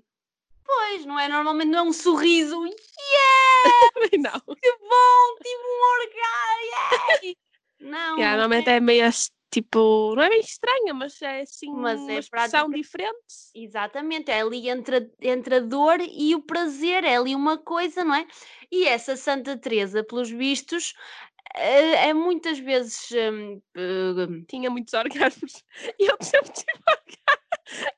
depois, 0.61 1.05
não 1.05 1.19
é? 1.19 1.27
Normalmente 1.27 1.69
não 1.69 1.79
é 1.79 1.83
um 1.83 1.93
sorriso. 1.93 2.55
Também 3.93 4.19
não. 4.21 4.39
Que 4.39 4.71
bom, 4.77 5.35
tive 5.41 5.63
um 5.63 5.81
orgasmo! 6.01 7.35
Não, 7.81 8.17
Yeah, 8.17 8.31
não 8.35 8.49
normalmente 8.49 8.69
é 8.69 8.79
meio 8.81 9.05
as- 9.07 9.31
tipo, 9.51 10.13
não 10.15 10.23
é 10.23 10.29
bem 10.29 10.39
estranha, 10.41 10.93
mas 10.93 11.21
é 11.21 11.41
assim 11.41 11.71
Mas 11.73 11.99
uma 11.99 12.11
é 12.13 12.19
expressão 12.19 12.69
prática- 12.69 12.77
diferente. 12.77 13.17
Exatamente, 13.55 14.31
é 14.31 14.41
ali 14.41 14.69
entre 14.69 14.97
a, 14.97 15.01
entre 15.21 15.55
a 15.55 15.59
dor 15.59 15.99
e 16.01 16.35
o 16.35 16.41
prazer, 16.41 17.03
é 17.03 17.17
ali 17.17 17.33
uma 17.35 17.57
coisa, 17.57 18.03
não 18.03 18.15
é? 18.15 18.27
E 18.71 18.85
essa 18.87 19.15
Santa 19.15 19.57
Teresa, 19.57 20.03
pelos 20.03 20.29
vistos, 20.29 20.93
é, 21.55 22.09
é 22.09 22.13
muitas 22.13 22.59
vezes 22.59 23.09
hum, 23.11 23.59
eh, 23.75 24.43
Tinha 24.47 24.69
muitos 24.69 24.93
orgasmos. 24.93 25.63
E 25.99 26.05
eu 26.11 26.15
sempre 26.21 26.51
tive 26.51 26.71
orgasmo. 26.87 27.49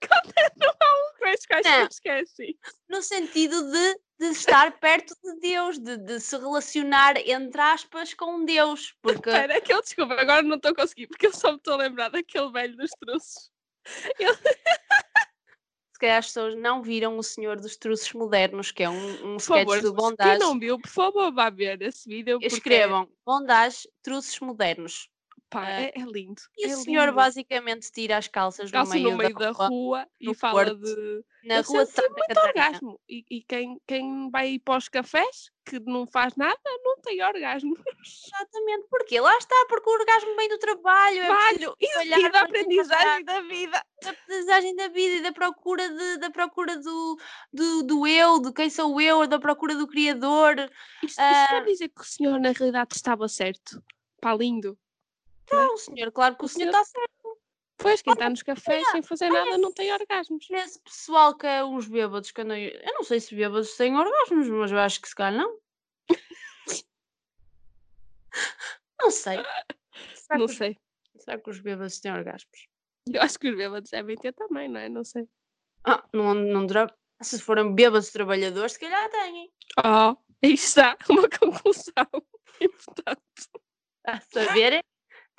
Quando 0.07 0.33
é 0.37 0.51
normal, 0.57 1.13
com 1.19 1.25
as 1.25 1.45
quais 1.45 1.65
Não. 1.65 1.81
me 1.81 1.87
esqueci. 1.87 2.59
no 2.89 3.01
sentido 3.01 3.71
de, 3.71 3.99
de 4.21 4.27
estar 4.27 4.79
perto 4.79 5.15
de 5.23 5.39
Deus, 5.39 5.79
de, 5.79 5.97
de 5.97 6.19
se 6.19 6.37
relacionar, 6.37 7.17
entre 7.17 7.59
aspas, 7.59 8.13
com 8.13 8.45
Deus. 8.45 8.95
Porque 9.01 9.31
Espera, 9.31 9.53
é 9.55 9.59
que 9.59 9.73
eu 9.73 9.81
desculpa, 9.81 10.13
agora 10.13 10.43
não 10.43 10.57
estou 10.57 10.71
a 10.71 10.75
conseguir, 10.75 11.07
porque 11.07 11.25
eu 11.25 11.33
só 11.33 11.49
me 11.51 11.57
estou 11.57 11.73
a 11.73 11.77
lembrar 11.77 12.09
daquele 12.09 12.51
velho 12.51 12.77
dos 12.77 12.91
truços. 12.99 13.51
se 13.87 14.13
calhar 15.99 16.19
as 16.19 16.27
pessoas 16.27 16.55
não 16.55 16.83
viram 16.83 17.17
o 17.17 17.23
Senhor 17.23 17.59
dos 17.59 17.75
Truços 17.75 18.13
Modernos, 18.13 18.71
que 18.71 18.83
é 18.83 18.89
um, 18.91 19.33
um 19.33 19.37
Por 19.37 19.41
favor, 19.41 19.77
sketch 19.77 19.81
de 19.81 19.83
quem 19.87 19.93
bondage. 19.95 20.39
não 20.39 20.59
viu, 20.59 20.79
por 20.79 20.89
favor, 20.89 21.33
vá 21.33 21.49
ver 21.49 21.81
esse 21.81 22.07
vídeo. 22.07 22.39
porque, 22.39 22.55
Escrevam 22.55 23.09
Bondage 23.25 23.89
Truços 24.03 24.39
Modernos. 24.39 25.09
Pá, 25.51 25.69
eh, 25.69 25.91
é, 25.93 25.99
é 26.01 26.05
lindo. 26.05 26.41
E 26.57 26.65
é 26.65 26.73
o 26.73 26.77
senhor 26.77 27.03
lindo. 27.07 27.15
basicamente 27.17 27.91
tira 27.91 28.17
as 28.17 28.25
calças 28.27 28.71
Calça 28.71 28.95
no 28.95 29.01
meio, 29.01 29.11
no 29.11 29.17
meio 29.17 29.33
da, 29.35 29.51
rua, 29.51 29.67
rua 29.67 30.07
e 30.19 30.33
fala 30.33 30.63
Porto, 30.65 30.77
de. 30.79 31.25
na 31.43 31.55
Eu 31.57 31.63
rua 31.63 31.85
Santa 31.85 32.01
muito 32.09 32.25
Catarina. 32.27 32.47
orgasmo. 32.47 32.99
E, 33.09 33.25
e 33.29 33.41
quem, 33.43 33.77
quem 33.85 34.31
vai 34.31 34.57
para 34.59 34.77
os 34.77 34.87
cafés, 34.87 35.51
que 35.65 35.77
não 35.81 36.07
faz 36.07 36.37
nada, 36.37 36.57
não 36.85 36.95
tem 37.01 37.21
orgasmo. 37.21 37.75
Exatamente, 38.01 38.87
porque 38.89 39.19
lá 39.19 39.37
está, 39.37 39.53
porque 39.67 39.89
o 39.89 39.93
orgasmo 39.93 40.35
vem 40.37 40.47
do 40.47 40.57
trabalho, 40.57 41.19
é 41.21 41.25
Trabalho 41.27 41.75
e, 41.81 41.97
olhar 41.97 42.19
e 42.19 42.23
da 42.23 42.29
para 42.29 42.41
aprendizagem 42.43 43.25
da 43.25 43.41
vida. 43.41 43.83
da 44.03 44.09
aprendizagem 44.11 44.75
da 44.77 44.87
vida 44.87 45.15
e 45.17 45.21
da 45.21 45.33
procura, 45.33 45.89
de, 45.89 46.17
da 46.17 46.31
procura 46.31 46.77
do, 46.77 47.17
do, 47.51 47.83
do 47.83 48.07
eu, 48.07 48.39
de 48.41 48.53
quem 48.53 48.69
sou 48.69 49.01
eu, 49.01 49.27
da 49.27 49.37
procura 49.37 49.75
do 49.75 49.85
Criador. 49.85 50.55
Isto, 51.03 51.07
isto 51.07 51.19
Ah. 51.19 51.47
quer 51.49 51.65
dizer 51.65 51.89
que 51.89 52.01
o 52.01 52.05
senhor 52.05 52.39
na 52.39 52.51
realidade 52.51 52.95
estava 52.95 53.27
certo. 53.27 53.83
Pá, 54.21 54.33
lindo. 54.33 54.77
Não, 55.51 55.77
senhor, 55.77 56.11
claro 56.11 56.35
que 56.35 56.45
o, 56.45 56.47
senhor 56.47 56.67
está 56.69 56.83
certo. 56.83 57.37
Pois, 57.77 58.01
quem 58.01 58.13
está 58.13 58.29
nos 58.29 58.43
cafés 58.43 58.87
sem 58.91 59.01
fazer 59.01 59.29
nada 59.29 59.57
não 59.57 59.73
tem 59.73 59.91
orgasmos. 59.91 60.45
Esse 60.51 60.79
pessoal 60.81 61.35
que 61.35 61.47
é 61.47 61.63
uns 61.65 61.87
bêbados, 61.87 62.29
que 62.31 62.41
andam... 62.41 62.57
eu 62.57 62.93
não 62.93 63.03
sei 63.03 63.19
se 63.19 63.33
bêbados 63.35 63.75
têm 63.75 63.95
orgasmos, 63.97 64.47
mas 64.49 64.71
eu 64.71 64.77
acho 64.77 65.01
que 65.01 65.07
se 65.09 65.15
calhar 65.15 65.41
não. 65.41 65.57
Não 69.01 69.09
sei. 69.09 69.37
Será, 70.13 70.37
Não 70.37 70.45
os- 70.45 70.55
sei. 70.55 70.77
será 71.17 71.39
que 71.39 71.49
os 71.49 71.59
bêbados 71.59 71.99
têm 71.99 72.11
orgasmos? 72.13 72.67
Eu 73.11 73.21
acho 73.21 73.39
que 73.39 73.49
os 73.49 73.57
bêbados 73.57 73.89
devem 73.89 74.15
ter 74.15 74.31
também, 74.33 74.69
não 74.69 74.79
é? 74.79 74.87
Não 74.89 75.03
sei. 75.03 75.27
Ah, 75.83 76.07
não, 76.13 76.35
não 76.35 76.65
dura... 76.67 76.93
Se 77.21 77.39
forem 77.41 77.73
bêbados 77.73 78.11
trabalhadores, 78.11 78.73
se 78.73 78.79
calhar 78.79 79.09
têm. 79.09 79.51
Oh, 79.79 80.15
aí 80.43 80.53
está 80.53 80.95
uma 81.09 81.27
conclusão 81.29 82.07
importante. 82.59 83.49
A 84.05 84.53
ver? 84.53 84.83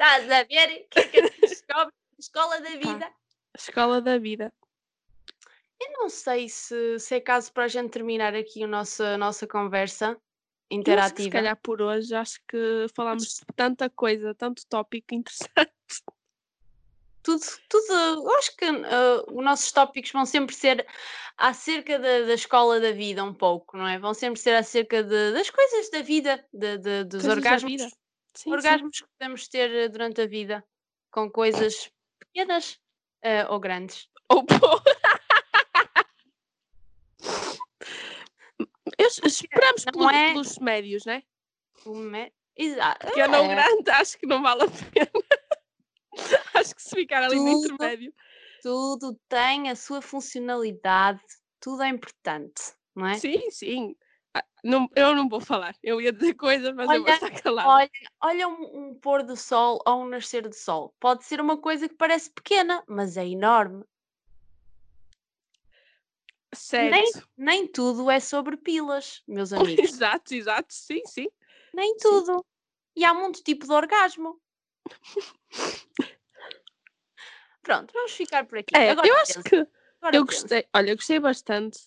Estás 0.02 0.28
a 0.32 0.42
ver? 0.42 0.84
O 0.84 0.88
que 0.90 0.98
é 0.98 1.04
que 1.06 1.16
a 1.20 1.22
gente 1.26 1.40
descobre 1.40 1.94
escola 2.18 2.60
da 2.60 2.70
vida? 2.70 3.12
Escola 3.56 4.00
da 4.00 4.18
vida. 4.18 4.52
Eu 5.80 5.92
não 5.92 6.08
sei 6.08 6.48
se, 6.48 6.98
se 6.98 7.14
é 7.14 7.20
caso 7.20 7.52
para 7.52 7.64
a 7.64 7.68
gente 7.68 7.90
terminar 7.92 8.34
aqui 8.34 8.64
a 8.64 8.66
nossa, 8.66 9.14
a 9.14 9.18
nossa 9.18 9.46
conversa 9.46 10.10
acho 10.10 10.18
que, 10.18 10.74
interativa. 10.74 11.22
se 11.22 11.30
calhar 11.30 11.56
por 11.62 11.80
hoje, 11.80 12.12
acho 12.16 12.40
que 12.48 12.86
falámos 12.96 13.24
de 13.28 13.46
tanta 13.54 13.88
coisa, 13.88 14.34
tanto 14.34 14.66
tópico 14.66 15.14
interessante. 15.14 15.72
tudo, 17.22 17.44
tudo, 17.68 17.92
eu 17.92 18.30
acho 18.38 18.56
que 18.56 18.64
ah, 18.64 19.24
os 19.28 19.44
nossos 19.44 19.70
tópicos 19.70 20.10
vão 20.10 20.26
sempre 20.26 20.54
ser 20.54 20.84
acerca 21.36 21.96
da, 21.98 22.22
da 22.22 22.34
escola 22.34 22.80
da 22.80 22.90
vida, 22.90 23.22
um 23.22 23.34
pouco, 23.34 23.76
não 23.76 23.86
é? 23.86 23.98
Vão 24.00 24.14
sempre 24.14 24.40
ser 24.40 24.54
acerca 24.56 25.02
de- 25.02 25.32
das 25.32 25.48
coisas 25.50 25.90
da 25.90 26.02
vida, 26.02 26.44
de, 26.52 26.78
de- 26.78 27.04
dos 27.04 27.22
Coisas 27.22 27.28
da 27.28 27.30
orgasmos, 27.30 27.70
vida. 27.70 28.01
Sim, 28.34 28.44
sim. 28.44 28.52
orgasmos 28.52 29.00
que 29.00 29.08
podemos 29.18 29.48
ter 29.48 29.70
eh, 29.70 29.88
durante 29.88 30.20
a 30.22 30.26
vida, 30.26 30.64
com 31.10 31.30
coisas 31.30 31.90
pequenas 32.18 32.78
ah, 33.22 33.46
ou 33.52 33.60
grandes. 33.60 34.08
Ou 34.28 34.44
pô. 34.44 34.56
Es- 38.98 39.20
Esperamos 39.24 39.84
Não 39.86 39.92
pelo- 39.92 40.10
é- 40.10 40.32
pelos 40.32 40.58
médios, 40.58 41.04
né? 41.04 41.22
O 41.84 41.94
me- 41.94 42.32
Exato. 42.56 43.06
Pequeno 43.06 43.38
ou 43.38 43.44
é, 43.44 43.48
grande, 43.54 43.90
acho 43.90 44.18
que 44.18 44.26
não 44.26 44.42
vale 44.42 44.62
a 44.62 44.66
pena. 44.68 45.10
acho 46.54 46.74
que 46.74 46.82
se 46.82 46.90
ficar 46.90 47.22
ali 47.24 47.36
no 47.36 47.44
Tudo. 47.52 47.64
intermédio. 47.74 48.14
Tudo 48.62 49.18
tem 49.28 49.70
a 49.70 49.74
sua 49.76 50.00
funcionalidade, 50.02 51.20
tudo 51.58 51.82
é 51.82 51.88
importante, 51.88 52.62
não 52.94 53.06
é? 53.06 53.14
Sim, 53.18 53.50
sim. 53.50 53.96
Ah, 54.34 54.44
não, 54.64 54.88
eu 54.96 55.14
não 55.14 55.28
vou 55.28 55.40
falar. 55.40 55.74
Eu 55.82 56.00
ia 56.00 56.12
dizer 56.12 56.34
coisas, 56.34 56.74
mas 56.74 56.90
eu 56.90 57.02
vou 57.02 57.10
Olha, 57.10 57.14
estar 57.14 57.42
calada. 57.42 57.68
olha, 57.68 57.90
olha 58.22 58.48
um, 58.48 58.88
um 58.90 58.94
pôr 58.94 59.22
do 59.22 59.36
sol 59.36 59.80
ou 59.86 60.02
um 60.02 60.08
nascer 60.08 60.48
de 60.48 60.56
sol. 60.56 60.94
Pode 60.98 61.24
ser 61.24 61.40
uma 61.40 61.58
coisa 61.58 61.88
que 61.88 61.94
parece 61.94 62.30
pequena, 62.30 62.82
mas 62.88 63.16
é 63.16 63.26
enorme. 63.26 63.84
Certo. 66.54 67.26
Nem 67.36 67.66
tudo 67.66 68.10
é 68.10 68.20
sobre 68.20 68.56
pilas, 68.56 69.22
meus 69.26 69.52
amigos. 69.52 69.84
Exato, 69.84 70.34
exato. 70.34 70.72
Sim, 70.72 71.02
sim. 71.06 71.28
Nem 71.74 71.92
Sim. 71.94 71.98
tudo. 72.02 72.44
E 72.94 73.04
há 73.04 73.14
muito 73.14 73.42
tipo 73.42 73.66
de 73.66 73.72
orgasmo. 73.72 74.38
Pronto, 77.62 77.92
vamos 77.94 78.12
ficar 78.12 78.44
por 78.44 78.58
aqui. 78.58 78.76
É, 78.76 78.90
eu 78.90 79.00
acho 79.00 79.42
que 79.44 79.56
agora 79.56 80.16
eu 80.16 80.26
pensa. 80.26 80.40
gostei. 80.42 80.66
Olha, 80.74 80.90
eu 80.90 80.96
gostei 80.96 81.20
bastante. 81.20 81.78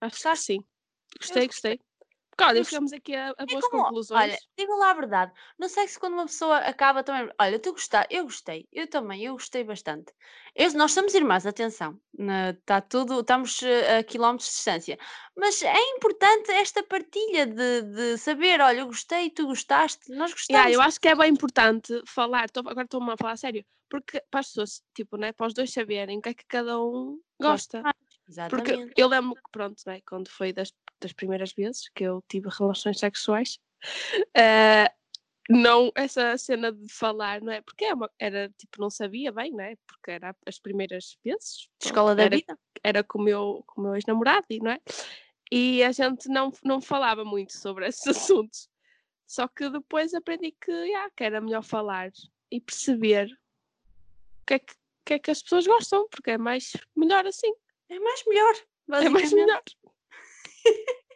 Acho 0.00 0.16
que 0.16 0.22
Gostaste? 0.22 0.44
sim. 0.46 0.64
Gostei, 1.18 1.46
gostei. 1.46 1.80
Olha, 2.42 2.58
gostei. 2.58 2.64
chegamos 2.64 2.92
aqui 2.94 3.14
a, 3.14 3.30
a 3.30 3.34
É 3.42 3.46
boas 3.46 3.66
como, 3.66 3.82
conclusões. 3.84 4.22
olha, 4.22 4.38
digo 4.56 4.74
lá 4.78 4.90
a 4.90 4.94
verdade. 4.94 5.32
No 5.58 5.68
sexo, 5.68 6.00
quando 6.00 6.14
uma 6.14 6.24
pessoa 6.24 6.56
acaba 6.58 7.02
também. 7.04 7.30
Olha, 7.38 7.58
tu 7.58 7.72
gostaste, 7.72 8.14
eu 8.14 8.24
gostei, 8.24 8.66
eu 8.72 8.88
também, 8.88 9.22
eu 9.24 9.34
gostei 9.34 9.62
bastante. 9.62 10.10
Eu- 10.54 10.72
nós 10.72 10.92
somos 10.92 11.14
irmãs, 11.14 11.44
atenção. 11.44 12.00
Está 12.58 12.80
tudo, 12.80 13.20
estamos 13.20 13.62
eh, 13.62 13.98
a 13.98 14.02
quilómetros 14.04 14.48
de 14.48 14.54
distância. 14.54 14.98
Mas 15.36 15.62
é 15.62 15.78
importante 15.96 16.50
esta 16.50 16.82
partilha 16.82 17.46
de, 17.46 17.82
de 17.82 18.16
saber, 18.18 18.60
olha, 18.62 18.80
eu 18.80 18.86
gostei, 18.86 19.28
tu 19.30 19.46
gostaste, 19.46 20.10
nós 20.10 20.32
gostamos. 20.32 20.48
Yeah, 20.50 20.72
eu 20.72 20.80
acho 20.80 20.98
que 20.98 21.08
é 21.08 21.14
bem 21.14 21.30
importante 21.30 22.00
falar, 22.06 22.48
tô- 22.48 22.60
agora 22.60 22.84
estou-me 22.84 23.12
a 23.12 23.16
falar 23.18 23.32
a 23.32 23.36
sério, 23.36 23.64
porque 23.90 24.22
para 24.30 24.40
as 24.40 24.46
pessoas, 24.48 24.82
tipo, 24.94 25.18
né, 25.18 25.32
para 25.32 25.46
os 25.46 25.52
dois 25.54 25.70
saberem 25.72 26.18
o 26.18 26.22
que 26.22 26.30
é 26.30 26.34
que 26.34 26.44
cada 26.46 26.80
um 26.80 27.20
gosta. 27.38 27.82
Mais. 28.36 28.50
Porque 28.50 28.70
Exatamente. 28.72 28.94
eu 28.96 29.08
lembro 29.08 29.34
que, 29.36 29.50
pronto, 29.50 29.82
né, 29.86 30.00
quando 30.06 30.28
foi 30.28 30.52
das, 30.52 30.72
das 31.00 31.12
primeiras 31.12 31.52
vezes 31.52 31.88
que 31.94 32.04
eu 32.04 32.22
tive 32.28 32.48
relações 32.50 32.98
sexuais, 32.98 33.58
eh, 34.36 34.90
não, 35.48 35.90
essa 35.96 36.38
cena 36.38 36.70
de 36.70 36.88
falar, 36.92 37.40
não 37.40 37.52
é? 37.52 37.60
Porque 37.60 37.84
é 37.84 37.92
uma- 37.94 38.10
era, 38.20 38.48
tipo, 38.56 38.80
não 38.80 38.88
sabia 38.88 39.32
bem, 39.32 39.50
não 39.50 39.64
é? 39.64 39.74
Porque 39.86 40.12
era 40.12 40.34
as 40.46 40.58
primeiras 40.60 41.18
vezes. 41.24 41.68
pronto, 41.78 41.86
Escola 41.86 42.14
da 42.14 42.22
era, 42.22 42.36
vida. 42.36 42.58
era 42.84 43.02
com 43.02 43.18
o 43.18 43.22
meu, 43.22 43.64
com 43.66 43.80
o 43.80 43.84
meu 43.84 43.94
ex-namorado, 43.96 44.46
não 44.62 44.70
é? 44.70 44.80
E 45.50 45.82
a 45.82 45.90
gente 45.90 46.28
não, 46.28 46.52
não 46.64 46.80
falava 46.80 47.24
muito 47.24 47.52
sobre 47.52 47.86
esses 47.88 48.06
assuntos. 48.06 48.68
Só 49.26 49.48
que 49.48 49.68
depois 49.68 50.14
aprendi 50.14 50.52
que, 50.52 50.70
yeah, 50.70 51.10
que 51.16 51.24
era 51.24 51.40
melhor 51.40 51.62
falar 51.62 52.12
e 52.50 52.60
perceber 52.60 53.26
o 53.26 54.46
que 54.46 54.54
é 54.54 54.58
que, 54.58 54.72
o 54.72 54.76
que 55.04 55.14
é 55.14 55.18
que 55.18 55.30
as 55.30 55.42
pessoas 55.42 55.66
gostam, 55.66 56.08
porque 56.10 56.32
é 56.32 56.38
mais 56.38 56.72
melhor 56.96 57.26
assim. 57.26 57.52
É 57.90 57.98
mais 57.98 58.24
melhor. 58.24 58.54
É 58.92 59.08
mais 59.08 59.32
melhor. 59.32 59.62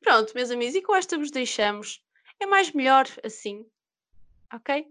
Pronto, 0.00 0.32
meus 0.34 0.50
amigos, 0.50 0.74
e 0.74 0.82
com 0.82 0.94
esta 0.94 1.18
vos 1.18 1.30
deixamos. 1.30 2.02
É 2.40 2.46
mais 2.46 2.72
melhor 2.72 3.06
assim. 3.22 3.66
Ok? 4.52 4.86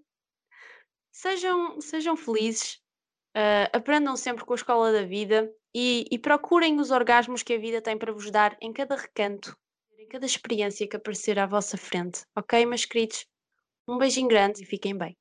Sejam, 1.12 1.82
sejam 1.82 2.16
felizes. 2.16 2.80
ah, 3.34 3.70
aprendam 3.74 4.16
sempre 4.16 4.46
com 4.46 4.54
a 4.54 4.56
escola 4.56 4.92
da 4.92 5.04
vida 5.04 5.52
e, 5.74 6.06
e 6.12 6.20
procurem 6.20 6.80
os 6.80 6.92
orgasmos 6.92 7.42
que 7.42 7.54
a 7.54 7.60
vida 7.60 7.82
tem 7.82 7.98
para 7.98 8.14
vos 8.14 8.30
dar 8.30 8.56
em 8.62 8.72
cada 8.72 8.96
recanto, 8.96 9.58
em 9.98 10.08
cada 10.08 10.26
experiência 10.26 10.88
que 10.88 10.96
aparecer 10.96 11.40
à 11.40 11.48
vossa 11.48 11.78
frente. 11.78 12.24
Ok, 12.36 12.64
meus 12.66 12.86
queridos? 12.86 13.26
Um 13.88 13.98
beijinho 13.98 14.28
grande 14.28 14.62
e 14.62 14.66
fiquem 14.66 14.96
bem. 14.96 15.18